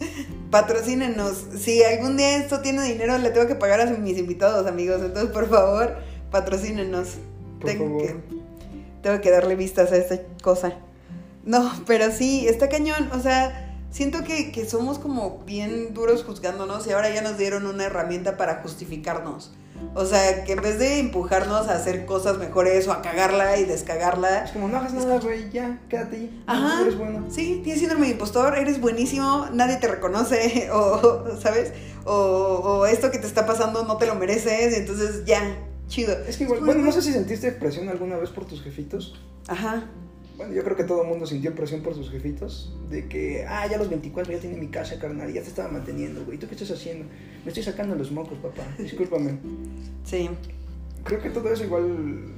patrocínenos. 0.54 1.46
Si 1.58 1.82
algún 1.82 2.16
día 2.16 2.36
esto 2.36 2.60
tiene 2.60 2.84
dinero, 2.84 3.18
le 3.18 3.30
tengo 3.30 3.48
que 3.48 3.56
pagar 3.56 3.80
a 3.80 3.86
mis 3.86 4.16
invitados, 4.16 4.68
amigos. 4.68 5.02
Entonces, 5.02 5.32
por 5.32 5.48
favor, 5.48 5.96
patrocínenos. 6.30 7.16
tengo, 7.64 7.98
Que, 7.98 8.14
tengo 9.02 9.20
que 9.20 9.32
darle 9.32 9.56
vistas 9.56 9.90
a 9.90 9.96
esta 9.96 10.20
cosa. 10.44 10.74
No, 11.44 11.72
pero 11.88 12.12
sí, 12.12 12.46
está 12.46 12.68
cañón. 12.68 13.10
O 13.12 13.20
sea, 13.20 13.63
siento 13.94 14.24
que, 14.24 14.50
que 14.50 14.68
somos 14.68 14.98
como 14.98 15.44
bien 15.46 15.94
duros 15.94 16.24
juzgándonos 16.24 16.84
y 16.88 16.90
ahora 16.90 17.14
ya 17.14 17.22
nos 17.22 17.38
dieron 17.38 17.64
una 17.66 17.84
herramienta 17.84 18.36
para 18.36 18.56
justificarnos. 18.56 19.52
O 19.94 20.04
sea, 20.04 20.44
que 20.44 20.52
en 20.52 20.62
vez 20.62 20.78
de 20.80 20.98
empujarnos 20.98 21.68
a 21.68 21.74
hacer 21.74 22.04
cosas 22.04 22.38
mejores 22.38 22.88
o 22.88 22.92
a 22.92 23.02
cagarla 23.02 23.56
y 23.58 23.64
descagarla. 23.64 24.44
Es 24.44 24.50
como, 24.50 24.66
no 24.66 24.78
hagas 24.78 24.94
nada, 24.94 25.20
güey, 25.20 25.48
ya, 25.50 25.78
quédate 25.88 26.16
ahí. 26.16 26.42
Ajá. 26.46 26.82
Eres 26.82 26.98
bueno. 26.98 27.26
Sí, 27.28 27.60
tienes 27.62 27.80
síndrome 27.80 28.06
de 28.06 28.12
impostor, 28.12 28.58
eres 28.58 28.80
buenísimo, 28.80 29.46
nadie 29.52 29.76
te 29.76 29.86
reconoce, 29.86 30.70
o, 30.72 31.24
¿sabes? 31.40 31.72
O, 32.04 32.14
o, 32.14 32.86
esto 32.86 33.12
que 33.12 33.18
te 33.18 33.26
está 33.26 33.46
pasando 33.46 33.84
no 33.84 33.96
te 33.96 34.06
lo 34.06 34.16
mereces, 34.16 34.76
entonces 34.76 35.24
ya, 35.24 35.40
chido. 35.86 36.16
Es 36.26 36.36
que 36.36 36.44
igual, 36.44 36.60
bueno, 36.60 36.82
no 36.82 36.90
sé 36.90 37.00
si 37.00 37.12
sentiste 37.12 37.52
presión 37.52 37.88
alguna 37.88 38.16
vez 38.16 38.30
por 38.30 38.44
tus 38.44 38.60
jefitos. 38.62 39.20
Ajá. 39.46 39.84
Bueno, 40.36 40.52
yo 40.52 40.64
creo 40.64 40.76
que 40.76 40.84
todo 40.84 41.02
el 41.02 41.08
mundo 41.08 41.26
sintió 41.26 41.54
presión 41.54 41.82
por 41.82 41.94
sus 41.94 42.10
jefitos. 42.10 42.76
De 42.90 43.06
que, 43.08 43.44
ah, 43.48 43.66
ya 43.70 43.78
los 43.78 43.88
24 43.88 44.32
ya 44.32 44.40
tiene 44.40 44.56
mi 44.56 44.68
casa, 44.68 44.98
carnal, 44.98 45.32
ya 45.32 45.42
te 45.42 45.48
estaba 45.48 45.70
manteniendo, 45.70 46.24
güey. 46.24 46.38
¿Tú 46.38 46.46
qué 46.46 46.54
estás 46.54 46.72
haciendo? 46.72 47.06
Me 47.44 47.48
estoy 47.48 47.62
sacando 47.62 47.94
los 47.94 48.10
mocos, 48.10 48.38
papá. 48.38 48.62
Discúlpame. 48.78 49.38
Sí. 50.04 50.28
creo 51.04 51.20
que 51.20 51.30
todo 51.30 51.52
eso 51.52 51.64
igual 51.64 52.34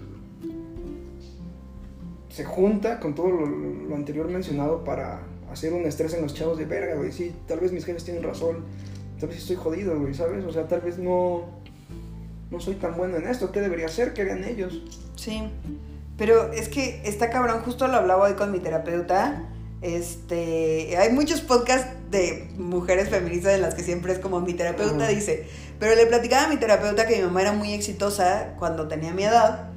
se 2.29 2.45
junta 2.45 3.01
con 3.01 3.15
todo 3.15 3.31
lo, 3.31 3.47
lo 3.47 3.95
anterior 3.97 4.29
mencionado 4.29 4.85
para 4.85 5.23
hacer 5.51 5.73
un 5.73 5.87
estrés 5.87 6.13
en 6.13 6.23
los 6.23 6.35
chavos 6.35 6.59
de 6.59 6.67
verga, 6.67 6.97
güey. 6.97 7.13
Sí, 7.13 7.33
tal 7.47 7.61
vez 7.61 7.73
mis 7.73 7.85
jefes 7.85 8.05
tienen 8.05 8.23
razón. 8.23 8.65
Tal 9.19 9.31
vez 9.31 9.39
estoy 9.39 9.57
jodido, 9.57 9.99
güey, 9.99 10.13
¿sabes? 10.13 10.45
O 10.45 10.53
sea, 10.53 10.69
tal 10.69 10.83
vez 10.83 10.99
no, 10.99 11.45
no 12.51 12.61
soy 12.61 12.75
tan 12.75 12.95
bueno 12.95 13.17
en 13.17 13.27
esto. 13.27 13.51
¿Qué 13.53 13.63
debería 13.63 13.87
hacer? 13.87 14.13
¿Qué 14.13 14.23
harían 14.23 14.45
ellos? 14.45 14.83
Sí. 15.17 15.49
Pero 16.17 16.53
es 16.53 16.69
que 16.69 17.03
está 17.05 17.31
cabrón, 17.31 17.61
justo 17.61 17.89
lo 17.89 17.97
hablaba 17.97 18.25
hoy 18.25 18.35
con 18.35 18.51
mi 18.51 18.59
terapeuta. 18.59 19.43
Este, 19.83 20.97
hay 20.97 21.13
muchos 21.13 21.43
podcasts 21.43 21.89
de 22.11 22.49
mujeres 22.57 23.11
feministas 23.11 23.55
en 23.55 23.63
las 23.63 23.75
que 23.75 23.83
siempre 23.83 24.13
es 24.13 24.19
como 24.19 24.41
mi 24.41 24.55
terapeuta 24.55 25.07
dice, 25.09 25.47
pero 25.79 25.95
le 25.95 26.07
platicaba 26.07 26.45
a 26.45 26.49
mi 26.49 26.57
terapeuta 26.57 27.07
que 27.07 27.17
mi 27.17 27.23
mamá 27.23 27.43
era 27.43 27.53
muy 27.53 27.73
exitosa 27.75 28.55
cuando 28.59 28.89
tenía 28.89 29.13
mi 29.13 29.25
edad, 29.25 29.69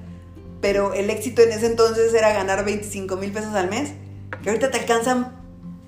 pero 0.62 0.94
el 0.94 1.10
éxito 1.10 1.42
en 1.42 1.52
ese 1.52 1.66
entonces 1.66 2.14
era 2.14 2.32
ganar 2.32 2.64
25 2.64 3.18
mil 3.18 3.32
pesos 3.32 3.54
al 3.56 3.70
mes, 3.70 3.92
que 4.42 4.50
ahorita 4.50 4.72
te 4.72 4.80
alcanzan 4.80 5.40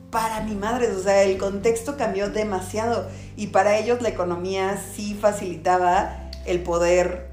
para 0.09 0.41
ni 0.43 0.55
madres, 0.55 0.89
o 0.95 1.01
sea, 1.01 1.23
el 1.23 1.37
contexto 1.37 1.95
cambió 1.95 2.29
demasiado 2.29 3.07
y 3.37 3.47
para 3.47 3.77
ellos 3.77 4.01
la 4.01 4.09
economía 4.09 4.81
sí 4.93 5.17
facilitaba 5.19 6.29
el 6.45 6.61
poder 6.63 7.30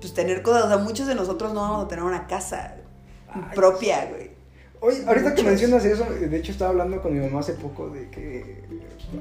pues 0.00 0.14
tener 0.14 0.42
cosas, 0.42 0.64
o 0.64 0.68
sea, 0.68 0.76
muchos 0.78 1.06
de 1.06 1.14
nosotros 1.14 1.52
no 1.52 1.60
vamos 1.60 1.84
a 1.84 1.88
tener 1.88 2.04
una 2.04 2.26
casa 2.26 2.76
Ay, 3.28 3.42
propia, 3.54 4.06
güey. 4.06 4.30
Oye, 4.80 5.02
ahorita 5.06 5.34
que 5.34 5.42
mencionas 5.42 5.84
eso, 5.84 6.04
de 6.04 6.36
hecho 6.36 6.52
estaba 6.52 6.70
hablando 6.70 7.02
con 7.02 7.12
mi 7.12 7.18
mamá 7.20 7.40
hace 7.40 7.54
poco 7.54 7.90
de 7.90 8.08
que 8.10 8.62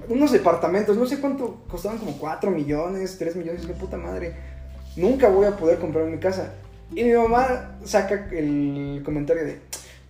unos 0.08 0.32
departamentos, 0.32 0.95
no 0.97 1.05
sé 1.08 1.20
cuánto, 1.20 1.62
costaban 1.68 1.97
como 1.97 2.18
4 2.18 2.51
millones, 2.51 3.18
3 3.18 3.36
millones, 3.38 3.66
qué 3.66 3.74
puta 3.74 3.97
madre. 3.97 4.36
Nunca 4.95 5.30
voy 5.30 5.45
a 5.45 5.58
poder 5.58 5.80
comprar 5.80 6.05
mi 6.05 6.20
casa. 6.20 6.53
Y 6.91 7.03
mi 7.03 7.14
mamá 7.14 7.78
saca 7.86 8.30
el 8.32 9.01
comentario 9.03 9.45
de, 9.45 9.60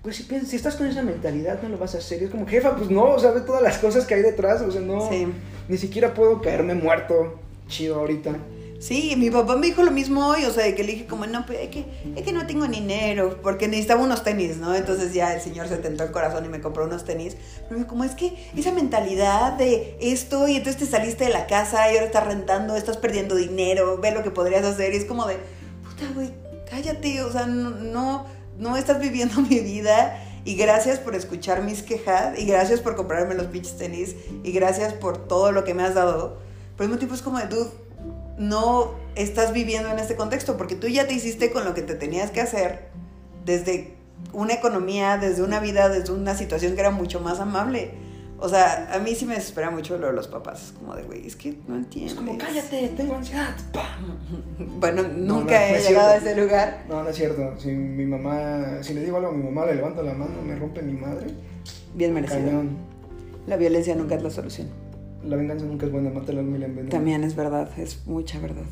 pues 0.02 0.18
si, 0.18 0.24
piensas, 0.24 0.50
si 0.50 0.58
estás 0.58 0.76
con 0.76 0.88
esa 0.88 1.02
mentalidad 1.02 1.62
no 1.62 1.70
lo 1.70 1.78
vas 1.78 1.96
a 1.96 2.00
hacer. 2.00 2.22
Y 2.22 2.26
es 2.26 2.32
como, 2.32 2.46
jefa, 2.46 2.76
pues 2.76 2.90
no, 2.90 3.04
o 3.06 3.20
sea, 3.20 3.32
ve 3.32 3.42
todas 3.42 3.62
las 3.62 3.78
cosas 3.78 4.06
que 4.06 4.16
hay 4.16 4.22
detrás, 4.22 4.62
o 4.62 4.72
sea, 4.72 4.82
no, 4.82 5.08
Sí. 5.10 5.28
ni 5.70 5.78
siquiera 5.78 6.14
puedo 6.14 6.42
caerme 6.42 6.76
muerto 6.76 7.40
chido 7.68 8.00
ahorita. 8.00 8.36
Sí, 8.80 9.16
mi 9.18 9.32
papá 9.32 9.56
me 9.56 9.68
dijo 9.68 9.82
lo 9.82 9.90
mismo 9.90 10.28
hoy, 10.28 10.46
o 10.46 10.52
sea, 10.52 10.74
que 10.76 10.84
le 10.84 10.94
dije 10.94 11.08
como, 11.08 11.26
no, 11.26 11.48
pues 11.48 11.60
es 11.62 11.70
que, 11.70 11.86
es 12.16 12.22
que 12.22 12.32
no 12.32 12.46
tengo 12.46 12.68
dinero, 12.68 13.40
porque 13.42 13.68
necesitaba 13.68 14.04
unos 14.04 14.24
tenis, 14.24 14.58
¿no? 14.58 14.76
Entonces 14.76 15.14
ya 15.14 15.34
el 15.34 15.42
señor 15.42 15.68
se 15.68 15.78
tentó 15.78 16.04
el 16.04 16.12
corazón 16.12 16.46
y 16.46 16.50
me 16.50 16.62
compró 16.62 16.86
unos 16.86 17.04
tenis. 17.04 17.36
Pero 17.64 17.72
me 17.72 17.78
dijo, 17.78 17.90
como 17.90 18.04
es 18.04 18.14
que 18.14 18.36
esa 18.56 18.72
mentalidad 18.72 19.54
de 19.54 19.98
esto 20.00 20.48
y 20.48 20.58
entonces 20.58 20.80
te 20.80 20.86
saliste 20.86 21.24
de 21.24 21.32
la 21.32 21.48
casa 21.48 21.92
y 21.92 21.96
ahora 21.96 22.06
estás 22.06 22.28
rentando, 22.28 22.76
estás 22.76 22.98
perdiendo 22.98 23.36
dinero, 23.36 23.98
ve 23.98 24.12
lo 24.12 24.22
que 24.22 24.30
podrías 24.30 24.64
hacer. 24.64 24.94
Y 24.94 24.98
es 24.98 25.06
como 25.06 25.26
de, 25.26 25.38
puta, 25.84 26.12
güey, 26.14 26.32
cállate, 26.70 27.24
o 27.24 27.32
sea, 27.32 27.48
no, 27.48 27.72
no, 27.72 28.28
no 28.60 28.78
estás 28.78 29.00
viviendo 29.00 29.42
mi 29.50 29.60
vida. 29.60 30.24
Y 30.46 30.56
gracias 30.56 31.00
por 31.00 31.16
escuchar 31.16 31.64
mis 31.64 31.82
quejas, 31.82 32.40
y 32.40 32.46
gracias 32.46 32.80
por 32.80 32.96
comprarme 32.96 33.34
los 33.34 33.48
pinches 33.48 33.76
tenis, 33.76 34.16
y 34.44 34.52
gracias 34.54 34.94
por 34.94 35.28
todo 35.28 35.52
lo 35.52 35.66
que 35.66 35.74
me 35.74 35.84
has 35.84 35.96
dado. 35.96 36.38
Pero 36.78 36.86
al 36.86 36.88
mismo 36.90 37.00
tiempo 37.00 37.16
es 37.16 37.22
como 37.22 37.38
de, 37.40 37.48
dude, 37.48 37.70
no 38.38 38.96
estás 39.16 39.54
viviendo 39.54 39.90
en 39.90 40.00
este 40.00 40.16
contexto, 40.16 40.58
porque 40.58 40.76
tú 40.76 40.88
ya 40.88 41.08
te 41.08 41.14
hiciste 41.14 41.52
con 41.52 41.66
lo 41.66 41.74
que 41.74 41.82
te 41.82 41.96
tenías 41.96 42.32
que 42.32 42.42
hacer 42.42 42.90
desde 43.46 43.96
una 44.34 44.54
economía, 44.54 45.18
desde 45.18 45.42
una 45.44 45.60
vida, 45.60 45.90
desde 45.90 46.14
una 46.14 46.36
situación 46.36 46.76
que 46.76 46.82
era 46.82 46.92
mucho 46.92 47.20
más 47.20 47.40
amable. 47.40 47.92
O 48.40 48.48
sea, 48.50 48.94
a 48.94 49.00
mí 49.00 49.16
sí 49.16 49.26
me 49.26 49.34
desespera 49.34 49.72
mucho 49.72 49.98
lo 49.98 50.08
de 50.08 50.14
los 50.14 50.28
papás. 50.28 50.66
Es 50.66 50.72
como 50.74 50.96
de, 50.96 51.02
güey, 51.02 51.26
es 51.26 51.36
que 51.36 51.58
no 51.68 51.76
entiendes. 51.76 52.14
Es 52.14 52.18
como, 52.20 52.38
cállate, 52.38 52.90
tengo 52.90 53.16
ansiedad. 53.16 53.56
¡Pah! 53.74 53.98
Bueno, 54.80 55.02
No, 55.02 55.40
nunca 55.40 55.60
no, 55.60 55.66
he 55.66 55.82
no 55.82 55.88
llegado 55.90 56.10
a 56.10 56.18
ese 56.18 56.36
lugar. 56.36 56.86
No, 56.88 57.02
no 57.02 57.10
es 57.10 57.16
cierto. 57.16 57.56
Si 57.58 57.70
mi 57.70 58.06
mamá, 58.06 58.84
si 58.84 58.94
le 58.94 59.02
digo 59.02 59.18
algo 59.18 59.30
a 59.30 59.32
mi 59.32 59.44
mamá, 59.44 59.66
le 59.66 59.76
levanto 59.76 60.04
la 60.04 60.14
mano, 60.14 60.40
me 60.44 60.56
rompe 60.56 60.84
mi 60.84 60.94
madre. 60.94 61.28
Bien 61.96 62.14
merecido. 62.14 62.46
Cañón. 62.46 62.78
La 63.48 63.58
violencia 63.58 63.96
nunca 63.96 64.14
es 64.14 64.22
la 64.22 64.30
solución. 64.30 64.68
La 65.28 65.36
venganza 65.36 65.66
nunca 65.66 65.86
es 65.86 65.92
buena, 65.92 66.10
mata 66.10 66.32
el 66.32 66.40
alma 66.40 66.58
y 66.58 66.60
la 66.60 66.66
envenena. 66.68 66.90
También 66.90 67.24
es 67.24 67.36
verdad, 67.36 67.70
es 67.78 68.06
mucha 68.08 68.40
verdad. 68.40 68.64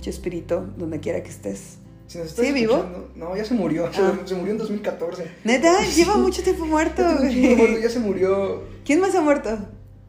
Chespirito, 0.00 0.66
donde 0.76 1.00
quiera 1.00 1.22
que 1.22 1.30
estés. 1.30 1.78
Si 2.06 2.18
nos 2.18 2.28
estás 2.28 2.46
¿Sí, 2.46 2.52
vivo? 2.52 2.84
No, 3.16 3.36
ya 3.36 3.44
se 3.44 3.54
murió. 3.54 3.92
Se- 3.92 4.00
Ah. 4.00 4.18
Se, 4.24 4.34
murió 4.34 4.52
en 4.52 4.58
2014. 4.58 5.26
Neta, 5.44 5.82
lleva 5.96 6.16
mucho 6.18 6.42
tiempo 6.42 6.64
muerto. 6.66 7.02
Ya 7.02 7.56
muerto. 7.56 7.78
Ya 7.80 7.90
se 7.90 7.98
murió 7.98 8.62
¿Quién 8.84 9.00
más 9.00 9.14
ha 9.14 9.20
muerto? 9.22 9.58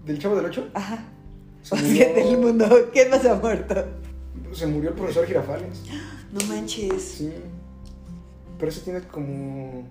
del 0.05 0.19
Chavo 0.19 0.35
del 0.35 0.45
Ocho. 0.45 0.67
Ajá. 0.73 1.05
Se 1.63 1.75
O 1.75 1.77
sea, 1.77 2.13
del 2.13 2.37
mundo. 2.37 2.65
¿Quién 2.93 3.09
más 3.09 3.25
ha 3.25 3.35
muerto? 3.35 3.85
se 4.53 4.67
murió 4.67 4.89
el 4.89 4.95
profesor 4.95 5.25
Girafales. 5.25 5.83
No 6.31 6.45
manches. 6.47 7.01
Sí. 7.01 7.31
Pero 8.59 8.69
eso 8.69 8.81
tiene 8.81 9.01
como. 9.01 9.83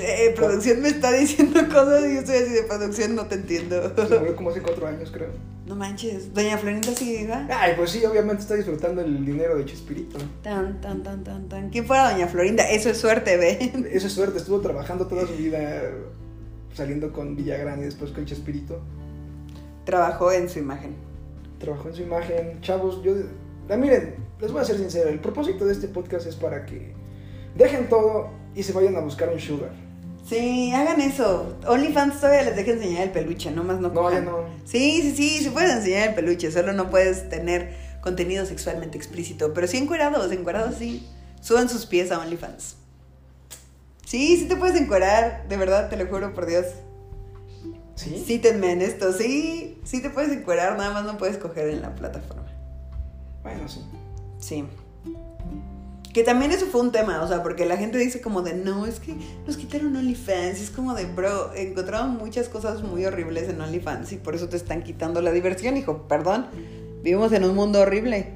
Eh, 0.00 0.32
producción 0.36 0.80
me 0.80 0.88
está 0.88 1.12
diciendo 1.12 1.60
cosas 1.68 2.04
y 2.06 2.14
yo 2.14 2.20
estoy 2.20 2.36
así 2.36 2.52
de 2.52 2.62
producción, 2.62 3.14
no 3.14 3.26
te 3.26 3.34
entiendo. 3.34 3.92
Se 3.96 4.18
murió 4.18 4.36
como 4.36 4.50
hace 4.50 4.62
cuatro 4.62 4.86
años, 4.86 5.10
creo. 5.10 5.30
No 5.66 5.74
manches. 5.74 6.32
Doña 6.32 6.56
Florinda 6.56 6.92
sigue 6.94 7.22
viva. 7.22 7.48
Ay, 7.50 7.74
pues 7.76 7.90
sí, 7.90 8.04
obviamente 8.04 8.42
está 8.42 8.54
disfrutando 8.54 9.02
el 9.02 9.26
dinero 9.26 9.56
de 9.56 9.64
Chespirito. 9.64 10.18
Tan, 10.42 10.80
tan, 10.80 11.02
tan, 11.02 11.24
tan, 11.24 11.48
tan. 11.48 11.70
¿Quién 11.70 11.84
fuera 11.86 12.12
Doña 12.12 12.28
Florinda? 12.28 12.70
Eso 12.70 12.88
es 12.88 12.98
suerte, 12.98 13.36
ve. 13.36 13.72
Esa 13.92 14.06
es 14.06 14.12
suerte, 14.12 14.38
estuvo 14.38 14.60
trabajando 14.60 15.06
toda 15.08 15.26
su 15.26 15.34
vida 15.34 15.82
saliendo 16.72 17.12
con 17.12 17.34
Villagrán 17.34 17.80
y 17.80 17.84
después 17.84 18.12
con 18.12 18.24
Chespirito. 18.24 18.80
Trabajó 19.84 20.30
en 20.30 20.48
su 20.48 20.60
imagen. 20.60 20.94
Trabajó 21.58 21.88
en 21.88 21.94
su 21.94 22.02
imagen. 22.02 22.60
Chavos, 22.60 23.02
yo. 23.02 23.14
ah, 23.68 23.76
miren, 23.76 24.14
les 24.40 24.52
voy 24.52 24.60
a 24.60 24.64
ser 24.64 24.76
sincero. 24.76 25.08
El 25.08 25.18
propósito 25.18 25.66
de 25.66 25.72
este 25.72 25.88
podcast 25.88 26.26
es 26.28 26.36
para 26.36 26.64
que 26.64 26.92
dejen 27.56 27.88
todo 27.88 28.30
y 28.56 28.62
se 28.62 28.72
vayan 28.72 28.96
a 28.96 29.00
buscar 29.00 29.28
un 29.28 29.38
sugar. 29.38 29.70
Sí, 30.26 30.72
hagan 30.72 31.00
eso. 31.00 31.56
OnlyFans 31.68 32.20
todavía 32.20 32.42
les 32.42 32.56
deja 32.56 32.72
enseñar 32.72 33.02
el 33.04 33.10
peluche, 33.10 33.50
nomás 33.52 33.78
no 33.78 33.90
No, 33.90 34.10
ya 34.10 34.20
no. 34.22 34.46
Sí, 34.64 35.02
sí, 35.02 35.12
sí, 35.14 35.44
sí 35.44 35.50
puedes 35.50 35.70
enseñar 35.72 36.08
el 36.08 36.14
peluche, 36.14 36.50
solo 36.50 36.72
no 36.72 36.90
puedes 36.90 37.28
tener 37.28 37.76
contenido 38.00 38.44
sexualmente 38.46 38.96
explícito. 38.96 39.52
Pero 39.52 39.68
sí 39.68 39.76
encuerados, 39.76 40.32
encuerados 40.32 40.76
sí. 40.76 41.06
Suban 41.40 41.68
sus 41.68 41.86
pies 41.86 42.10
a 42.10 42.18
OnlyFans. 42.18 42.76
Sí, 44.06 44.36
sí 44.38 44.48
te 44.48 44.56
puedes 44.56 44.80
encuerar, 44.80 45.46
de 45.48 45.56
verdad, 45.58 45.90
te 45.90 45.96
lo 45.96 46.06
juro 46.06 46.32
por 46.32 46.46
Dios. 46.46 46.66
¿Sí? 47.94 48.22
Cítenme 48.26 48.72
en 48.72 48.82
esto, 48.82 49.12
sí, 49.12 49.78
sí 49.84 50.00
te 50.00 50.10
puedes 50.10 50.32
encuerar, 50.32 50.76
nada 50.76 50.92
más 50.92 51.04
no 51.04 51.18
puedes 51.18 51.36
coger 51.36 51.68
en 51.68 51.82
la 51.82 51.94
plataforma. 51.94 52.46
Bueno, 53.42 53.68
sí. 53.68 53.80
Sí. 54.38 54.64
Que 56.16 56.24
también 56.24 56.50
eso 56.50 56.64
fue 56.64 56.80
un 56.80 56.92
tema, 56.92 57.22
o 57.22 57.28
sea, 57.28 57.42
porque 57.42 57.66
la 57.66 57.76
gente 57.76 57.98
dice 57.98 58.22
como 58.22 58.40
de, 58.40 58.54
no, 58.54 58.86
es 58.86 59.00
que 59.00 59.14
nos 59.46 59.58
quitaron 59.58 59.94
OnlyFans. 59.94 60.60
Y 60.60 60.62
es 60.62 60.70
como 60.70 60.94
de, 60.94 61.04
bro, 61.04 61.52
encontraron 61.54 62.16
muchas 62.16 62.48
cosas 62.48 62.82
muy 62.82 63.04
horribles 63.04 63.50
en 63.50 63.60
OnlyFans 63.60 64.12
y 64.12 64.16
por 64.16 64.34
eso 64.34 64.48
te 64.48 64.56
están 64.56 64.82
quitando 64.82 65.20
la 65.20 65.30
diversión, 65.30 65.76
hijo. 65.76 66.08
Perdón, 66.08 66.46
vivimos 67.02 67.32
en 67.32 67.44
un 67.44 67.54
mundo 67.54 67.80
horrible. 67.80 68.28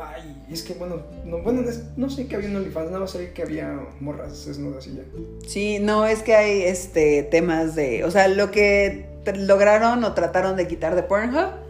Ay, 0.00 0.44
es 0.48 0.62
que 0.62 0.74
bueno, 0.74 1.02
no, 1.24 1.38
bueno, 1.38 1.62
no 1.96 2.08
sé 2.08 2.28
qué 2.28 2.36
había 2.36 2.50
en 2.50 2.54
OnlyFans, 2.54 2.86
nada 2.86 3.00
más 3.00 3.10
sabía 3.10 3.34
que 3.34 3.42
había 3.42 3.80
morras 3.98 4.46
desnudas 4.46 4.86
y 4.86 4.94
ya. 4.94 5.02
Sí, 5.44 5.80
no, 5.80 6.06
es 6.06 6.22
que 6.22 6.36
hay 6.36 6.62
este 6.62 7.24
temas 7.24 7.74
de, 7.74 8.04
o 8.04 8.12
sea, 8.12 8.28
lo 8.28 8.52
que 8.52 9.06
lograron 9.38 10.04
o 10.04 10.14
trataron 10.14 10.54
de 10.54 10.68
quitar 10.68 10.94
de 10.94 11.02
Pornhub, 11.02 11.36
Ajá. 11.36 11.60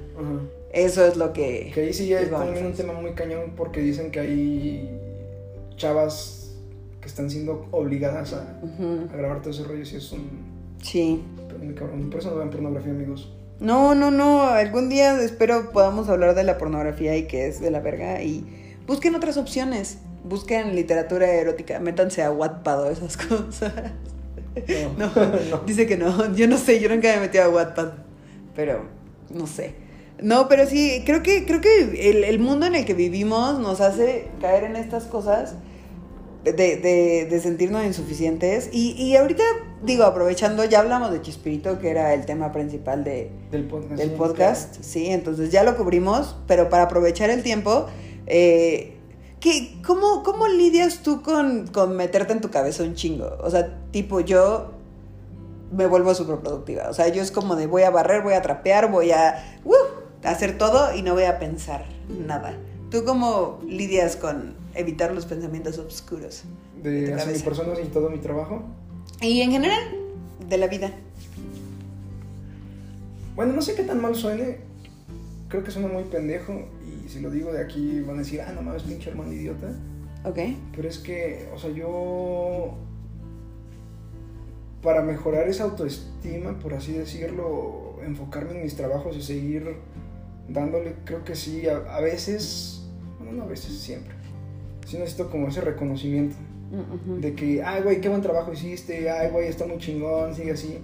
eso 0.75 1.07
es 1.07 1.17
lo 1.17 1.33
que... 1.33 1.71
Que 1.73 1.81
ahí 1.81 1.95
sí 1.95 2.07
ya 2.07 2.21
es 2.21 2.31
también 2.31 2.67
un 2.67 2.75
tema 2.75 2.93
muy 2.93 3.15
cañón 3.15 3.55
porque 3.57 3.81
dicen 3.81 4.11
que 4.11 4.21
hay 4.21 5.04
chavas 5.77 6.55
que 7.01 7.09
están 7.09 7.31
siendo 7.31 7.67
obligadas 7.71 8.33
a, 8.33 8.59
Ujú, 8.63 9.09
a 9.13 9.17
grabar 9.17 9.41
todo 9.41 9.51
ese 9.51 9.65
rollo 9.65 9.81
y 9.81 9.83
es 9.97 10.13
un 10.13 10.55
Sí. 10.83 11.23
pero 11.49 11.59
muy 11.59 11.75
cabrón. 11.75 12.11
Por 12.11 12.21
eso 12.21 12.31
no 12.31 12.37
vean 12.37 12.51
pornografía, 12.51 12.93
amigos. 12.93 13.33
No, 13.61 13.95
no, 13.95 14.11
no. 14.11 14.43
Algún 14.43 14.89
día 14.89 15.19
espero 15.21 15.71
podamos 15.73 16.09
hablar 16.09 16.35
de 16.35 16.45
la 16.45 16.59
pornografía 16.59 17.17
y 17.17 17.27
que 17.27 17.47
es 17.47 17.61
de 17.61 17.71
la 17.71 17.81
verga. 17.81 18.23
Y 18.23 18.45
busquen 18.87 19.15
otras 19.15 19.37
opciones. 19.37 19.99
Busquen 20.25 20.75
literatura 20.75 21.31
erótica. 21.31 21.79
Métanse 21.81 22.23
a 22.23 22.31
Wattpad 22.33 22.83
o 22.83 22.91
esas 22.91 23.17
cosas. 23.29 23.73
No, 24.99 25.07
no. 25.51 25.59
dice 25.67 25.87
que 25.87 25.97
no. 25.97 26.35
Yo 26.35 26.47
no 26.49 26.59
sé, 26.59 26.81
yo 26.81 26.89
nunca 26.89 27.09
me 27.09 27.15
he 27.17 27.21
metido 27.21 27.45
a 27.45 27.49
Wattpad. 27.49 27.93
Pero, 28.57 28.83
no 29.33 29.47
sé. 29.47 29.75
No, 30.23 30.49
pero 30.49 30.67
sí, 30.67 31.03
creo 31.05 31.23
que, 31.23 31.45
creo 31.45 31.61
que 31.61 32.11
el, 32.11 32.25
el 32.25 32.39
mundo 32.39 32.67
en 32.67 32.75
el 32.75 32.85
que 32.85 32.95
vivimos 32.95 33.59
nos 33.59 33.81
hace 33.81 34.29
caer 34.41 34.65
en 34.65 34.77
estas 34.77 35.05
cosas 35.05 35.55
de, 36.45 36.53
de- 36.53 37.27
de 37.29 37.41
sentirnos 37.41 37.85
insuficientes. 37.85 38.69
Y, 38.73 38.93
y 38.93 39.17
ahorita, 39.17 39.43
digo, 39.83 40.05
aprovechando, 40.05 40.65
ya 40.65 40.81
hablamos 40.81 41.11
de 41.11 41.21
Chispirito, 41.21 41.79
que 41.81 41.91
era 41.91 42.15
el 42.15 42.27
tema 42.27 42.53
principal 42.53 43.03
de, 43.03 43.31
Del 43.51 43.65
podcast. 43.65 43.97
del 43.99 44.11
sí, 44.11 44.15
podcast, 44.17 44.77
sí, 44.83 45.07
entonces 45.09 45.51
ya 45.51 45.63
lo 45.65 45.77
cubrimos, 45.77 46.37
pero 46.47 46.69
para 46.69 46.85
aprovechar 46.85 47.31
el 47.31 47.43
tiempo, 47.43 47.87
eh, 48.27 48.97
¿qué- 49.41 49.81
cómo, 49.85 50.23
cómo 50.23 50.47
lidias 50.47 51.03
tú 51.03 51.23
con, 51.23 51.67
con 51.67 51.97
meterte 51.97 52.33
en 52.35 52.41
tu 52.41 52.51
cabeza 52.51 52.83
un 52.85 52.95
chingo? 52.95 53.37
O 53.43 53.51
sea, 53.51 53.79
tipo 53.91 54.21
yo 54.21 54.71
me 55.73 55.87
vuelvo 55.87 56.15
súper 56.15 56.37
productiva, 56.37 56.89
o 56.89 56.95
sea, 56.95 57.09
yo 57.09 57.21
es 57.21 57.33
como 57.33 57.57
de 57.57 57.67
voy 57.67 57.83
a 57.83 57.91
barrer, 57.91 58.23
voy 58.23 58.35
a 58.35 58.43
trapear, 58.43 58.91
voy 58.93 59.11
a 59.11 59.59
¡uh! 59.65 59.73
Hacer 60.25 60.59
todo 60.59 60.95
y 60.95 61.03
no 61.03 61.15
voy 61.15 61.25
a 61.25 61.39
pensar 61.39 61.85
nada. 62.27 62.55
¿Tú 62.91 63.05
cómo 63.05 63.61
lidias 63.67 64.17
con 64.17 64.65
evitar 64.75 65.13
los 65.13 65.27
pensamientos 65.27 65.79
oscuros. 65.79 66.45
De 66.83 67.15
hacia 67.15 67.33
mi 67.33 67.39
persona 67.39 67.73
y 67.81 67.89
todo 67.89 68.11
mi 68.11 68.19
trabajo. 68.19 68.63
Y 69.21 69.41
en 69.41 69.53
general, 69.53 69.83
de 70.49 70.59
la 70.59 70.67
vida. 70.67 70.93
Bueno, 73.37 73.53
no 73.53 73.63
sé 73.63 73.75
qué 73.75 73.83
tan 73.85 74.01
mal 74.01 74.15
suene. 74.15 74.59
Creo 75.49 75.65
que 75.65 75.71
suena 75.71 75.89
muy 75.89 76.05
pendejo. 76.05 76.53
Y 77.05 77.09
si 77.09 77.21
lo 77.21 77.31
digo 77.31 77.53
de 77.53 77.63
aquí 77.63 78.01
van 78.01 78.17
a 78.17 78.19
decir, 78.21 78.41
ah, 78.41 78.53
no 78.53 78.63
mames, 78.63 78.83
pinche 78.83 79.11
hermano 79.11 79.33
idiota. 79.33 79.69
Ok. 80.25 80.39
Pero 80.75 80.89
es 80.89 80.99
que, 80.99 81.49
o 81.55 81.59
sea, 81.59 81.71
yo. 81.71 82.75
Para 84.83 85.01
mejorar 85.01 85.49
esa 85.49 85.65
autoestima, 85.65 86.59
por 86.59 86.75
así 86.75 86.93
decirlo, 86.93 87.97
enfocarme 88.05 88.53
en 88.53 88.65
mis 88.65 88.77
trabajos 88.77 89.17
y 89.17 89.23
seguir 89.23 89.77
dándole, 90.49 90.95
creo 91.05 91.25
que 91.25 91.35
sí, 91.35 91.67
a, 91.69 92.01
veces, 92.01 92.87
bueno, 93.19 93.33
no 93.33 93.43
a 93.45 93.47
veces, 93.47 93.79
siempre. 93.79 94.15
Sí 94.87 94.99
necesito 94.99 95.31
como 95.31 95.49
ese 95.49 95.61
reconocimiento. 95.61 96.37
De 97.21 97.35
que, 97.35 97.63
ay, 97.63 97.83
güey, 97.83 98.01
qué 98.01 98.09
buen 98.09 98.21
trabajo 98.21 98.53
hiciste, 98.53 99.09
ay, 99.09 99.31
güey, 99.31 99.47
está 99.47 99.65
muy 99.67 99.79
chingón, 99.79 100.35
sigue 100.35 100.53
así. 100.53 100.79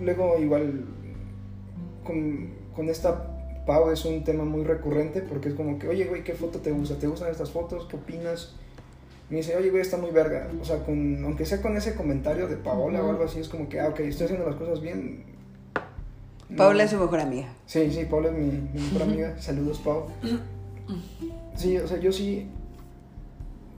Luego, 0.00 0.38
igual, 0.38 0.86
con, 2.02 2.50
con 2.74 2.88
esta 2.88 3.36
Pau 3.66 3.90
es 3.90 4.04
un 4.04 4.22
tema 4.22 4.44
muy 4.44 4.64
recurrente 4.64 5.20
porque 5.20 5.48
es 5.48 5.54
como 5.54 5.78
que, 5.78 5.88
oye, 5.88 6.04
güey, 6.04 6.22
¿qué 6.22 6.34
foto 6.34 6.60
te 6.60 6.70
gusta? 6.70 6.96
¿Te 6.96 7.08
gustan 7.08 7.30
estas 7.30 7.50
fotos? 7.50 7.86
¿Qué 7.90 7.96
opinas? 7.96 8.54
Me 9.28 9.38
dice, 9.38 9.56
oye, 9.56 9.70
güey, 9.70 9.82
está 9.82 9.96
muy 9.96 10.12
verga. 10.12 10.48
O 10.60 10.64
sea, 10.64 10.84
con, 10.84 11.24
aunque 11.24 11.44
sea 11.44 11.60
con 11.60 11.76
ese 11.76 11.96
comentario 11.96 12.46
de 12.46 12.56
Paola 12.56 13.02
o 13.02 13.10
algo 13.10 13.24
así, 13.24 13.40
es 13.40 13.48
como 13.48 13.68
que, 13.68 13.80
ah, 13.80 13.88
ok, 13.88 14.00
estoy 14.00 14.26
haciendo 14.26 14.46
las 14.46 14.54
cosas 14.54 14.80
bien. 14.80 15.35
Paola 16.54 16.84
es 16.84 16.90
su 16.90 16.98
mejor 16.98 17.20
amiga. 17.20 17.48
Sí, 17.66 17.90
sí, 17.90 18.04
Paola 18.04 18.28
es 18.28 18.34
mi, 18.34 18.68
mejor 18.74 19.02
amiga. 19.02 19.40
Saludos, 19.40 19.78
Pau. 19.78 20.06
Sí, 21.56 21.76
o 21.78 21.88
sea, 21.88 21.98
yo 21.98 22.12
sí. 22.12 22.48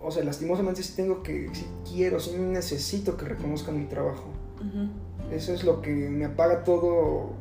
O 0.00 0.10
sea, 0.10 0.24
lastimosamente 0.24 0.82
sí 0.82 0.94
tengo 0.96 1.22
que. 1.22 1.48
Sí 1.52 1.66
quiero, 1.90 2.20
sí 2.20 2.32
necesito 2.36 3.16
que 3.16 3.24
reconozcan 3.24 3.78
mi 3.78 3.86
trabajo. 3.86 4.24
Eso 5.32 5.52
es 5.52 5.64
lo 5.64 5.82
que 5.82 5.90
me 5.90 6.24
apaga 6.24 6.64
todo 6.64 7.34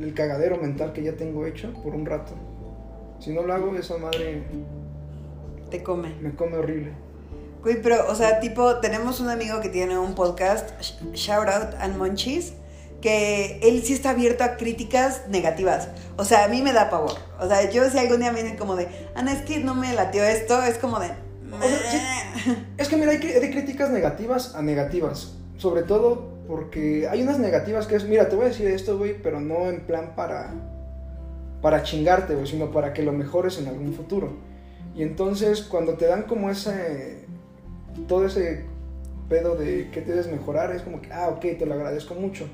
el 0.00 0.14
cagadero 0.14 0.58
mental 0.58 0.92
que 0.92 1.02
ya 1.02 1.16
tengo 1.16 1.46
hecho 1.46 1.72
por 1.82 1.94
un 1.94 2.06
rato. 2.06 2.32
Si 3.20 3.32
no 3.32 3.42
lo 3.42 3.54
hago, 3.54 3.74
esa 3.76 3.96
madre... 3.96 4.42
Te 5.70 5.82
come. 5.82 6.14
Me 6.20 6.34
come 6.34 6.56
horrible. 6.56 6.92
Güey, 7.62 7.80
pero, 7.80 8.10
o 8.10 8.14
sea, 8.14 8.40
tipo, 8.40 8.80
tenemos 8.80 9.20
un 9.20 9.30
amigo 9.30 9.60
que 9.60 9.70
tiene 9.70 9.98
un 9.98 10.14
podcast, 10.14 10.78
Shout 11.14 11.48
Out 11.48 11.74
and 11.78 11.96
Munchies, 11.96 12.54
que 13.04 13.60
él 13.62 13.82
sí 13.82 13.92
está 13.92 14.10
abierto 14.10 14.44
a 14.44 14.56
críticas 14.56 15.28
negativas. 15.28 15.90
O 16.16 16.24
sea, 16.24 16.46
a 16.46 16.48
mí 16.48 16.62
me 16.62 16.72
da 16.72 16.88
pavor. 16.88 17.12
O 17.38 17.46
sea, 17.46 17.70
yo 17.70 17.90
si 17.90 17.98
algún 17.98 18.20
día 18.20 18.32
me 18.32 18.42
dicen 18.42 18.56
como 18.56 18.76
de, 18.76 18.88
Ana, 19.14 19.34
es 19.34 19.42
que 19.42 19.58
no 19.58 19.74
me 19.74 19.92
latió 19.92 20.24
esto, 20.24 20.62
es 20.62 20.78
como 20.78 20.98
de... 20.98 21.10
es 22.78 22.88
que 22.88 22.96
mira, 22.96 23.10
hay 23.10 23.18
de 23.18 23.50
críticas 23.50 23.90
negativas 23.90 24.54
a 24.54 24.62
negativas. 24.62 25.34
Sobre 25.58 25.82
todo 25.82 26.30
porque 26.48 27.06
hay 27.06 27.20
unas 27.20 27.38
negativas 27.38 27.86
que 27.86 27.96
es, 27.96 28.04
mira, 28.04 28.30
te 28.30 28.36
voy 28.36 28.46
a 28.46 28.48
decir 28.48 28.68
esto, 28.68 28.96
güey, 28.96 29.20
pero 29.22 29.38
no 29.38 29.68
en 29.68 29.80
plan 29.82 30.14
para, 30.16 30.54
para 31.60 31.82
chingarte, 31.82 32.34
güey, 32.34 32.46
sino 32.46 32.72
para 32.72 32.94
que 32.94 33.02
lo 33.02 33.12
mejores 33.12 33.58
en 33.58 33.68
algún 33.68 33.92
futuro. 33.92 34.32
Y 34.96 35.02
entonces 35.02 35.60
cuando 35.60 35.98
te 35.98 36.06
dan 36.06 36.22
como 36.22 36.48
ese, 36.48 37.26
todo 38.08 38.24
ese 38.24 38.64
pedo 39.28 39.56
de 39.56 39.90
que 39.90 40.00
te 40.00 40.12
debes 40.12 40.28
mejorar, 40.28 40.74
es 40.74 40.80
como 40.80 41.02
que, 41.02 41.12
ah, 41.12 41.28
ok, 41.28 41.58
te 41.58 41.66
lo 41.66 41.74
agradezco 41.74 42.14
mucho. 42.14 42.48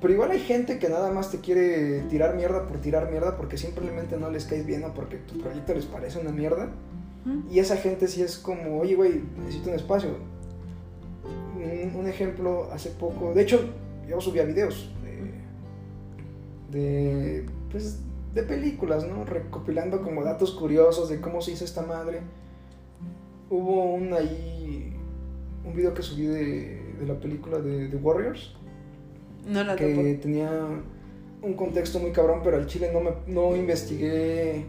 Pero 0.00 0.14
igual 0.14 0.30
hay 0.30 0.40
gente 0.40 0.78
que 0.78 0.88
nada 0.88 1.10
más 1.12 1.30
te 1.30 1.40
quiere 1.40 2.00
tirar 2.08 2.34
mierda 2.34 2.66
por 2.66 2.78
tirar 2.78 3.10
mierda 3.10 3.36
porque 3.36 3.58
simplemente 3.58 4.16
no 4.16 4.30
les 4.30 4.46
caes 4.46 4.64
bien 4.64 4.82
o 4.84 4.94
porque 4.94 5.16
tu 5.16 5.38
proyecto 5.38 5.74
les 5.74 5.86
parece 5.86 6.18
una 6.18 6.30
mierda. 6.30 6.70
Y 7.50 7.58
esa 7.58 7.76
gente 7.76 8.08
sí 8.08 8.22
es 8.22 8.38
como, 8.38 8.80
oye, 8.80 8.94
güey, 8.94 9.22
necesito 9.36 9.68
un 9.68 9.76
espacio 9.76 10.16
un, 11.96 12.06
ejemplo 12.06 12.68
hace 12.72 12.90
poco, 12.90 13.32
de 13.34 13.42
hecho, 13.42 13.60
yo 14.08 14.20
subía 14.20 14.44
videos 14.44 14.90
de, 16.70 17.46
pues, 17.70 18.00
de 18.34 18.42
películas, 18.42 19.06
¿no? 19.06 19.24
Recopilando 19.24 20.02
como 20.02 20.22
datos 20.22 20.52
curiosos 20.52 21.08
de 21.08 21.20
cómo 21.20 21.40
se 21.40 21.52
hizo 21.52 21.64
esta 21.64 21.82
madre. 21.82 22.20
Hubo 23.50 23.94
un 23.94 24.12
ahí, 24.12 24.94
un 25.64 25.74
video 25.74 25.92
que 25.94 26.02
subí 26.02 26.26
de, 26.26 26.94
de 27.00 27.06
la 27.06 27.18
película 27.18 27.58
de 27.58 27.88
The 27.88 27.96
Warriors. 27.96 28.54
No 29.50 29.64
la 29.64 29.76
Que 29.76 30.18
tenía 30.22 30.50
un 31.42 31.54
contexto 31.54 31.98
muy 31.98 32.12
cabrón, 32.12 32.40
pero 32.44 32.56
al 32.56 32.66
chile 32.66 32.90
no, 32.92 33.00
me, 33.00 33.10
no 33.26 33.56
investigué. 33.56 34.64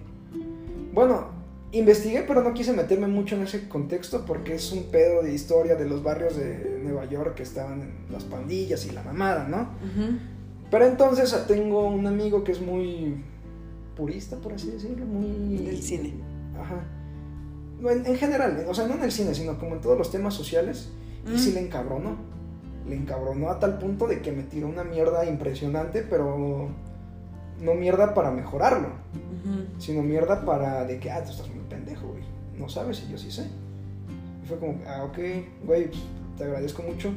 Bueno, 0.94 1.42
Investigué, 1.74 2.24
pero 2.28 2.44
no 2.44 2.54
quise 2.54 2.74
meterme 2.74 3.08
mucho 3.08 3.36
en 3.36 3.44
ese 3.44 3.70
contexto 3.70 4.26
porque 4.26 4.56
es 4.56 4.74
un 4.74 4.84
pedo 4.92 5.22
de 5.22 5.34
historia 5.34 5.76
de 5.76 5.88
los 5.88 6.04
barrios 6.04 6.36
de 6.36 6.82
Nueva 6.84 7.06
York 7.06 7.36
que 7.36 7.44
estaban 7.44 7.82
en 7.82 7.94
las 8.12 8.26
pandillas 8.26 8.86
y 8.86 8.92
la 8.92 9.02
mamada, 9.04 9.48
¿no? 9.48 9.70
Pero 10.70 10.86
entonces 10.86 11.34
tengo 11.48 11.88
un 11.88 12.06
amigo 12.08 12.44
que 12.44 12.52
es 12.52 12.60
muy 12.60 13.24
purista, 13.96 14.36
por 14.38 14.54
así 14.54 14.70
decirlo, 14.70 15.06
muy... 15.06 15.66
Del 15.66 15.82
cine. 15.82 16.14
Ajá. 16.60 16.84
En, 17.90 18.06
en, 18.06 18.18
general, 18.18 18.66
o 18.68 18.74
sea, 18.74 18.88
no 18.88 18.96
en 18.96 19.04
el 19.04 19.12
cine, 19.12 19.34
sino 19.34 19.58
como 19.58 19.76
en 19.76 19.82
todos 19.82 19.98
los 19.98 20.12
temas 20.12 20.34
sociales. 20.34 20.90
Y 21.34 21.38
sí 21.38 21.54
le 21.54 21.62
encabronó. 21.62 22.18
Le 22.88 22.96
encabronó 22.96 23.50
a 23.50 23.60
tal 23.60 23.78
punto 23.78 24.08
de 24.08 24.22
que 24.22 24.32
me 24.32 24.44
tiró 24.44 24.68
una 24.68 24.84
mierda 24.84 25.26
impresionante, 25.26 26.02
pero 26.02 26.70
no 27.62 27.74
mierda 27.76 28.14
para 28.14 28.32
mejorarlo, 28.32 28.90
sino 29.78 30.02
mierda 30.02 30.44
para 30.46 30.86
de 30.86 31.00
que, 31.00 31.12
ah, 31.12 31.24
tú 31.24 31.32
estás 31.32 31.48
muy 31.50 31.64
pendejo, 31.70 32.08
güey. 32.08 32.24
No 32.58 32.68
sabes 32.70 33.04
y 33.08 33.12
yo 33.12 33.18
sí 33.18 33.32
sé. 33.32 33.48
Y 34.44 34.48
fue 34.48 34.58
como, 34.58 34.80
ah, 34.88 35.04
ok, 35.04 35.18
güey, 35.66 35.88
pues, 35.88 36.02
te 36.38 36.44
agradezco 36.44 36.82
mucho. 36.84 37.12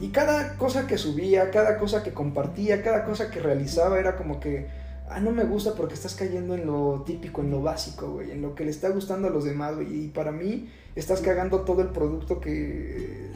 Y 0.00 0.08
cada 0.08 0.56
cosa 0.56 0.86
que 0.86 0.98
subía, 0.98 1.50
cada 1.50 1.78
cosa 1.78 2.02
que 2.02 2.12
compartía, 2.12 2.82
cada 2.82 3.04
cosa 3.04 3.30
que 3.30 3.40
realizaba 3.40 3.98
era 3.98 4.16
como 4.16 4.40
que, 4.40 4.68
ah, 5.08 5.20
no 5.20 5.30
me 5.30 5.44
gusta 5.44 5.74
porque 5.74 5.94
estás 5.94 6.14
cayendo 6.14 6.54
en 6.54 6.66
lo 6.66 7.02
típico, 7.06 7.40
en 7.40 7.50
lo 7.50 7.62
básico, 7.62 8.10
güey, 8.10 8.30
en 8.30 8.42
lo 8.42 8.54
que 8.54 8.64
le 8.64 8.70
está 8.70 8.90
gustando 8.90 9.28
a 9.28 9.30
los 9.30 9.44
demás, 9.44 9.74
güey. 9.74 10.04
Y 10.04 10.08
para 10.08 10.32
mí 10.32 10.70
estás 10.94 11.20
cagando 11.20 11.60
todo 11.62 11.82
el 11.82 11.88
producto 11.88 12.40
que... 12.40 13.27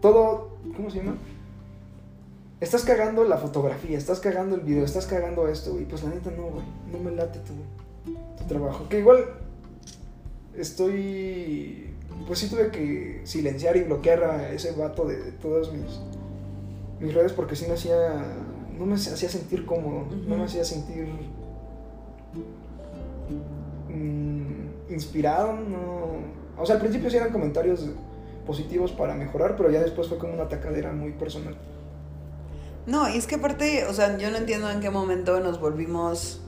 Todo, 0.00 0.58
¿cómo 0.76 0.90
se 0.90 0.98
llama? 0.98 1.16
Estás 2.60 2.84
cagando 2.84 3.24
la 3.24 3.36
fotografía, 3.36 3.98
estás 3.98 4.20
cagando 4.20 4.56
el 4.56 4.62
video, 4.62 4.84
estás 4.84 5.06
cagando 5.06 5.46
esto, 5.48 5.72
güey. 5.72 5.84
Pues 5.84 6.02
la 6.02 6.10
neta 6.10 6.30
no, 6.30 6.44
güey. 6.44 6.64
No 6.90 6.98
me 6.98 7.14
late 7.14 7.38
tu, 7.40 7.52
tu 8.38 8.44
trabajo. 8.48 8.88
Que 8.88 9.00
igual 9.00 9.24
estoy. 10.56 11.90
Pues 12.26 12.38
sí 12.38 12.48
tuve 12.48 12.70
que 12.70 13.20
silenciar 13.24 13.76
y 13.76 13.82
bloquear 13.82 14.24
a 14.24 14.52
ese 14.52 14.72
vato 14.72 15.04
de, 15.04 15.32
todas 15.32 15.70
mis, 15.70 16.00
mis 16.98 17.14
redes 17.14 17.32
porque 17.32 17.56
sí 17.56 17.66
me 17.66 17.74
hacía. 17.74 18.24
No 18.78 18.86
me 18.86 18.94
hacía 18.94 19.28
sentir 19.28 19.64
cómodo, 19.66 20.06
no 20.26 20.36
me 20.36 20.44
hacía 20.44 20.64
sentir. 20.64 21.08
Mm, 23.88 24.92
inspirado, 24.92 25.52
no. 25.52 26.36
O 26.58 26.64
sea, 26.64 26.76
al 26.76 26.80
principio 26.80 27.10
sí 27.10 27.16
eran 27.16 27.32
comentarios 27.32 27.86
positivos 28.46 28.92
para 28.92 29.14
mejorar, 29.14 29.56
pero 29.56 29.70
ya 29.70 29.80
después 29.80 30.08
fue 30.08 30.18
como 30.18 30.34
una 30.34 30.44
atacadera 30.44 30.92
muy 30.92 31.12
personal. 31.12 31.56
No, 32.86 33.08
y 33.08 33.16
es 33.18 33.26
que 33.26 33.34
aparte, 33.34 33.84
o 33.86 33.92
sea, 33.92 34.16
yo 34.16 34.30
no 34.30 34.36
entiendo 34.36 34.70
en 34.70 34.80
qué 34.80 34.90
momento 34.90 35.40
nos 35.40 35.60
volvimos 35.60 36.40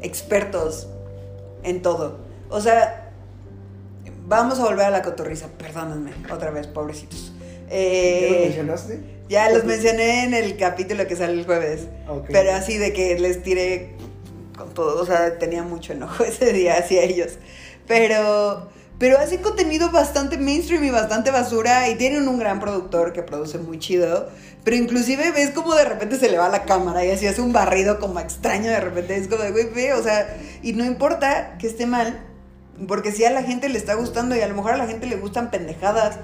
expertos 0.00 0.88
en 1.62 1.82
todo. 1.82 2.18
O 2.48 2.60
sea, 2.60 3.12
vamos 4.26 4.58
a 4.58 4.64
volver 4.64 4.86
a 4.86 4.90
la 4.90 5.02
cotorriza, 5.02 5.48
perdónenme, 5.58 6.12
otra 6.32 6.50
vez, 6.50 6.66
pobrecitos. 6.66 7.32
Eh, 7.68 8.20
¿Ya 8.22 8.30
los 8.30 8.40
mencionaste? 8.40 9.00
Ya 9.28 9.50
los 9.50 9.64
mencioné 9.64 10.24
en 10.24 10.34
el 10.34 10.56
capítulo 10.56 11.06
que 11.06 11.16
sale 11.16 11.32
el 11.34 11.44
jueves. 11.44 11.88
Pero 12.28 12.52
así 12.52 12.78
de 12.78 12.92
que 12.92 13.18
les 13.18 13.42
tiré 13.42 13.96
con 14.56 14.72
todo, 14.72 15.02
o 15.02 15.06
sea, 15.06 15.38
tenía 15.38 15.62
mucho 15.62 15.92
enojo 15.92 16.24
ese 16.24 16.52
día 16.52 16.78
hacia 16.78 17.02
ellos. 17.02 17.38
Pero, 17.86 18.68
pero 18.98 19.18
hacen 19.18 19.42
contenido 19.42 19.90
bastante 19.90 20.38
mainstream 20.38 20.84
y 20.84 20.90
bastante 20.90 21.30
basura 21.30 21.88
y 21.88 21.96
tienen 21.96 22.28
un 22.28 22.38
gran 22.38 22.60
productor 22.60 23.12
que 23.12 23.22
produce 23.22 23.58
muy 23.58 23.78
chido. 23.78 24.28
Pero 24.64 24.76
inclusive 24.76 25.30
ves 25.32 25.50
como 25.50 25.74
de 25.74 25.84
repente 25.84 26.16
se 26.16 26.30
le 26.30 26.38
va 26.38 26.48
la 26.48 26.64
cámara 26.64 27.04
y 27.04 27.10
así 27.10 27.26
hace 27.26 27.40
un 27.40 27.52
barrido 27.52 28.00
como 28.00 28.18
extraño 28.20 28.70
de 28.70 28.80
repente. 28.80 29.16
Es 29.16 29.28
como 29.28 29.42
de, 29.42 29.50
güey, 29.50 29.92
o 29.92 30.02
sea, 30.02 30.38
y 30.62 30.72
no 30.72 30.84
importa 30.84 31.58
que 31.58 31.66
esté 31.66 31.86
mal, 31.86 32.18
porque 32.88 33.12
si 33.12 33.24
a 33.24 33.30
la 33.30 33.42
gente 33.42 33.68
le 33.68 33.78
está 33.78 33.94
gustando 33.94 34.34
y 34.34 34.40
a 34.40 34.48
lo 34.48 34.54
mejor 34.54 34.72
a 34.72 34.76
la 34.76 34.86
gente 34.86 35.06
le 35.06 35.16
gustan 35.16 35.50
pendejadas, 35.50 36.18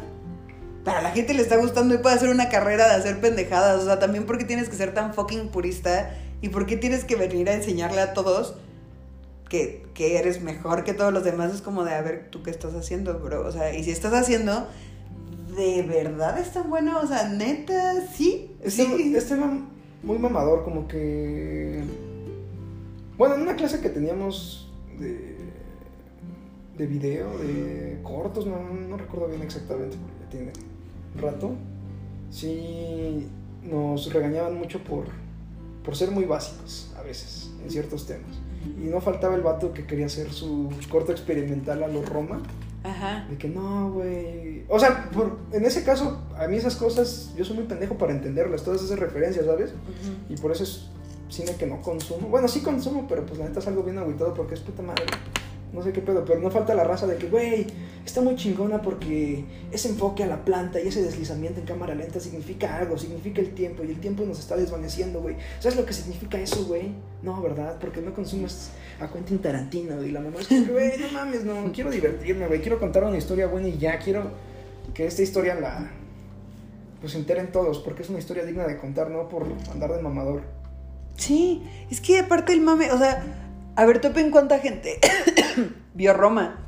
pero 0.84 0.96
a 0.96 1.02
la 1.02 1.10
gente 1.10 1.34
le 1.34 1.42
está 1.42 1.56
gustando 1.56 1.94
y 1.94 1.98
puede 1.98 2.16
hacer 2.16 2.30
una 2.30 2.48
carrera 2.48 2.88
de 2.88 2.94
hacer 2.94 3.20
pendejadas. 3.20 3.82
O 3.82 3.84
sea, 3.84 3.98
también 3.98 4.24
porque 4.24 4.44
tienes 4.44 4.68
que 4.68 4.76
ser 4.76 4.94
tan 4.94 5.12
fucking 5.14 5.50
purista 5.50 6.10
y 6.40 6.48
por 6.48 6.66
qué 6.66 6.76
tienes 6.76 7.04
que 7.04 7.16
venir 7.16 7.48
a 7.50 7.52
enseñarle 7.52 8.00
a 8.00 8.14
todos 8.14 8.56
que, 9.52 9.84
que 9.92 10.16
eres 10.16 10.40
mejor 10.40 10.82
que 10.82 10.94
todos 10.94 11.12
los 11.12 11.24
demás. 11.24 11.54
Es 11.54 11.60
como 11.60 11.84
de, 11.84 11.92
a 11.92 12.00
ver, 12.00 12.28
¿tú 12.30 12.42
qué 12.42 12.50
estás 12.50 12.72
haciendo, 12.74 13.18
bro? 13.18 13.46
O 13.46 13.52
sea, 13.52 13.76
y 13.76 13.84
si 13.84 13.90
estás 13.90 14.14
haciendo 14.14 14.66
¿de 15.54 15.82
verdad 15.82 16.38
es 16.38 16.54
tan 16.54 16.70
bueno? 16.70 16.98
O 17.00 17.06
sea, 17.06 17.28
neta, 17.28 18.06
sí. 18.06 18.50
Este, 18.62 18.86
sí. 18.86 19.14
este 19.14 19.36
muy 20.02 20.18
mamador, 20.18 20.64
como 20.64 20.88
que. 20.88 21.82
Bueno, 23.18 23.34
en 23.34 23.42
una 23.42 23.54
clase 23.56 23.82
que 23.82 23.90
teníamos 23.90 24.72
de. 24.98 25.36
de 26.78 26.86
video, 26.86 27.36
de 27.36 28.00
cortos, 28.02 28.46
no, 28.46 28.58
no 28.62 28.96
recuerdo 28.96 29.28
bien 29.28 29.42
exactamente, 29.42 29.98
porque 29.98 30.24
ya 30.24 30.30
tiene 30.30 30.52
un 31.14 31.20
rato. 31.20 31.50
Sí, 32.30 33.28
nos 33.62 34.10
regañaban 34.10 34.56
mucho 34.56 34.82
por, 34.82 35.04
por 35.84 35.94
ser 35.94 36.10
muy 36.10 36.24
básicos 36.24 36.90
a 36.96 37.02
veces 37.02 37.52
en 37.62 37.70
ciertos 37.70 38.06
temas. 38.06 38.41
Y 38.82 38.86
no 38.88 39.00
faltaba 39.00 39.34
el 39.34 39.42
vato 39.42 39.72
que 39.72 39.86
quería 39.86 40.06
hacer 40.06 40.32
su 40.32 40.70
corto 40.90 41.12
experimental 41.12 41.82
a 41.82 41.88
los 41.88 42.08
Roma. 42.08 42.42
Ajá. 42.84 43.26
De 43.30 43.36
que 43.38 43.48
no, 43.48 43.92
güey. 43.92 44.64
O 44.68 44.78
sea, 44.78 45.08
por- 45.10 45.38
en 45.52 45.64
ese 45.64 45.84
caso, 45.84 46.20
a 46.36 46.48
mí 46.48 46.56
esas 46.56 46.74
cosas, 46.76 47.32
yo 47.36 47.44
soy 47.44 47.56
muy 47.56 47.64
pendejo 47.66 47.96
para 47.96 48.12
entenderlas, 48.12 48.64
todas 48.64 48.82
esas 48.82 48.98
referencias, 48.98 49.46
¿sabes? 49.46 49.72
Y 50.28 50.36
por 50.36 50.50
eso 50.50 50.64
es 50.64 50.88
cine 51.28 51.54
que 51.56 51.66
no 51.66 51.80
consumo. 51.80 52.28
Bueno, 52.28 52.48
sí 52.48 52.60
consumo, 52.60 53.06
pero 53.08 53.24
pues 53.24 53.38
la 53.38 53.46
neta 53.46 53.60
es 53.60 53.66
algo 53.68 53.82
bien 53.84 53.98
agüitado 53.98 54.34
porque 54.34 54.54
es 54.54 54.60
puta 54.60 54.82
madre. 54.82 55.04
No 55.72 55.82
sé 55.82 55.92
qué 55.92 56.02
pedo, 56.02 56.24
pero 56.24 56.38
no 56.38 56.50
falta 56.50 56.74
la 56.74 56.84
raza 56.84 57.06
de 57.06 57.16
que, 57.16 57.28
güey, 57.28 57.66
está 58.04 58.20
muy 58.20 58.36
chingona 58.36 58.82
porque 58.82 59.44
ese 59.70 59.88
enfoque 59.88 60.22
a 60.22 60.26
la 60.26 60.44
planta 60.44 60.78
y 60.78 60.88
ese 60.88 61.02
deslizamiento 61.02 61.60
en 61.60 61.66
cámara 61.66 61.94
lenta 61.94 62.20
significa 62.20 62.76
algo, 62.76 62.98
significa 62.98 63.40
el 63.40 63.54
tiempo 63.54 63.82
y 63.82 63.90
el 63.90 63.98
tiempo 63.98 64.24
nos 64.24 64.38
está 64.38 64.56
desvaneciendo, 64.56 65.22
güey. 65.22 65.36
¿Sabes 65.60 65.78
lo 65.78 65.86
que 65.86 65.94
significa 65.94 66.38
eso, 66.38 66.66
güey? 66.66 66.92
No, 67.22 67.40
¿verdad? 67.40 67.78
Porque 67.80 68.02
no 68.02 68.12
consumes 68.12 68.70
a 69.00 69.10
Quentin 69.10 69.38
Tarantino 69.38 70.02
y 70.04 70.10
la 70.10 70.20
mamá 70.20 70.40
es 70.40 70.48
como, 70.48 70.66
güey, 70.72 70.98
no 70.98 71.10
mames, 71.12 71.44
no, 71.44 71.72
quiero 71.72 71.90
divertirme, 71.90 72.46
güey, 72.48 72.60
quiero 72.60 72.78
contar 72.78 73.04
una 73.04 73.16
historia 73.16 73.46
buena 73.46 73.68
y 73.68 73.78
ya, 73.78 73.98
quiero 73.98 74.30
que 74.92 75.06
esta 75.06 75.22
historia 75.22 75.54
la, 75.54 75.90
pues 77.00 77.14
enteren 77.14 77.50
todos, 77.50 77.78
porque 77.78 78.02
es 78.02 78.10
una 78.10 78.18
historia 78.18 78.44
digna 78.44 78.66
de 78.66 78.76
contar, 78.76 79.10
no 79.10 79.28
por 79.28 79.46
andar 79.70 79.92
de 79.92 80.02
mamador. 80.02 80.42
Sí, 81.16 81.62
es 81.90 82.00
que 82.00 82.18
aparte 82.18 82.52
el 82.52 82.60
mame, 82.60 82.90
o 82.92 82.98
sea, 82.98 83.24
a 83.76 83.84
ver, 83.86 84.00
topen 84.00 84.30
cuánta 84.30 84.58
gente 84.58 84.98
vio 85.94 86.12
Roma. 86.14 86.58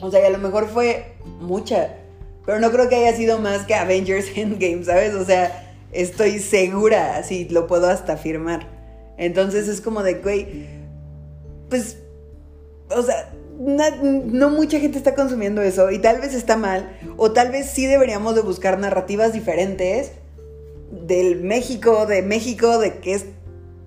O 0.00 0.10
sea, 0.10 0.20
y 0.22 0.26
a 0.26 0.30
lo 0.30 0.38
mejor 0.38 0.68
fue 0.68 1.14
mucha, 1.40 1.94
pero 2.44 2.60
no 2.60 2.70
creo 2.70 2.88
que 2.88 2.96
haya 2.96 3.16
sido 3.16 3.38
más 3.38 3.64
que 3.66 3.74
Avengers 3.74 4.26
Endgame, 4.36 4.84
¿sabes? 4.84 5.14
O 5.14 5.24
sea, 5.24 5.74
estoy 5.92 6.38
segura, 6.40 7.16
así 7.16 7.48
lo 7.48 7.66
puedo 7.66 7.88
hasta 7.88 8.14
afirmar. 8.14 8.68
Entonces 9.16 9.68
es 9.68 9.80
como 9.80 10.02
de, 10.02 10.14
güey, 10.14 10.66
pues, 11.70 11.98
o 12.90 13.02
sea, 13.02 13.32
na- 13.58 13.96
no 14.02 14.50
mucha 14.50 14.80
gente 14.80 14.98
está 14.98 15.14
consumiendo 15.14 15.62
eso 15.62 15.90
y 15.90 16.00
tal 16.00 16.20
vez 16.20 16.34
está 16.34 16.56
mal, 16.56 16.98
o 17.16 17.32
tal 17.32 17.50
vez 17.52 17.70
sí 17.70 17.86
deberíamos 17.86 18.34
de 18.34 18.40
buscar 18.42 18.78
narrativas 18.78 19.32
diferentes 19.32 20.12
del 20.90 21.40
México, 21.42 22.06
de 22.06 22.22
México, 22.22 22.78
de 22.78 22.98
que 22.98 23.14
es 23.14 23.26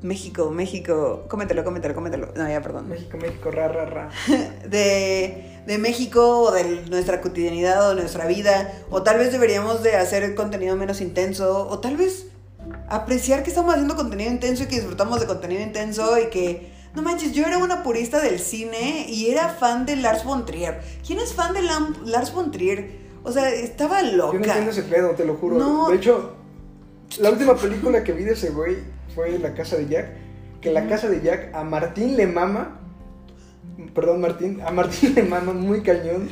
México, 0.01 0.51
México, 0.51 1.25
cómetelo, 1.27 1.63
cómetelo, 1.63 1.95
cómetelo. 1.95 2.29
No, 2.35 2.47
ya, 2.47 2.61
perdón. 2.61 2.87
México, 2.89 3.17
México, 3.17 3.49
ra, 3.51 3.67
ra, 3.67 3.85
ra. 3.85 4.09
De, 4.69 5.61
de 5.65 5.77
México 5.79 6.39
o 6.41 6.51
de 6.51 6.83
nuestra 6.89 7.19
cotidianidad 7.21 7.87
o 7.87 7.95
de 7.95 8.01
nuestra 8.01 8.27
vida, 8.27 8.71
o 8.89 9.01
tal 9.03 9.17
vez 9.17 9.31
deberíamos 9.31 9.81
de 9.83 9.95
hacer 9.95 10.35
contenido 10.35 10.75
menos 10.75 11.01
intenso, 11.01 11.67
o 11.67 11.79
tal 11.79 11.97
vez 11.97 12.27
apreciar 12.89 13.43
que 13.43 13.49
estamos 13.49 13.73
haciendo 13.73 13.95
contenido 13.95 14.29
intenso 14.31 14.63
y 14.63 14.67
que 14.67 14.75
disfrutamos 14.75 15.19
de 15.19 15.25
contenido 15.27 15.61
intenso 15.61 16.17
y 16.19 16.27
que... 16.29 16.77
No 16.95 17.03
manches, 17.03 17.33
yo 17.33 17.45
era 17.45 17.59
una 17.59 17.83
purista 17.83 18.19
del 18.21 18.39
cine 18.39 19.05
y 19.07 19.29
era 19.29 19.49
fan 19.49 19.85
de 19.85 19.97
Lars 19.97 20.23
von 20.23 20.45
Trier. 20.45 20.79
¿Quién 21.05 21.19
es 21.19 21.31
fan 21.33 21.53
de 21.53 21.61
Lam- 21.61 21.95
Lars 22.05 22.33
von 22.33 22.49
Trier? 22.49 22.89
O 23.23 23.31
sea, 23.31 23.49
estaba 23.51 24.01
loca. 24.01 24.33
Yo 24.33 24.39
no 24.39 24.45
entiendo 24.45 24.71
ese 24.71 24.81
pedo, 24.83 25.11
te 25.11 25.23
lo 25.23 25.35
juro. 25.35 25.59
No. 25.59 25.89
De 25.89 25.95
hecho, 25.97 26.33
la 27.19 27.31
última 27.31 27.55
película 27.55 28.03
que 28.03 28.13
vi 28.13 28.23
de 28.23 28.33
ese 28.33 28.51
güey 28.51 28.77
fue 29.15 29.39
La 29.39 29.53
Casa 29.53 29.77
de 29.77 29.87
Jack. 29.87 30.09
Que 30.61 30.71
La 30.71 30.87
Casa 30.87 31.09
de 31.09 31.21
Jack 31.21 31.53
a 31.53 31.63
Martín 31.63 32.15
le 32.17 32.27
mama. 32.27 32.79
Perdón, 33.93 34.21
Martín. 34.21 34.61
A 34.61 34.71
Martín 34.71 35.13
le 35.15 35.23
mama 35.23 35.53
muy 35.53 35.81
cañón. 35.81 36.29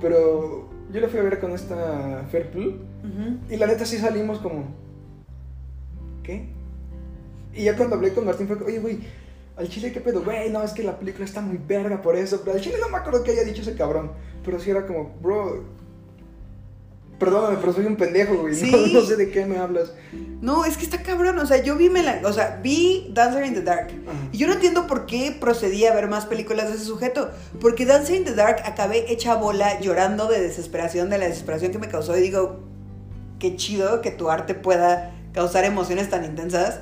Pero 0.00 0.68
yo 0.92 1.00
la 1.00 1.08
fui 1.08 1.20
a 1.20 1.22
ver 1.22 1.40
con 1.40 1.52
esta 1.52 2.24
Fairpool. 2.30 2.80
Ujú. 3.04 3.52
Y 3.52 3.56
la 3.56 3.66
neta 3.66 3.84
sí 3.84 3.98
salimos 3.98 4.38
como. 4.38 4.64
¿Qué? 6.22 6.48
Y 7.54 7.64
ya 7.64 7.76
cuando 7.76 7.96
hablé 7.96 8.12
con 8.12 8.26
Martín 8.26 8.46
fue, 8.46 8.56
oye, 8.64 8.78
güey, 8.78 9.00
al 9.56 9.68
chile, 9.68 9.92
¿qué 9.92 10.00
pedo? 10.00 10.22
Güey, 10.22 10.50
no, 10.50 10.62
es 10.62 10.72
que 10.72 10.82
la 10.82 10.98
película 10.98 11.24
está 11.24 11.40
muy 11.40 11.58
verga 11.58 12.02
por 12.02 12.16
eso. 12.16 12.42
Pero 12.44 12.56
al 12.56 12.62
chile 12.62 12.76
no 12.80 12.88
me 12.88 12.98
acuerdo 12.98 13.22
que 13.22 13.30
haya 13.32 13.44
dicho 13.44 13.62
ese 13.62 13.74
cabrón. 13.74 14.12
Pero 14.44 14.60
sí 14.60 14.70
era 14.70 14.86
como, 14.86 15.14
bro. 15.20 15.64
Perdóname, 17.18 17.56
pero 17.60 17.72
soy 17.72 17.86
un 17.86 17.96
pendejo, 17.96 18.36
güey. 18.36 18.54
Sí. 18.54 18.70
No, 18.70 19.00
no 19.00 19.06
sé 19.06 19.16
de 19.16 19.30
qué 19.30 19.46
me 19.46 19.56
hablas. 19.58 19.92
No, 20.42 20.66
es 20.66 20.76
que 20.76 20.84
está 20.84 21.02
cabrón. 21.02 21.38
O 21.38 21.46
sea, 21.46 21.62
yo 21.62 21.74
vi, 21.76 21.88
Mela- 21.88 22.20
o 22.24 22.32
sea, 22.32 22.60
vi 22.62 23.10
Dancer 23.14 23.46
in 23.46 23.54
the 23.54 23.62
Dark. 23.62 23.88
Ajá. 24.06 24.18
Y 24.32 24.36
yo 24.38 24.46
no 24.46 24.52
entiendo 24.52 24.86
por 24.86 25.06
qué 25.06 25.34
procedí 25.40 25.86
a 25.86 25.94
ver 25.94 26.08
más 26.08 26.26
películas 26.26 26.68
de 26.68 26.74
ese 26.76 26.84
sujeto. 26.84 27.30
Porque 27.60 27.86
Dancer 27.86 28.16
in 28.16 28.24
the 28.24 28.34
Dark 28.34 28.58
acabé 28.66 29.10
hecha 29.10 29.34
bola 29.34 29.80
llorando 29.80 30.28
de 30.28 30.40
desesperación, 30.40 31.08
de 31.08 31.16
la 31.18 31.26
desesperación 31.26 31.72
que 31.72 31.78
me 31.78 31.88
causó. 31.88 32.16
Y 32.18 32.20
digo, 32.20 32.60
qué 33.38 33.56
chido 33.56 34.02
que 34.02 34.10
tu 34.10 34.28
arte 34.30 34.54
pueda 34.54 35.14
causar 35.32 35.64
emociones 35.64 36.10
tan 36.10 36.24
intensas. 36.24 36.80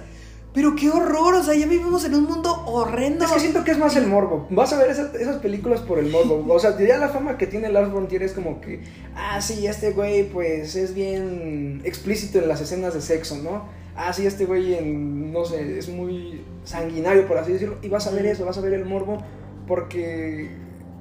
Pero 0.55 0.77
qué 0.77 0.89
horror, 0.89 1.35
o 1.35 1.43
sea, 1.43 1.55
ya 1.55 1.67
vivimos 1.67 2.05
en 2.05 2.15
un 2.15 2.25
mundo 2.25 2.63
horrendo. 2.67 3.25
Es 3.25 3.33
que 3.33 3.41
siento 3.41 3.65
que 3.65 3.73
es 3.73 3.79
más 3.79 3.97
el 3.97 4.07
morbo. 4.07 4.47
Vas 4.51 4.73
a 4.73 4.79
ver 4.79 4.89
esas, 4.89 5.13
esas 5.17 5.39
películas 5.39 5.81
por 5.81 5.99
el 5.99 6.09
morbo. 6.11 6.45
O 6.49 6.59
sea, 6.61 6.79
ya 6.79 6.97
la 6.97 7.09
fama 7.09 7.37
que 7.37 7.49
tiene 7.49 7.71
Lars 7.71 7.91
von 7.91 8.07
Trier 8.07 8.23
es 8.23 8.35
como 8.35 8.61
que, 8.61 8.81
ah, 9.17 9.41
sí, 9.41 9.67
este 9.67 9.91
güey, 9.91 10.31
pues 10.31 10.77
es 10.77 10.95
bien 10.95 11.83
explícito 11.85 12.39
en 12.39 12.47
las 12.49 12.61
escenas 12.61 12.95
de 12.95 13.01
sexo, 13.01 13.37
¿no? 13.43 13.65
Ah, 13.97 14.13
sí, 14.13 14.27
este 14.27 14.47
güey, 14.47 14.75
en, 14.75 15.33
no 15.33 15.45
sé, 15.45 15.77
es 15.77 15.89
muy 15.89 16.45
sanguinario, 16.65 17.27
por 17.27 17.37
así 17.37 17.53
decirlo. 17.53 17.79
Y 17.83 17.89
vas 17.89 18.07
a 18.07 18.13
ver 18.13 18.25
eso, 18.27 18.47
vas 18.47 18.57
a 18.57 18.61
ver 18.61 18.75
el 18.75 18.85
morbo, 18.85 19.19
porque 19.67 20.51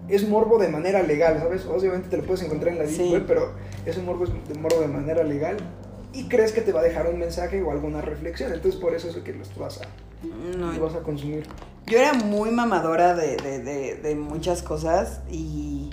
es 0.09 0.27
morbo 0.27 0.57
de 0.57 0.69
manera 0.69 1.03
legal, 1.03 1.37
¿sabes? 1.39 1.65
Obviamente 1.65 2.09
te 2.09 2.17
lo 2.17 2.23
puedes 2.23 2.43
encontrar 2.43 2.73
en 2.73 2.79
la 2.79 2.85
Deep 2.85 2.95
Sí. 2.95 3.11
Web, 3.11 3.25
pero 3.27 3.51
ese 3.85 4.01
morbo 4.01 4.23
es 4.23 4.31
de 4.49 4.59
morbo 4.59 4.81
de 4.81 4.87
manera 4.87 5.23
legal. 5.23 5.57
Y 6.13 6.25
crees 6.25 6.51
que 6.51 6.61
te 6.61 6.71
va 6.71 6.81
a 6.81 6.83
dejar 6.83 7.07
un 7.07 7.19
mensaje 7.19 7.61
o 7.61 7.71
alguna 7.71 8.01
reflexión. 8.01 8.53
Entonces, 8.53 8.79
por 8.79 8.93
eso 8.93 9.09
es 9.09 9.15
que 9.17 9.33
los 9.33 9.55
vas 9.57 9.81
a, 9.81 9.85
No, 10.57 10.67
los 10.67 10.79
vas 10.79 11.01
a 11.01 11.03
consumir. 11.03 11.47
Yo 11.85 11.97
era 11.99 12.13
muy 12.13 12.51
mamadora 12.51 13.15
de, 13.15 13.35
de, 13.37 13.59
de, 13.59 13.95
de 13.95 14.15
muchas 14.15 14.61
cosas 14.61 15.19
y, 15.29 15.89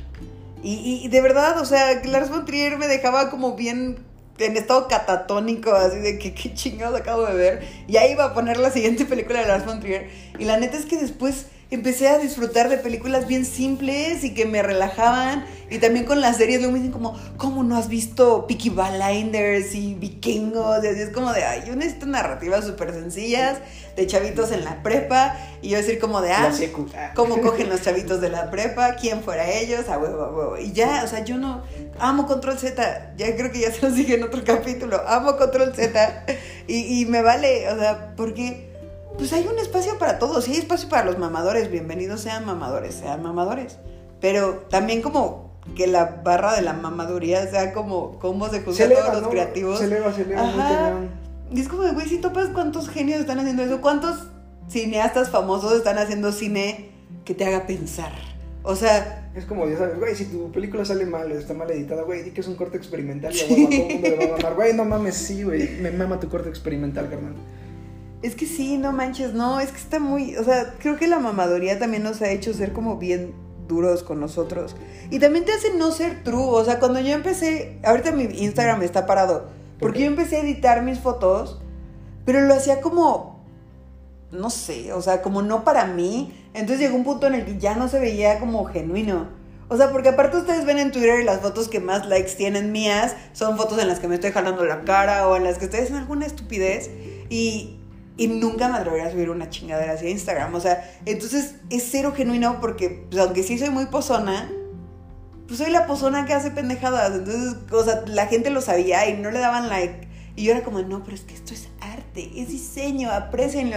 y, 0.63 1.01
y 1.05 1.09
de 1.09 1.21
verdad, 1.21 1.59
o 1.61 1.65
sea, 1.65 2.01
Lars 2.05 2.31
von 2.31 2.45
Trier 2.45 2.79
me 2.79 2.87
dejaba 2.87 3.31
como 3.31 3.57
bien 3.57 4.05
en 4.39 4.57
estado 4.57 4.89
catatónico, 4.89 5.73
así 5.73 5.99
de 5.99 6.19
que 6.19 6.35
qué 6.35 6.55
chingados 6.55 6.99
acabo 6.99 7.25
de 7.27 7.35
ver. 7.35 7.63
Y 7.89 7.97
ahí 7.97 8.13
iba 8.13 8.25
a 8.25 8.35
poner 8.35 8.59
la 8.59 8.71
siguiente 8.71 9.05
película 9.05 9.41
de 9.41 9.47
Lars 9.49 9.67
von 9.67 9.81
Trier. 9.81 10.09
Y 10.39 10.45
la 10.45 10.59
neta 10.59 10.77
es 10.77 10.87
que 10.87 10.97
después 10.97 11.47
empecé 11.71 12.09
a 12.09 12.19
disfrutar 12.19 12.69
de 12.69 12.79
películas 12.79 13.27
bien 13.29 13.45
simples 13.45 14.25
y 14.25 14.35
que 14.35 14.45
me 14.45 14.63
relajaban. 14.63 15.45
Y 15.71 15.79
también 15.79 16.05
con 16.05 16.21
las 16.21 16.37
series 16.37 16.59
luego 16.59 16.73
me 16.73 16.79
dicen 16.81 16.93
como, 16.93 17.17
¿cómo 17.37 17.63
no 17.63 17.77
has 17.77 17.89
visto 17.89 18.47
Peaky 18.49 18.71
Blinders 18.71 19.75
y 19.75 19.95
Vikingos? 19.95 20.83
Y 20.83 20.89
así 20.89 21.01
es 21.01 21.11
como 21.11 21.33
de, 21.33 21.45
ay, 21.45 21.63
yo 21.67 21.77
necesito 21.77 22.07
narrativas 22.07 22.65
súper 22.65 22.93
sencillas 22.93 23.59
de 23.95 24.07
chavitos 24.07 24.51
en 24.51 24.65
la 24.65 24.83
prepa. 24.83 25.37
Y 25.63 25.69
yo 25.69 25.77
decir 25.77 26.01
como 26.01 26.21
de, 26.21 26.33
ah. 26.33 26.53
Ah. 26.97 27.13
cómo 27.15 27.41
cogen 27.43 27.69
los 27.69 27.83
chavitos 27.83 28.21
de 28.21 28.31
la 28.31 28.51
prepa, 28.51 28.97
quién 28.97 29.23
fuera 29.23 29.49
ellos, 29.49 29.89
a 29.89 29.99
huevo, 29.99 30.23
a 30.25 30.33
huevo. 30.33 30.59
Y 30.59 30.73
ya, 30.73 31.03
o 31.05 31.07
sea, 31.07 31.25
yo 31.25 31.39
no 31.39 31.63
amo 32.01 32.27
Control 32.27 32.59
Z, 32.59 33.15
ya 33.17 33.37
creo 33.37 33.53
que 33.53 33.61
ya 33.61 33.71
se 33.71 33.83
los 33.83 33.95
dije 33.95 34.15
en 34.15 34.25
otro 34.25 34.43
capítulo, 34.45 35.03
amo 35.07 35.37
Control 35.37 35.73
Z 35.75 36.25
y, 36.67 37.01
y 37.01 37.07
me 37.07 37.23
vale, 37.23 37.69
o 37.71 37.79
sea, 37.79 38.15
porque 38.17 38.70
pues 39.21 39.35
hay 39.35 39.47
un 39.47 39.59
espacio 39.59 39.99
para 39.99 40.19
todos, 40.19 40.49
y 40.49 40.53
hay 40.53 40.57
espacio 40.57 40.89
para 40.89 41.05
los 41.05 41.19
mamadores, 41.19 41.71
bienvenidos 41.71 42.23
sean 42.23 42.47
mamadores, 42.47 42.95
sean 42.95 43.23
mamadores. 43.23 43.77
Pero 44.19 44.65
también 44.71 45.03
como 45.03 45.61
que 45.77 45.87
la 45.87 46.23
barra 46.25 46.57
de 46.57 46.63
la 46.63 46.73
mamaduría 46.73 47.47
sea 47.51 47.75
como 47.75 48.19
cómo 48.19 48.49
se 48.49 48.63
juzga 48.63 48.85
a 48.85 48.87
eleva, 48.87 49.01
todos 49.03 49.15
los 49.17 49.23
¿no? 49.25 49.29
creativos. 49.29 49.79
Se 49.79 49.85
eleva, 49.85 50.11
se 50.11 50.23
eleva. 50.23 50.41
Ajá. 50.41 50.93
Y 51.53 51.61
es 51.61 51.69
como 51.69 51.83
güey, 51.93 52.09
si 52.09 52.17
topas 52.17 52.49
cuántos 52.49 52.89
genios 52.89 53.21
están 53.21 53.39
haciendo 53.39 53.63
eso, 53.63 53.83
cuántos 53.83 54.29
cineastas 54.71 55.29
famosos 55.29 55.75
están 55.75 55.99
haciendo 55.99 56.33
cine 56.33 56.89
que 57.27 57.35
te 57.35 57.45
haga 57.45 57.67
pensar. 57.67 58.13
O 58.63 58.75
sea, 58.75 59.31
Es 59.35 59.45
como, 59.45 59.69
ya 59.69 59.77
sabes, 59.77 59.99
güey, 59.99 60.15
si 60.15 60.25
tu 60.25 60.51
película 60.51 60.87
sale 60.87 61.05
mal, 61.05 61.31
está 61.31 61.53
mal 61.53 61.71
editada, 61.71 62.05
güey, 62.05 62.23
di 62.23 62.31
que 62.31 62.41
es 62.41 62.49
un 62.49 62.57
corte 62.57 62.79
experimental 62.79 63.35
y 63.37 63.41
a 63.41 63.49
todo 63.49 63.55
el 63.55 63.61
mundo 63.61 64.09
le 64.09 64.17
va 64.17 64.25
a 64.25 64.37
mamar. 64.39 64.55
Güey, 64.55 64.73
no 64.73 64.85
mames, 64.87 65.15
sí, 65.15 65.43
güey, 65.43 65.79
me 65.83 65.91
mama 65.91 66.19
tu 66.19 66.31
corte 66.31 66.49
experimental, 66.49 67.11
carnal. 67.11 67.35
Es 68.23 68.35
que 68.35 68.47
sí, 68.47 68.77
no 68.77 68.93
manches, 68.93 69.33
no, 69.33 69.61
es 69.61 69.71
que 69.71 69.79
está 69.79 69.99
muy, 69.99 70.37
o 70.37 70.45
sea, 70.45 70.75
creo 70.79 70.97
que 70.97 71.09
la 71.09 71.19
mamadoría 71.19 71.79
también 71.79 72.03
nos 72.03 72.21
ha 72.23 72.31
hecho 72.31 72.53
ser 72.53 72.73
como 72.73 72.97
bien 72.97 73.35
duros 73.67 74.03
con 74.03 74.21
nosotros. 74.21 74.77
Y 75.11 75.19
también 75.19 75.45
te 75.45 75.53
hace 75.53 75.75
no 75.75 75.91
ser 75.93 76.23
true, 76.23 76.43
o 76.43 76.65
sea, 76.65 76.79
cuando 76.79 77.01
yo 77.01 77.15
empecé, 77.15 77.79
ahorita 77.85 78.13
mi 78.13 78.25
Instagram 78.25 78.83
está 78.83 79.07
parado, 79.07 79.49
porque 79.79 80.01
yo 80.01 80.07
empecé 80.07 80.37
a 80.37 80.41
editar 80.41 80.83
mis 80.83 80.99
fotos, 80.99 81.61
pero 82.27 82.43
lo 82.43 82.55
hacía 82.55 82.81
como, 82.81 83.41
no 84.31 84.51
sé, 84.51 84.93
o 84.93 85.01
sea, 85.01 85.23
como 85.23 85.43
no 85.43 85.65
para 85.65 85.87
mí. 85.87 86.35
Entonces 86.53 86.81
llegó 86.81 86.97
un 86.97 87.05
punto 87.05 87.27
en 87.27 87.35
el 87.35 87.45
que 87.45 87.59
ya 87.59 87.75
no 87.75 87.89
se 87.89 87.99
veía 87.99 88.39
como 88.39 88.65
genuino. 88.67 89.29
O 89.69 89.77
sea, 89.77 89.93
porque 89.93 90.11
aparte 90.11 90.37
ustedes 90.37 90.65
ven 90.67 90.79
en 90.79 90.91
Twitter 90.91 91.25
las 91.25 91.41
fotos 91.41 91.69
que 91.69 91.81
más 91.81 92.07
likes 92.07 92.33
tienen 92.33 92.73
mías, 92.73 93.15
son 93.33 93.57
fotos 93.57 93.81
en 93.81 93.89
las 93.89 94.01
que 94.01 94.09
me 94.09 94.17
estoy 94.17 94.33
jalando 94.33 94.65
la 94.65 94.83
cara 94.83 95.29
o 95.29 95.37
en 95.37 95.45
las 95.45 95.59
que 95.59 95.67
estoy 95.67 95.81
haciendo 95.81 96.01
alguna 96.01 96.27
estupidez. 96.27 96.91
Y, 97.31 97.80
Y 98.21 98.29
nunca 98.29 98.69
me 98.69 98.77
atrevería 98.77 99.07
a 99.07 99.11
subir 99.11 99.31
una 99.31 99.49
chingadera 99.49 99.95
hacia 99.95 100.11
Instagram. 100.11 100.55
O 100.55 100.61
sea, 100.61 100.85
entonces 101.07 101.55
es 101.71 101.89
cero 101.91 102.13
genuino 102.15 102.61
porque, 102.61 103.07
pues, 103.11 103.19
aunque 103.23 103.43
sí 103.43 103.59
soy 103.59 103.71
muy 103.71 103.87
pozona, 103.87 104.51
pues 105.49 105.59
soy 105.59 105.71
la 105.71 105.87
pozona 105.87 106.27
que 106.27 106.35
hace 106.35 106.51
pendejadas. 106.51 107.13
Entonces, 107.15 107.57
o 107.73 107.83
sea, 107.83 108.05
la 108.07 108.27
gente 108.27 108.51
lo 108.51 108.61
sabía 108.61 109.09
y 109.09 109.17
no 109.17 109.31
le 109.31 109.39
daban 109.39 109.71
like. 109.71 110.07
Y 110.37 110.45
yo 110.45 110.53
era 110.53 110.63
como, 110.63 110.83
no, 110.83 111.03
pero 111.03 111.15
es 111.17 111.23
que 111.23 111.33
esto 111.35 111.55
es 111.55 111.69
arte, 111.81 112.31
es 112.37 112.49
diseño, 112.49 113.11
aprecienlo. 113.11 113.77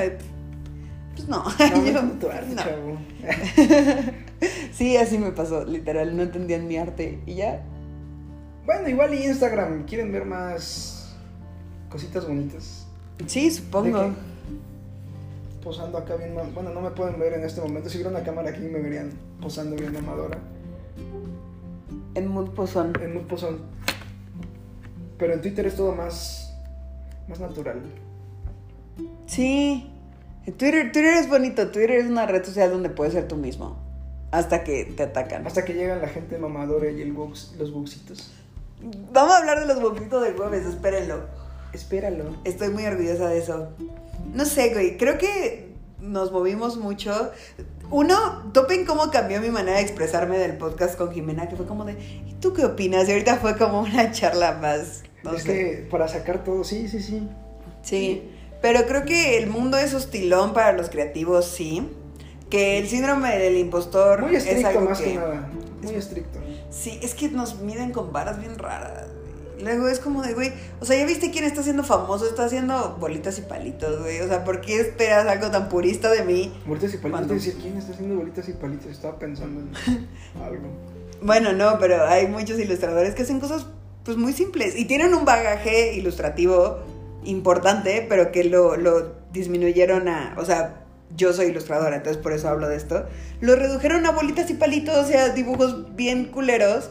Pues 1.16 1.28
no. 1.30 1.44
No, 1.46 1.86
yo- 1.86 2.02
tu 2.20 2.28
arte, 2.30 2.54
no. 2.54 2.62
chavo. 2.64 2.98
Sí, 4.74 4.98
así 4.98 5.18
me 5.18 5.32
pasó, 5.32 5.64
literal, 5.64 6.18
no 6.18 6.24
entendían 6.24 6.68
mi 6.68 6.76
arte 6.76 7.22
y 7.26 7.36
ya. 7.36 7.64
Bueno, 8.66 8.90
igual 8.90 9.14
y 9.14 9.24
Instagram, 9.24 9.86
¿quieren 9.86 10.12
ver 10.12 10.26
más 10.26 11.16
cositas 11.90 12.28
bonitas? 12.28 12.86
Sí, 13.26 13.50
supongo. 13.52 14.14
Posando 15.64 15.98
acá 15.98 16.16
bien 16.16 16.36
Bueno, 16.54 16.72
no 16.72 16.82
me 16.82 16.92
pueden 16.92 17.20
ver 17.20 17.34
en 17.34 17.44
este 17.44 17.62
momento. 17.62 17.90
Si 17.90 17.98
hubiera 17.98 18.10
una 18.10 18.24
cámara 18.24 18.50
aquí 18.50 18.62
me 18.62 18.80
verían 18.80 19.12
posando 19.42 19.76
bien 19.76 19.94
mamadora. 19.94 20.38
En 22.16 22.28
mood 22.28 22.50
pozón. 22.50 22.94
En 23.02 23.14
muy 23.14 23.24
posón. 23.24 23.60
Pero 25.18 25.34
en 25.34 25.42
Twitter 25.42 25.66
es 25.66 25.76
todo 25.76 25.94
más. 25.94 26.54
más 27.28 27.40
natural. 27.40 27.82
Sí. 29.26 29.90
Twitter, 30.46 30.92
Twitter 30.92 31.14
es 31.18 31.30
bonito, 31.30 31.72
Twitter 31.72 31.92
es 31.92 32.10
una 32.10 32.26
red 32.26 32.44
social 32.44 32.70
donde 32.70 32.90
puedes 32.90 33.14
ser 33.14 33.28
tú 33.28 33.38
mismo. 33.38 33.78
Hasta 34.32 34.64
que 34.64 34.86
te 34.86 35.04
atacan. 35.04 35.48
Hasta 35.48 35.64
que 35.64 35.74
llegan 35.74 36.02
la 36.02 36.10
gente 36.10 36.38
mamadora 36.38 36.92
y 36.92 37.02
el 37.02 37.14
bugs, 37.14 37.56
los 37.58 37.72
bugsitos. 37.72 38.34
Vamos 39.14 39.34
a 39.34 39.38
hablar 39.38 39.62
de 39.62 39.68
los 39.68 39.82
bobitos 39.82 40.22
del 40.22 40.36
jueves, 40.36 40.66
espérenlo. 40.66 41.22
Espéralo. 41.72 42.36
Estoy 42.44 42.70
muy 42.70 42.86
orgullosa 42.86 43.30
de 43.30 43.38
eso. 43.38 43.70
No 44.34 44.46
sé, 44.46 44.74
güey, 44.74 44.98
creo 44.98 45.18
que 45.18 45.74
nos 46.00 46.32
movimos 46.32 46.78
mucho. 46.78 47.32
Uno, 47.90 48.52
topen 48.54 48.86
cómo 48.86 49.12
cambió 49.12 49.40
mi 49.42 49.50
manera 49.50 49.78
de 49.78 49.84
expresarme 49.84 50.38
del 50.38 50.58
podcast 50.58 50.98
con 50.98 51.12
Jimena, 51.12 51.48
que 51.50 51.56
fue 51.56 51.66
como 51.66 51.86
de, 51.86 51.94
¿y 52.28 52.34
tú 52.40 52.54
qué 52.54 52.66
opinas? 52.66 53.08
Y 53.08 53.12
ahorita 53.12 53.38
fue 53.38 53.58
como 53.58 53.82
una 53.82 54.12
charla 54.12 54.54
más, 54.54 55.04
no 55.24 55.34
es 55.34 55.44
sé. 55.44 55.54
que 55.54 55.88
para 55.90 56.08
sacar 56.08 56.44
todo, 56.44 56.64
sí, 56.64 56.88
sí, 56.88 57.02
sí. 57.02 57.28
Sí, 57.82 58.30
pero 58.62 58.86
creo 58.86 59.06
que 59.06 59.38
el 59.38 59.50
mundo 59.50 59.78
es 59.78 59.94
hostilón 59.94 60.54
para 60.54 60.74
los 60.74 60.90
creativos, 60.90 61.46
sí. 61.46 61.90
Que 62.50 62.78
el 62.78 62.88
síndrome 62.88 63.38
del 63.38 63.58
impostor 63.58 64.22
Muy 64.22 64.36
es 64.36 64.46
estricto 64.46 64.68
algo 64.70 64.82
más 64.82 65.00
que, 65.00 65.06
que... 65.06 65.16
nada. 65.16 65.50
Muy 65.82 65.96
estricto. 65.96 66.40
Sí, 66.70 67.00
es 67.02 67.14
que 67.14 67.30
nos 67.30 67.60
miden 67.60 67.92
con 67.92 68.14
varas 68.14 68.40
bien 68.40 68.58
raras. 68.58 69.08
Luego 69.62 69.88
es 69.88 70.00
como 70.00 70.22
de, 70.22 70.34
güey, 70.34 70.52
o 70.80 70.86
sea, 70.86 70.98
¿ya 70.98 71.06
viste 71.06 71.32
quién 71.32 71.46
está 71.46 71.64
siendo 71.64 71.84
famoso? 71.84 72.26
Está 72.26 72.46
haciendo 72.46 72.98
bolitas 73.00 73.38
y 73.38 73.42
palitos, 73.42 74.02
güey. 74.02 74.20
O 74.22 74.28
sea, 74.28 74.44
¿por 74.44 74.62
qué 74.62 74.80
esperas 74.80 75.28
algo 75.28 75.52
tan 75.52 75.70
purista 75.70 76.10
de 76.12 76.24
mí? 76.24 76.54
Bolitas 76.66 76.94
y 76.94 76.98
palitos. 76.98 77.12
¿Cuándo? 77.12 77.28
Te 77.28 77.34
decía, 77.36 77.54
¿quién 77.62 77.78
está 77.78 77.94
haciendo 77.94 78.16
bolitas 78.16 78.50
y 78.50 78.54
palitos? 78.54 78.88
Estaba 78.92 79.20
pensando 79.20 79.62
en 79.62 80.08
algo. 80.44 80.68
Bueno, 81.22 81.54
no, 81.54 81.78
pero 81.80 82.06
hay 82.06 82.28
muchos 82.28 82.60
ilustradores 82.60 83.16
que 83.16 83.22
hacen 83.22 83.40
cosas 83.40 83.66
pues 84.04 84.18
muy 84.18 84.34
simples 84.34 84.78
y 84.78 84.86
tienen 84.86 85.14
un 85.14 85.24
bagaje 85.24 85.94
ilustrativo 85.96 86.80
importante, 87.24 88.06
pero 88.10 88.32
que 88.32 88.44
lo, 88.44 88.76
lo 88.76 89.14
disminuyeron 89.32 90.10
a, 90.10 90.36
o 90.38 90.46
sea, 90.46 90.84
yo 91.16 91.32
soy 91.32 91.48
ilustradora, 91.48 91.96
entonces 91.96 92.22
por 92.22 92.34
eso 92.34 92.50
hablo 92.50 92.68
de 92.68 92.76
esto, 92.76 93.06
lo 93.40 93.56
redujeron 93.56 94.06
a 94.06 94.12
bolitas 94.12 94.50
y 94.50 94.56
palitos, 94.56 94.98
o 94.98 95.06
sea, 95.06 95.30
dibujos 95.30 95.96
bien 95.96 96.26
culeros 96.26 96.90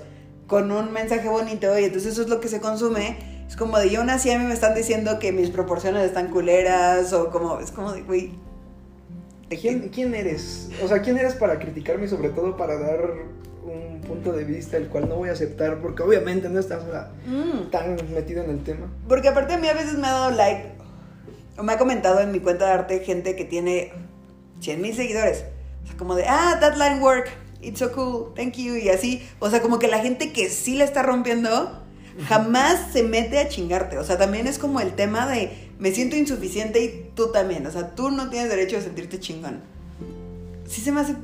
con 0.52 0.70
un 0.70 0.92
mensaje 0.92 1.30
bonito 1.30 1.78
y 1.78 1.84
entonces 1.84 2.12
eso 2.12 2.20
es 2.20 2.28
lo 2.28 2.38
que 2.38 2.46
se 2.48 2.60
consume. 2.60 3.16
Es 3.48 3.56
como 3.56 3.78
de 3.78 3.88
yo 3.88 4.04
nací 4.04 4.30
a 4.30 4.38
mí 4.38 4.44
me 4.44 4.52
están 4.52 4.74
diciendo 4.74 5.18
que 5.18 5.32
mis 5.32 5.48
proporciones 5.48 6.04
están 6.04 6.28
culeras 6.28 7.14
o 7.14 7.30
como, 7.30 7.58
es 7.58 7.70
como 7.70 7.90
de, 7.90 8.02
güey, 8.02 8.32
¿de 9.48 9.56
¿Quién, 9.56 9.88
¿Quién 9.88 10.14
eres? 10.14 10.68
O 10.84 10.88
sea, 10.88 11.00
¿quién 11.00 11.16
eres 11.16 11.32
para 11.36 11.58
criticarme 11.58 12.04
y 12.04 12.08
sobre 12.08 12.28
todo 12.28 12.54
para 12.54 12.78
dar 12.78 13.00
un 13.64 14.02
punto 14.02 14.30
de 14.32 14.44
vista 14.44 14.76
el 14.76 14.88
cual 14.88 15.08
no 15.08 15.14
voy 15.16 15.30
a 15.30 15.32
aceptar? 15.32 15.80
Porque 15.80 16.02
obviamente 16.02 16.50
no 16.50 16.60
estás 16.60 16.82
Mm. 17.26 17.70
tan 17.70 17.96
metido 18.12 18.44
en 18.44 18.50
el 18.50 18.62
tema. 18.62 18.92
Porque 19.08 19.28
aparte 19.28 19.54
a 19.54 19.58
mí 19.58 19.68
a 19.68 19.72
veces 19.72 19.94
me 19.94 20.06
ha 20.06 20.12
dado 20.12 20.32
like 20.32 20.72
o 21.56 21.62
me 21.62 21.72
ha 21.72 21.78
comentado 21.78 22.20
en 22.20 22.30
mi 22.30 22.40
cuenta 22.40 22.66
de 22.66 22.72
arte 22.72 22.98
gente 23.00 23.36
que 23.36 23.46
tiene 23.46 23.94
100 24.60 24.82
mil 24.82 24.94
seguidores. 24.94 25.46
O 25.82 25.86
sea, 25.86 25.96
como 25.96 26.14
de, 26.14 26.26
ah, 26.28 26.58
that 26.60 26.76
line 26.76 27.00
work, 27.02 27.30
it's 27.62 27.78
so 27.78 27.92
cool, 27.92 28.34
thank 28.34 28.54
you, 28.56 28.74
y 28.76 28.88
así. 28.88 29.22
O 29.38 29.48
sea, 29.50 29.62
como 29.62 29.78
que 29.78 29.88
la 29.88 29.98
gente 30.00 30.32
que 30.32 30.48
sí 30.50 30.74
la 30.76 30.84
está 30.84 31.02
rompiendo 31.02 31.80
jamás 32.28 32.92
se 32.92 33.02
mete 33.02 33.38
a 33.38 33.48
chingarte. 33.48 33.98
O 33.98 34.04
sea, 34.04 34.18
también 34.18 34.46
es 34.46 34.58
como 34.58 34.80
el 34.80 34.92
tema 34.94 35.26
de, 35.26 35.70
me 35.78 35.92
siento 35.92 36.16
insuficiente 36.16 36.84
y 36.84 37.10
tú 37.14 37.32
también. 37.32 37.66
O 37.66 37.70
sea, 37.70 37.94
tú 37.94 38.10
no 38.10 38.28
tienes 38.30 38.50
derecho 38.50 38.76
a 38.76 38.80
sentirte 38.80 39.18
chingón. 39.18 39.60
Sí 40.66 40.80
se 40.80 40.92
me 40.92 41.00
hace 41.00 41.14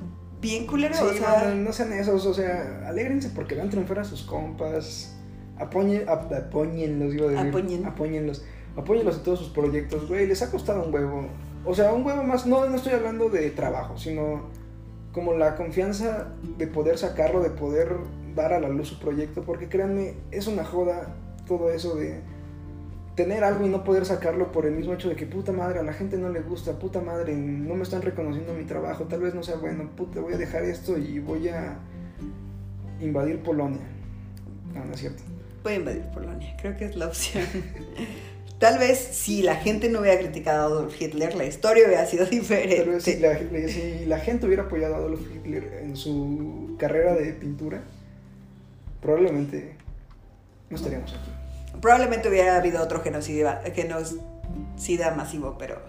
bien 0.40 0.66
culero, 0.66 0.94
Sí, 0.94 1.02
o 1.04 1.12
sea... 1.14 1.46
no, 1.48 1.54
no 1.56 1.72
sean 1.72 1.92
esos, 1.92 2.24
o 2.26 2.32
sea, 2.34 2.84
alégrense 2.86 3.30
porque 3.30 3.54
van 3.54 3.66
a 3.68 3.70
triunfar 3.70 3.98
a 4.00 4.04
sus 4.04 4.22
compas. 4.22 5.14
Apoyen, 5.58 6.08
ap- 6.08 6.32
apóñenlos, 6.32 7.14
iba 7.14 7.26
a 7.26 7.30
decir. 7.32 7.48
Apoyen. 7.48 7.84
Apóñenlos. 7.86 8.44
Apóyenlos 8.76 9.16
en 9.16 9.22
todos 9.24 9.40
sus 9.40 9.48
proyectos, 9.48 10.06
güey. 10.08 10.26
Les 10.26 10.40
ha 10.42 10.50
costado 10.50 10.84
un 10.84 10.94
huevo. 10.94 11.26
O 11.64 11.74
sea, 11.74 11.92
un 11.92 12.06
huevo 12.06 12.22
más. 12.22 12.46
No, 12.46 12.64
no 12.66 12.76
estoy 12.76 12.92
hablando 12.92 13.28
de 13.28 13.50
trabajo, 13.50 13.98
sino 13.98 14.48
como 15.18 15.34
la 15.34 15.56
confianza 15.56 16.28
de 16.58 16.68
poder 16.68 16.96
sacarlo, 16.96 17.42
de 17.42 17.50
poder 17.50 17.96
dar 18.36 18.52
a 18.52 18.60
la 18.60 18.68
luz 18.68 18.86
su 18.86 19.00
proyecto. 19.00 19.42
Porque 19.42 19.68
créanme, 19.68 20.14
es 20.30 20.46
una 20.46 20.64
joda 20.64 21.16
todo 21.44 21.72
eso 21.72 21.96
de 21.96 22.20
tener 23.16 23.42
algo 23.42 23.66
y 23.66 23.68
no 23.68 23.82
poder 23.82 24.06
sacarlo 24.06 24.52
por 24.52 24.64
el 24.64 24.74
mismo 24.74 24.92
hecho 24.92 25.08
de 25.08 25.16
que 25.16 25.26
puta 25.26 25.50
madre, 25.50 25.80
a 25.80 25.82
la 25.82 25.92
gente 25.92 26.16
no 26.18 26.28
le 26.28 26.40
gusta, 26.40 26.78
puta 26.78 27.00
madre, 27.00 27.34
no 27.34 27.74
me 27.74 27.82
están 27.82 28.00
reconociendo 28.02 28.54
mi 28.54 28.62
trabajo, 28.62 29.06
tal 29.06 29.22
vez 29.22 29.34
no 29.34 29.42
sea 29.42 29.56
bueno, 29.56 29.90
puta, 29.96 30.20
voy 30.20 30.34
a 30.34 30.38
dejar 30.38 30.62
esto 30.62 30.96
y 30.96 31.18
voy 31.18 31.48
a 31.48 31.78
invadir 33.00 33.42
Polonia. 33.42 33.88
No, 34.72 34.84
no 34.84 34.92
es 34.92 35.00
cierto. 35.00 35.24
Voy 35.64 35.72
a 35.72 35.76
invadir 35.76 36.02
Polonia, 36.14 36.56
creo 36.60 36.76
que 36.76 36.84
es 36.84 36.94
la 36.94 37.08
opción. 37.08 37.44
Tal 38.58 38.78
vez 38.78 38.98
si 38.98 39.42
la 39.42 39.54
gente 39.56 39.88
no 39.88 40.00
hubiera 40.00 40.18
criticado 40.18 40.62
a 40.62 40.66
Adolf 40.66 41.00
Hitler, 41.00 41.34
la 41.36 41.44
historia 41.44 41.86
hubiera 41.86 42.06
sido 42.06 42.26
diferente. 42.30 42.84
Vez 42.84 43.04
si 43.04 43.16
la, 43.18 43.38
si 43.68 44.04
la 44.06 44.18
gente 44.18 44.46
hubiera 44.46 44.64
apoyado 44.64 44.94
a 44.94 44.98
Adolf 44.98 45.20
Hitler 45.32 45.80
en 45.82 45.96
su 45.96 46.74
carrera 46.78 47.14
de 47.14 47.32
pintura, 47.34 47.82
probablemente 49.00 49.76
no 50.70 50.76
estaríamos 50.76 51.12
aquí. 51.12 51.30
Probablemente 51.80 52.28
hubiera 52.28 52.56
habido 52.56 52.82
otro 52.82 53.00
genocidio, 53.00 53.48
genocida 53.74 55.14
masivo, 55.14 55.56
pero 55.58 55.80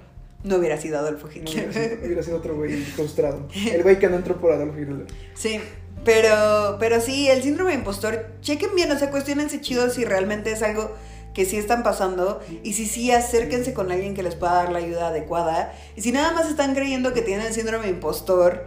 no 0.44 0.58
hubiera 0.58 0.78
sido 0.78 1.00
Adolfo 1.00 1.28
No 1.28 1.34
Hitler. 1.34 1.70
hubiera, 1.70 1.74
sido, 1.90 2.06
hubiera 2.06 2.24
sido 2.24 2.38
otro 2.38 2.56
güey 2.56 2.76
frustrado. 2.96 3.48
El 3.72 3.82
güey 3.84 3.98
que 3.98 4.08
no 4.08 4.18
entró 4.18 4.38
por 4.38 4.52
Adolf 4.52 4.78
Hitler. 4.78 5.08
Sí, 5.34 5.60
pero, 6.06 6.78
pero 6.80 7.02
sí, 7.02 7.28
el 7.30 7.42
síndrome 7.42 7.72
de 7.72 7.78
impostor, 7.80 8.28
chequen 8.42 8.76
bien, 8.76 8.92
o 8.92 9.00
sea, 9.00 9.10
cuestionense 9.10 9.60
chido 9.62 9.90
si 9.90 10.06
realmente 10.06 10.52
es 10.52 10.62
algo 10.62 10.96
que 11.40 11.46
sí 11.46 11.56
están 11.56 11.84
pasando 11.84 12.42
y 12.64 12.74
si 12.74 12.86
sí, 12.86 13.14
acérquense 13.14 13.74
con 13.74 13.94
alguien 13.94 14.14
que 14.14 14.24
les 14.24 14.36
pueda 14.36 14.56
dar 14.56 14.74
la 14.74 14.80
ayuda 14.80 15.08
adecuada. 15.08 15.74
Y 15.96 16.02
si 16.02 16.12
nada 16.12 16.34
más 16.34 16.50
están 16.50 16.76
creyendo 16.76 17.14
que 17.14 17.22
tienen 17.22 17.54
síndrome 17.54 17.88
impostor 17.88 18.66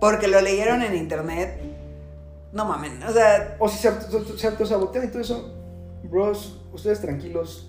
porque 0.00 0.28
lo 0.28 0.40
leyeron 0.40 0.82
en 0.82 0.94
internet, 0.94 1.60
no 2.52 2.66
mamen, 2.66 3.02
o 3.02 3.12
sea, 3.12 3.56
O 3.58 3.68
si 3.68 3.78
se, 3.78 3.90
se 4.38 4.46
autosabotean 4.46 5.06
y 5.06 5.08
todo 5.08 5.22
eso, 5.22 5.54
bros, 6.04 6.60
ustedes 6.72 7.00
tranquilos. 7.00 7.68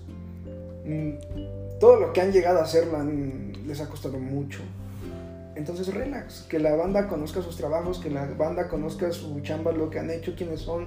Mm, 0.84 1.14
Todo 1.80 1.96
lo 1.96 2.12
que 2.12 2.20
han 2.20 2.30
llegado 2.30 2.60
a 2.60 2.62
hacer 2.62 2.86
les 3.66 3.80
ha 3.80 3.88
costado 3.88 4.16
mucho. 4.20 4.60
Entonces, 5.56 5.92
relax. 5.92 6.42
Que 6.42 6.60
la 6.60 6.76
banda 6.76 7.08
conozca 7.08 7.42
sus 7.42 7.56
trabajos, 7.56 7.98
que 7.98 8.10
la 8.10 8.26
banda 8.26 8.68
conozca 8.68 9.10
su 9.10 9.40
chamba, 9.40 9.72
lo 9.72 9.90
que 9.90 9.98
han 9.98 10.08
hecho, 10.08 10.36
quiénes 10.36 10.60
son. 10.60 10.86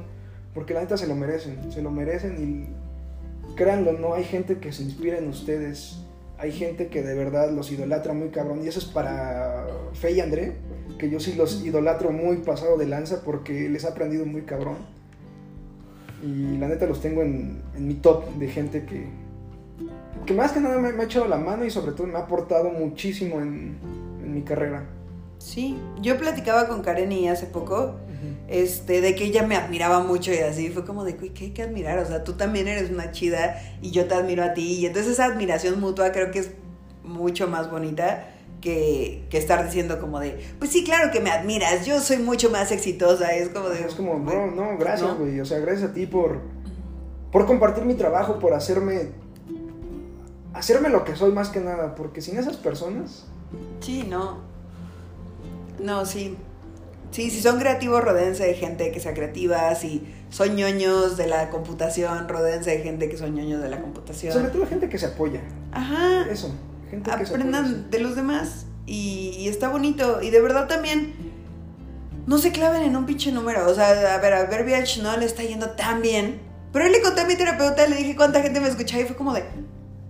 Porque 0.53 0.73
la 0.73 0.79
neta 0.79 0.95
se 0.95 1.07
lo 1.07 1.15
merecen. 1.15 1.69
Se 1.73 1.81
lo 1.81 1.91
merecen 1.91 2.37
y 2.41 2.88
créanlo, 3.55 3.93
no 3.93 4.13
hay 4.13 4.23
gente 4.23 4.57
que 4.57 4.71
se 4.71 4.83
inspire 4.83 5.17
en 5.17 5.27
ustedes. 5.27 5.99
Hay 6.37 6.51
gente 6.51 6.87
que 6.87 7.03
de 7.03 7.15
verdad 7.15 7.51
los 7.51 7.71
idolatra 7.71 8.13
muy 8.13 8.29
cabrón. 8.29 8.63
Y 8.63 8.67
eso 8.67 8.79
es 8.79 8.85
para 8.85 9.67
Fe 9.93 10.13
y 10.13 10.19
André, 10.21 10.55
que 10.97 11.09
yo 11.09 11.19
sí 11.19 11.33
los 11.33 11.65
idolatro 11.65 12.11
muy 12.11 12.37
pasado 12.37 12.77
de 12.77 12.87
lanza 12.87 13.21
porque 13.23 13.69
les 13.69 13.83
he 13.83 13.87
aprendido 13.87 14.25
muy 14.25 14.43
cabrón. 14.43 14.77
Y 16.23 16.57
la 16.57 16.67
neta 16.67 16.85
los 16.85 17.01
tengo 17.01 17.21
en, 17.21 17.61
mi 17.77 17.95
top 17.95 18.25
de 18.35 18.47
gente 18.47 18.85
que, 18.85 19.07
que 20.25 20.33
más 20.33 20.51
que 20.51 20.59
nada 20.59 20.77
me, 20.79 20.89
ha 20.89 21.03
echado 21.03 21.27
la 21.27 21.37
mano 21.37 21.65
y 21.65 21.69
sobre 21.69 21.93
todo 21.93 22.07
me 22.07 22.17
ha 22.17 22.23
aportado 22.23 22.69
muchísimo 22.69 23.39
en, 23.39 23.77
en 24.21 24.33
mi 24.33 24.41
carrera. 24.41 24.85
sí. 25.37 25.77
Yo 26.01 26.17
platicaba 26.17 26.67
con 26.67 26.81
Kareni 26.81 27.29
hace 27.29 27.45
poco 27.45 27.95
este, 28.47 29.01
de 29.01 29.15
que 29.15 29.25
ella 29.25 29.45
me 29.45 29.55
admiraba 29.55 29.99
mucho 30.01 30.33
y 30.33 30.37
así, 30.37 30.69
fue 30.69 30.85
como 30.85 31.03
de, 31.03 31.13
"Güey, 31.13 31.29
¿qué 31.33 31.45
hay 31.45 31.51
que 31.51 31.63
admirar? 31.63 31.99
O 31.99 32.05
sea, 32.05 32.23
tú 32.23 32.33
también 32.33 32.67
eres 32.67 32.89
una 32.91 33.11
chida 33.11 33.61
y 33.81 33.91
yo 33.91 34.05
te 34.07 34.15
admiro 34.15 34.43
a 34.43 34.53
ti. 34.53 34.73
Y 34.79 34.85
entonces 34.85 35.13
esa 35.13 35.25
admiración 35.25 35.79
mutua 35.79 36.11
creo 36.11 36.31
que 36.31 36.39
es 36.39 36.51
mucho 37.03 37.47
más 37.47 37.69
bonita 37.71 38.27
que, 38.61 39.25
que 39.29 39.37
estar 39.37 39.63
diciendo 39.65 39.99
como 39.99 40.19
de, 40.19 40.37
pues 40.59 40.71
sí, 40.71 40.83
claro 40.83 41.11
que 41.11 41.19
me 41.21 41.31
admiras, 41.31 41.85
yo 41.85 41.99
soy 42.01 42.17
mucho 42.17 42.49
más 42.49 42.71
exitosa. 42.71 43.33
Es 43.35 43.49
como 43.49 43.69
de... 43.69 43.81
Es 43.85 43.95
como, 43.95 44.19
"Güey, 44.19 44.25
bro, 44.25 44.51
no, 44.51 44.77
gracias, 44.77 45.09
¿no? 45.09 45.17
güey. 45.17 45.39
O 45.39 45.45
sea, 45.45 45.59
gracias 45.59 45.91
a 45.91 45.93
ti 45.93 46.05
por, 46.05 46.39
por 47.31 47.45
compartir 47.45 47.85
mi 47.85 47.93
trabajo, 47.95 48.39
por 48.39 48.53
hacerme 48.53 49.09
hacerme 50.53 50.89
lo 50.89 51.05
que 51.05 51.15
soy 51.15 51.31
más 51.31 51.49
que 51.49 51.59
nada, 51.61 51.95
porque 51.95 52.21
sin 52.21 52.37
esas 52.37 52.57
personas... 52.57 53.25
Sí, 53.79 54.05
no. 54.09 54.39
No, 55.79 56.05
sí. 56.05 56.35
Sí, 57.11 57.29
si 57.31 57.41
son 57.41 57.59
creativos, 57.59 58.03
rodéense 58.03 58.43
de 58.45 58.53
gente 58.53 58.91
que 58.91 58.99
sea 58.99 59.13
creativa. 59.13 59.73
Si 59.75 60.03
son 60.29 60.55
ñoños 60.55 61.17
de 61.17 61.27
la 61.27 61.49
computación, 61.49 62.27
rodéense 62.29 62.69
de 62.71 62.79
gente 62.79 63.09
que 63.09 63.17
son 63.17 63.33
ñoños 63.35 63.61
de 63.61 63.69
la 63.69 63.81
computación. 63.81 64.33
Sobre 64.33 64.49
todo 64.49 64.67
gente 64.67 64.89
que 64.89 64.97
se 64.97 65.07
apoya. 65.07 65.41
Ajá. 65.71 66.27
Eso. 66.29 66.53
Gente 66.89 67.09
que 67.17 67.25
se 67.25 67.33
Aprendan 67.33 67.65
apoya. 67.65 67.83
de 67.89 67.99
los 67.99 68.15
demás. 68.15 68.65
Y, 68.85 69.35
y 69.39 69.47
está 69.47 69.69
bonito. 69.69 70.21
Y 70.21 70.29
de 70.29 70.41
verdad 70.41 70.67
también, 70.67 71.13
no 72.27 72.37
se 72.37 72.51
claven 72.51 72.83
en 72.83 72.95
un 72.95 73.05
pinche 73.05 73.31
número. 73.31 73.67
O 73.69 73.73
sea, 73.73 74.15
a 74.15 74.17
ver, 74.19 74.33
a 74.33 74.45
Verbiage 74.45 75.01
no 75.01 75.15
le 75.17 75.25
está 75.25 75.43
yendo 75.43 75.71
tan 75.71 76.01
bien. 76.01 76.39
Pero 76.71 76.85
él 76.85 76.91
le 76.91 77.01
conté 77.01 77.21
a 77.21 77.25
mi 77.25 77.35
terapeuta, 77.35 77.87
le 77.87 77.95
dije 77.95 78.15
cuánta 78.15 78.41
gente 78.43 78.59
me 78.59 78.67
escuchaba 78.67 79.01
y 79.01 79.05
fue 79.05 79.15
como 79.15 79.33
de, 79.33 79.43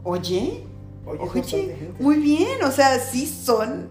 oye, 0.04 0.66
Oye, 1.06 1.42
Oye, 1.42 1.92
muy 2.00 2.18
bien, 2.18 2.62
o 2.64 2.72
sea, 2.72 3.00
sí 3.00 3.26
son. 3.26 3.90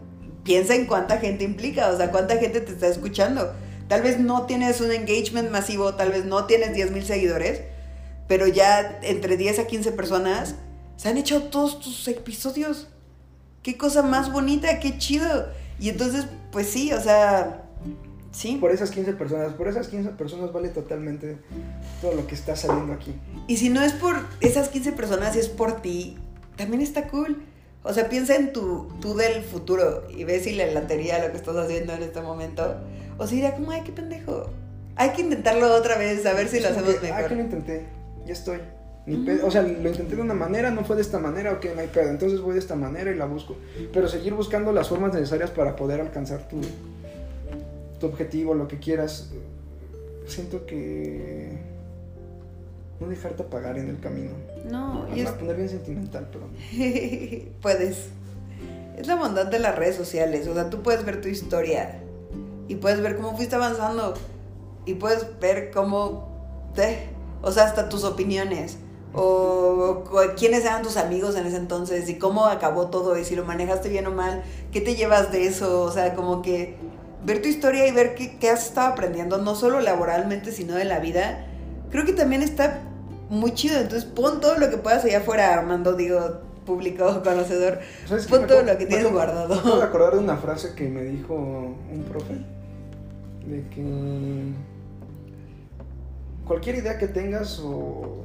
Piensa 0.49 0.75
en 0.75 0.87
cuánta 0.87 1.19
gente 1.19 1.45
implica, 1.45 1.91
o 1.91 1.97
sea, 1.99 2.11
cuánta 2.11 2.39
gente 2.39 2.63
te 2.63 2.73
está 2.73 2.89
escuchando. 2.89 3.53
Tal 3.87 4.01
vez 4.01 4.19
no 4.19 4.47
tienes 4.47 4.81
un 4.81 4.91
engagement 4.91 5.51
masivo, 5.51 5.95
tal 5.95 6.11
vez 6.11 6.25
no 6.25 6.47
tienes 6.47 6.73
10 6.73 6.91
mil 6.93 7.05
seguidores, 7.05 7.61
pero 8.29 8.47
ya 8.47 8.99
entre 9.03 9.37
10 9.37 9.59
a 9.59 9.67
15 9.67 9.93
personas 9.93 10.55
se 10.97 11.11
han 11.11 11.19
hecho 11.19 11.43
todos 11.43 11.81
tus 11.81 12.09
episodios. 12.09 12.89
Qué 13.63 13.77
cosa 13.77 14.01
más 14.01 14.33
bonita, 14.33 14.81
qué 14.81 14.97
chido. 14.97 15.49
Y 15.79 15.91
entonces, 15.91 16.25
pues 16.51 16.67
sí, 16.71 16.95
o 16.95 17.01
sea, 17.03 17.65
sí. 18.33 18.57
Por 18.59 18.71
esas 18.71 18.91
15 18.91 19.13
personas, 19.13 19.53
por 19.53 19.69
esas 19.69 19.89
15 19.89 20.09
personas 20.13 20.51
vale 20.51 20.71
totalmente 20.71 21.37
todo 22.01 22.15
lo 22.15 22.27
que 22.27 22.35
está 22.35 22.57
saliendo 22.57 22.95
aquí. 22.95 23.15
Y 23.49 23.59
si 23.59 23.69
no 23.69 23.83
es 23.83 23.93
por 23.93 24.17
esas 24.41 24.71
15 24.71 24.93
personas, 24.93 25.35
si 25.35 25.41
es 25.41 25.49
por 25.49 25.83
ti, 25.83 26.17
también 26.57 26.81
está 26.81 27.09
cool. 27.09 27.43
O 27.89 27.93
sea, 27.95 28.09
piensa 28.09 28.37
en 28.37 28.53
tu 28.53 28.87
tú 29.01 29.17
del 29.17 29.43
futuro 29.43 30.05
y 30.15 30.25
ves 30.25 30.45
si 30.45 30.53
le 30.53 30.73
latería 30.73 31.25
lo 31.25 31.31
que 31.33 31.39
estás 31.39 31.57
haciendo 31.57 31.95
en 31.95 32.03
este 32.03 32.21
momento. 32.21 32.77
O 33.17 33.27
si 33.27 33.37
dirá 33.37 33.55
como, 33.55 33.71
ay, 33.71 33.81
qué 33.85 33.93
pendejo. 33.93 34.51
Hay 34.95 35.11
que 35.11 35.23
intentarlo 35.23 35.75
otra 35.75 35.97
vez, 35.97 36.25
a 36.27 36.35
ver 36.35 36.49
si 36.49 36.61
lo 36.61 36.69
hacemos 36.69 36.95
que, 36.97 37.11
Ah, 37.11 37.23
que 37.23 37.31
lo 37.31 37.37
mejor. 37.37 37.45
intenté, 37.45 37.87
ya 38.27 38.33
estoy. 38.35 38.59
Ni. 39.07 39.27
O 39.41 39.51
sea, 39.51 39.63
lo 39.63 39.89
intenté 39.89 40.17
de 40.17 40.21
una 40.23 40.35
manera, 40.35 40.71
no 40.71 40.85
fue 40.85 40.97
de 40.97 41.03
esta 41.03 41.19
manera, 41.19 41.53
ok, 41.55 41.65
no 41.75 41.81
hay 41.81 41.87
pedo. 41.89 42.11
Entonces 42.11 42.41
voy 42.41 42.53
de 42.53 42.59
esta 42.59 42.75
manera 42.77 43.11
y 43.11 43.15
la 43.15 43.25
busco. 43.25 43.57
Pero 43.93 44.07
seguir 44.07 44.35
buscando 44.35 44.71
las 44.73 44.89
formas 44.89 45.15
necesarias 45.15 45.51
para 45.51 45.75
poder 45.75 46.01
alcanzar 46.03 46.47
tu, 46.47 46.61
tu 47.99 48.07
objetivo, 48.07 48.53
lo 48.55 48.69
que 48.69 48.79
quieras. 48.79 49.31
Siento 50.27 50.67
que. 50.67 51.57
No 53.01 53.09
dejarte 53.09 53.45
apagar 53.45 53.79
en 53.79 53.89
el 53.89 53.99
camino. 54.01 54.33
No, 54.65 55.05
Me 55.05 55.09
y 55.09 55.13
voy 55.13 55.21
es... 55.21 55.29
a 55.29 55.39
poner 55.39 55.57
bien 55.57 55.69
sentimental, 55.69 56.29
pero. 56.33 56.49
puedes. 57.61 58.09
Es 58.97 59.07
la 59.07 59.15
bondad 59.15 59.47
de 59.47 59.59
las 59.59 59.77
redes 59.77 59.97
sociales. 59.97 60.49
O 60.49 60.55
sea, 60.55 60.71
tú 60.71 60.83
puedes 60.83 61.05
ver 61.05 61.21
tu 61.21 61.29
historia 61.29 62.01
y 62.67 62.75
puedes 62.77 63.01
ver 63.01 63.17
cómo 63.17 63.37
fuiste 63.37 63.55
avanzando 63.55 64.15
y 64.85 64.95
puedes 64.95 65.39
ver 65.41 65.71
cómo 65.71 66.29
te, 66.75 67.09
o 67.43 67.53
sea, 67.53 67.65
hasta 67.65 67.89
tus 67.89 68.05
opiniones 68.05 68.79
o 69.15 70.05
quiénes 70.37 70.65
eran 70.65 70.83
tus 70.83 70.97
amigos 70.97 71.35
en 71.37 71.47
ese 71.47 71.57
entonces 71.57 72.09
y 72.09 72.19
cómo 72.19 72.47
acabó 72.47 72.89
todo 72.89 73.19
y 73.19 73.25
si 73.25 73.35
lo 73.37 73.45
manejaste 73.45 73.89
bien 73.89 74.07
o 74.07 74.11
mal, 74.11 74.43
qué 74.71 74.81
te 74.81 74.97
llevas 74.97 75.33
de 75.33 75.47
eso, 75.47 75.83
o 75.83 75.91
sea, 75.91 76.15
como 76.15 76.43
que 76.43 76.77
ver 77.25 77.43
tu 77.43 77.49
historia 77.49 77.87
y 77.87 77.93
ver 77.93 78.15
qué, 78.15 78.39
qué 78.39 78.51
has 78.51 78.67
estado 78.67 78.89
aprendiendo, 78.89 79.39
no 79.39 79.55
solo 79.55 79.81
laboralmente, 79.81 80.53
sino 80.53 80.75
de 80.75 80.85
la 80.85 81.01
vida, 81.01 81.47
creo 81.91 82.05
que 82.05 82.13
también 82.13 82.43
está 82.43 82.83
muy 83.31 83.53
chido. 83.55 83.79
Entonces 83.81 84.05
pon 84.05 84.41
todo 84.41 84.59
lo 84.59 84.71
que 84.71 84.77
puedas 84.79 85.05
allá 85.05 85.19
afuera, 85.19 85.53
Armando, 85.55 85.95
digo, 85.95 86.21
público 86.67 87.23
conocedor. 87.25 87.79
Pon 88.29 88.47
todo 88.47 88.63
lo 88.63 88.77
que 88.79 88.87
tienes 88.87 89.11
guardado. 89.13 89.63
Me 89.65 89.77
de 89.77 89.83
acordar 89.83 90.15
de 90.15 90.19
una 90.21 90.37
frase 90.45 90.75
que 90.75 90.89
me 90.89 91.03
dijo 91.03 91.35
un 91.35 92.05
profe. 92.09 92.35
De 93.47 93.67
que 93.71 94.53
cualquier 96.47 96.77
idea 96.77 96.99
que 96.99 97.09
tengas 97.09 97.59
o, 97.61 98.23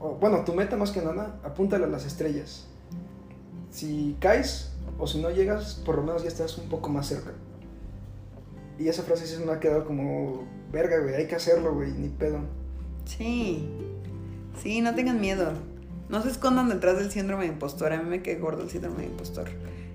o- 0.00 0.16
bueno, 0.20 0.44
tu 0.44 0.54
meta 0.54 0.76
más 0.76 0.90
que 0.90 1.02
nada, 1.02 1.38
apúntale 1.44 1.84
a 1.84 1.88
las 1.88 2.06
estrellas. 2.06 2.66
Si 3.70 4.16
caes 4.20 4.72
o 4.98 5.06
si 5.06 5.20
no 5.20 5.30
llegas, 5.30 5.80
por 5.84 5.96
lo 5.96 6.02
menos 6.02 6.22
ya 6.22 6.28
estás 6.28 6.56
un 6.58 6.68
poco 6.68 6.88
más 6.88 7.06
cerca. 7.06 7.32
Y 8.78 8.88
esa 8.88 9.02
frase 9.02 9.26
sí 9.26 9.42
me 9.44 9.52
ha 9.52 9.60
quedado 9.60 9.84
como, 9.84 10.44
verga, 10.72 10.98
güey, 11.00 11.14
hay 11.14 11.26
que 11.26 11.34
hacerlo, 11.34 11.74
güey, 11.74 11.90
ni 11.92 12.08
pedo. 12.08 12.38
Sí, 13.04 13.68
sí, 14.62 14.80
no 14.80 14.94
tengan 14.94 15.20
miedo. 15.20 15.52
No 16.08 16.22
se 16.22 16.30
escondan 16.30 16.68
detrás 16.68 16.98
del 16.98 17.10
síndrome 17.10 17.44
de 17.44 17.52
impostor. 17.52 17.92
A 17.92 17.98
mí 18.02 18.08
me 18.08 18.22
quedé 18.22 18.36
gordo 18.40 18.62
el 18.62 18.70
síndrome 18.70 19.00
de 19.02 19.06
impostor. 19.06 19.48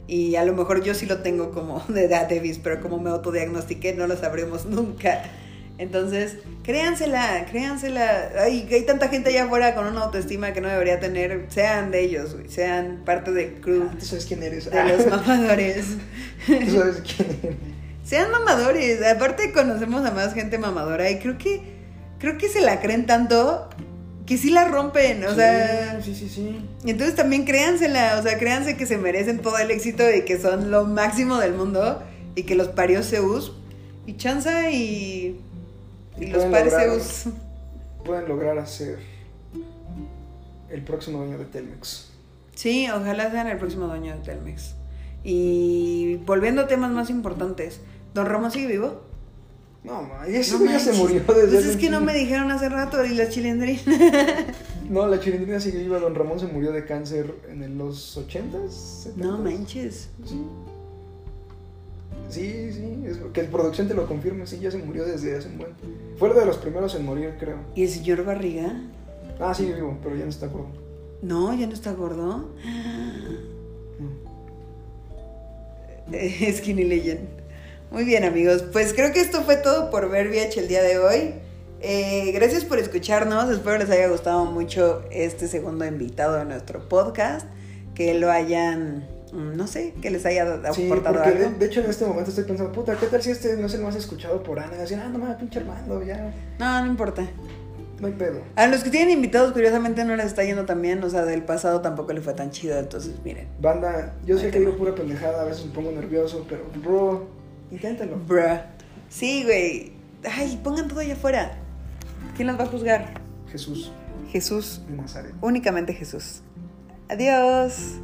Y 0.06 0.36
a 0.36 0.46
lo 0.46 0.54
mejor 0.54 0.84
yo 0.84 0.94
sí 0.94 1.06
lo 1.06 1.20
tengo 1.20 1.52
como 1.52 1.80
de 1.88 2.06
edad 2.06 2.30
Davis, 2.30 2.60
pero 2.62 2.82
como 2.82 3.00
me 3.00 3.10
autodiagnostiqué 3.10 3.94
no 3.94 4.08
lo 4.08 4.16
sabremos 4.18 4.66
nunca. 4.68 5.24
Entonces, 5.80 6.38
créansela, 6.62 7.46
créansela. 7.50 8.30
Ay, 8.40 8.68
hay 8.72 8.86
tanta 8.86 9.08
gente 9.08 9.30
allá 9.30 9.46
afuera 9.46 9.74
con 9.74 9.88
una 9.88 10.02
autoestima 10.02 10.54
que 10.54 10.62
no 10.62 10.68
debería 10.68 11.00
tener. 11.00 11.48
Sean 11.50 11.90
de 11.90 12.02
ellos, 12.02 12.36
güey. 12.36 12.48
Sean 12.48 13.02
parte 13.06 13.32
del 13.32 13.60
crew 13.60 13.90
Ah, 13.90 13.96
¿Tú 13.98 14.06
sabes 14.06 14.26
quién 14.28 14.44
eres? 14.44 14.70
de 14.70 14.98
los 14.98 15.08
mamadores. 15.08 15.88
¿Tú 16.46 16.78
sabes 16.78 17.02
quién 17.02 17.40
eres? 17.42 17.56
Sean 18.04 18.30
mamadores. 18.30 19.04
Aparte 19.04 19.52
conocemos 19.52 20.06
a 20.06 20.12
más 20.12 20.36
gente 20.36 20.60
mamadora 20.60 21.10
y 21.10 21.18
creo 21.18 21.40
que 21.40 21.62
creo 22.20 22.38
que 22.38 22.50
se 22.50 22.62
la 22.62 22.80
creen 22.80 23.08
tanto 23.08 23.68
que 24.26 24.38
sí 24.38 24.50
la 24.52 24.66
rompen, 24.70 25.24
o 25.26 25.30
Sí, 25.32 25.36
sea, 25.36 26.02
sí, 26.02 26.16
sí, 26.16 26.30
sí. 26.30 26.62
y 26.86 26.92
entonces 26.92 27.16
también 27.16 27.44
créansela, 27.46 28.18
o 28.20 28.24
sea, 28.24 28.38
créanse 28.38 28.78
que 28.78 28.86
se 28.86 28.98
merecen 28.98 29.40
todo 29.40 29.58
el 29.58 29.70
éxito 29.72 30.04
y 30.10 30.24
que 30.24 30.40
son 30.40 30.72
lo 30.72 30.86
máximo 30.86 31.38
del 31.38 31.54
mundo 31.54 32.02
y 32.36 32.44
que 32.44 32.56
los 32.56 32.70
parió 32.70 33.04
Zeus 33.04 33.54
y 34.06 34.16
Chanza 34.18 34.70
y 34.72 35.40
y 36.20 36.26
Y 36.26 36.28
los 36.28 36.46
pares 36.46 36.72
lograr- 36.74 36.90
Zeus. 36.92 37.24
pueden 38.06 38.28
lograr 38.30 38.58
hacer 38.60 39.00
el 40.70 40.82
próximo 40.84 41.20
dueño 41.20 41.38
de 41.38 41.46
Telmex. 41.46 42.10
Sí, 42.56 42.88
ojalá 42.90 43.32
sean 43.32 43.48
el 43.48 43.58
próximo 43.58 43.88
dueño 43.88 44.14
de 44.16 44.20
Telmex. 44.22 44.76
Y 45.24 46.18
volviendo 46.26 46.62
a 46.64 46.68
temas 46.68 46.92
más 46.92 47.10
importantes, 47.10 47.80
¿Don 48.14 48.26
Ramón 48.28 48.52
sigue 48.52 48.68
vivo? 48.68 49.02
No, 49.84 50.04
ma, 50.04 50.26
ese 50.28 50.58
No 50.58 50.66
ya 50.66 50.80
se 50.80 50.94
murió 50.94 51.20
desde 51.20 51.28
Pues 51.28 51.66
es 51.66 51.76
que 51.78 51.90
no 51.90 52.00
me 52.00 52.14
dijeron 52.14 52.50
hace 52.52 52.70
rato 52.70 53.04
y 53.06 53.16
la 53.16 53.30
chilindrina. 53.30 53.82
No, 54.90 55.08
la 55.08 55.20
chilindrina 55.20 55.60
sigue 55.60 55.80
viva. 55.80 55.98
Don 56.00 56.14
Ramón 56.14 56.40
se 56.40 56.46
murió 56.46 56.72
de 56.72 56.86
cáncer 56.86 57.34
en 57.50 57.78
los 57.78 58.18
80s. 58.18 59.08
70s. 59.08 59.16
No 59.16 59.38
manches. 59.38 60.10
Sí. 60.26 60.42
Sí, 62.30 62.74
sí, 62.74 63.04
es 63.06 63.18
que 63.32 63.42
el 63.42 63.48
producción 63.48 63.88
te 63.88 63.94
lo 63.94 64.08
confirme, 64.08 64.48
sí, 64.48 64.60
ya 64.60 64.72
se 64.72 64.80
murió 64.80 65.06
desde 65.06 65.38
hace 65.38 65.50
un 65.50 65.60
buen. 65.60 65.72
Fue 66.18 66.34
de 66.34 66.46
los 66.46 66.58
primeros 66.58 66.96
en 66.96 67.06
morir, 67.06 67.36
creo. 67.40 67.58
¿Y 67.76 67.84
el 67.84 67.90
señor 67.90 68.26
Barriga? 68.26 68.82
Ah, 69.40 69.54
sigue 69.54 69.76
vivo, 69.76 69.98
pero 70.02 70.16
ya 70.16 70.24
no 70.24 70.30
está 70.30 70.48
gordo. 70.48 70.72
No, 71.22 71.54
ya 71.54 71.68
no 71.68 71.74
está 71.74 71.94
gordo. 71.94 72.50
Mm. 74.00 74.34
Skinny 76.58 76.86
Legend. 76.86 77.43
Muy 77.94 78.06
bien, 78.06 78.24
amigos. 78.24 78.64
Pues 78.74 78.92
creo 78.94 79.14
que 79.14 79.22
esto 79.22 79.44
fue 79.44 79.56
todo 79.56 79.90
por 79.92 80.10
ver 80.10 80.28
VH 80.30 80.60
el 80.60 80.68
día 80.68 80.82
de 80.82 80.98
hoy. 80.98 81.36
Eh, 81.80 82.32
gracias 82.34 82.66
por 82.66 82.80
escucharnos. 82.80 83.50
Espero 83.52 83.78
les 83.78 83.90
haya 83.92 84.08
gustado 84.08 84.46
mucho 84.46 85.04
este 85.12 85.48
segundo 85.48 85.86
invitado 85.86 86.38
de 86.38 86.46
nuestro 86.46 86.90
podcast. 86.90 87.46
Que 87.94 88.16
lo 88.16 88.32
hayan, 88.32 89.08
mm, 89.32 89.56
no 89.56 89.68
sé, 89.68 89.94
que 90.02 90.10
les 90.10 90.26
haya 90.26 90.74
Sí, 90.74 90.88
aportado 90.88 91.22
porque 91.24 91.38
algo. 91.44 91.60
de 91.60 91.66
hecho 91.68 91.82
en 91.82 91.90
este 91.92 92.06
momento 92.06 92.32
estoy 92.32 92.46
pensando, 92.46 92.72
puta, 92.72 92.98
¿qué 92.98 93.06
tal 93.06 93.22
si 93.22 93.30
este 93.30 93.56
no 93.58 93.68
es 93.68 93.74
el 93.76 93.82
más 93.82 93.96
escuchado 93.96 94.42
por 94.42 94.60
Ana? 94.60 94.76
Decían, 94.78 95.02
ah, 95.06 95.10
no 95.10 95.20
mames, 95.20 95.38
pinche 95.38 95.60
Armando, 95.60 96.02
ya, 96.04 96.34
No, 96.58 96.82
no 96.82 96.88
importa. 96.88 97.22
no 98.00 98.08
hay 98.08 98.14
pedo. 98.14 98.40
A 98.56 98.66
los 98.66 98.84
que 98.84 98.90
tienen 98.90 99.12
invitados, 99.12 99.52
curiosamente, 99.54 100.04
no 100.04 100.16
les 100.16 100.26
está 100.26 100.44
yendo 100.44 100.66
tan 100.66 100.82
bien. 100.82 101.04
O 101.04 101.10
sea, 101.12 101.24
del 101.26 101.44
pasado 101.44 101.82
tampoco 101.82 102.12
le 102.14 102.22
fue 102.22 102.34
tan 102.34 102.50
chido. 102.50 102.80
Entonces, 102.80 103.14
miren. 103.24 103.48
Banda, 103.62 104.16
yo 104.26 104.40
sé 104.40 104.46
Ay, 104.48 104.52
que 104.52 104.60
digo 104.62 104.76
pura 104.76 104.96
pendejada, 104.96 105.44
a 105.44 105.46
veces 105.46 105.68
me 105.68 105.72
pongo 105.74 105.92
nervioso, 105.92 106.44
pero 106.50 106.64
bro, 106.84 107.28
inténtalo. 107.74 108.18
Bruh. 108.18 108.60
Sí, 109.10 109.44
güey. 109.44 109.92
Ay, 110.24 110.60
pongan 110.64 110.88
todo 110.88 111.00
allá 111.00 111.14
afuera. 111.14 111.58
¿Quién 112.36 112.48
los 112.48 112.60
va 112.60 112.64
a 112.64 112.68
juzgar? 112.68 113.14
Jesús 113.52 113.92
Jesús. 114.32 114.82
de 114.88 114.98
Nazaret. 114.98 115.34
Únicamente 115.42 115.94
Jesús. 115.94 116.42
Adiós. 117.08 118.00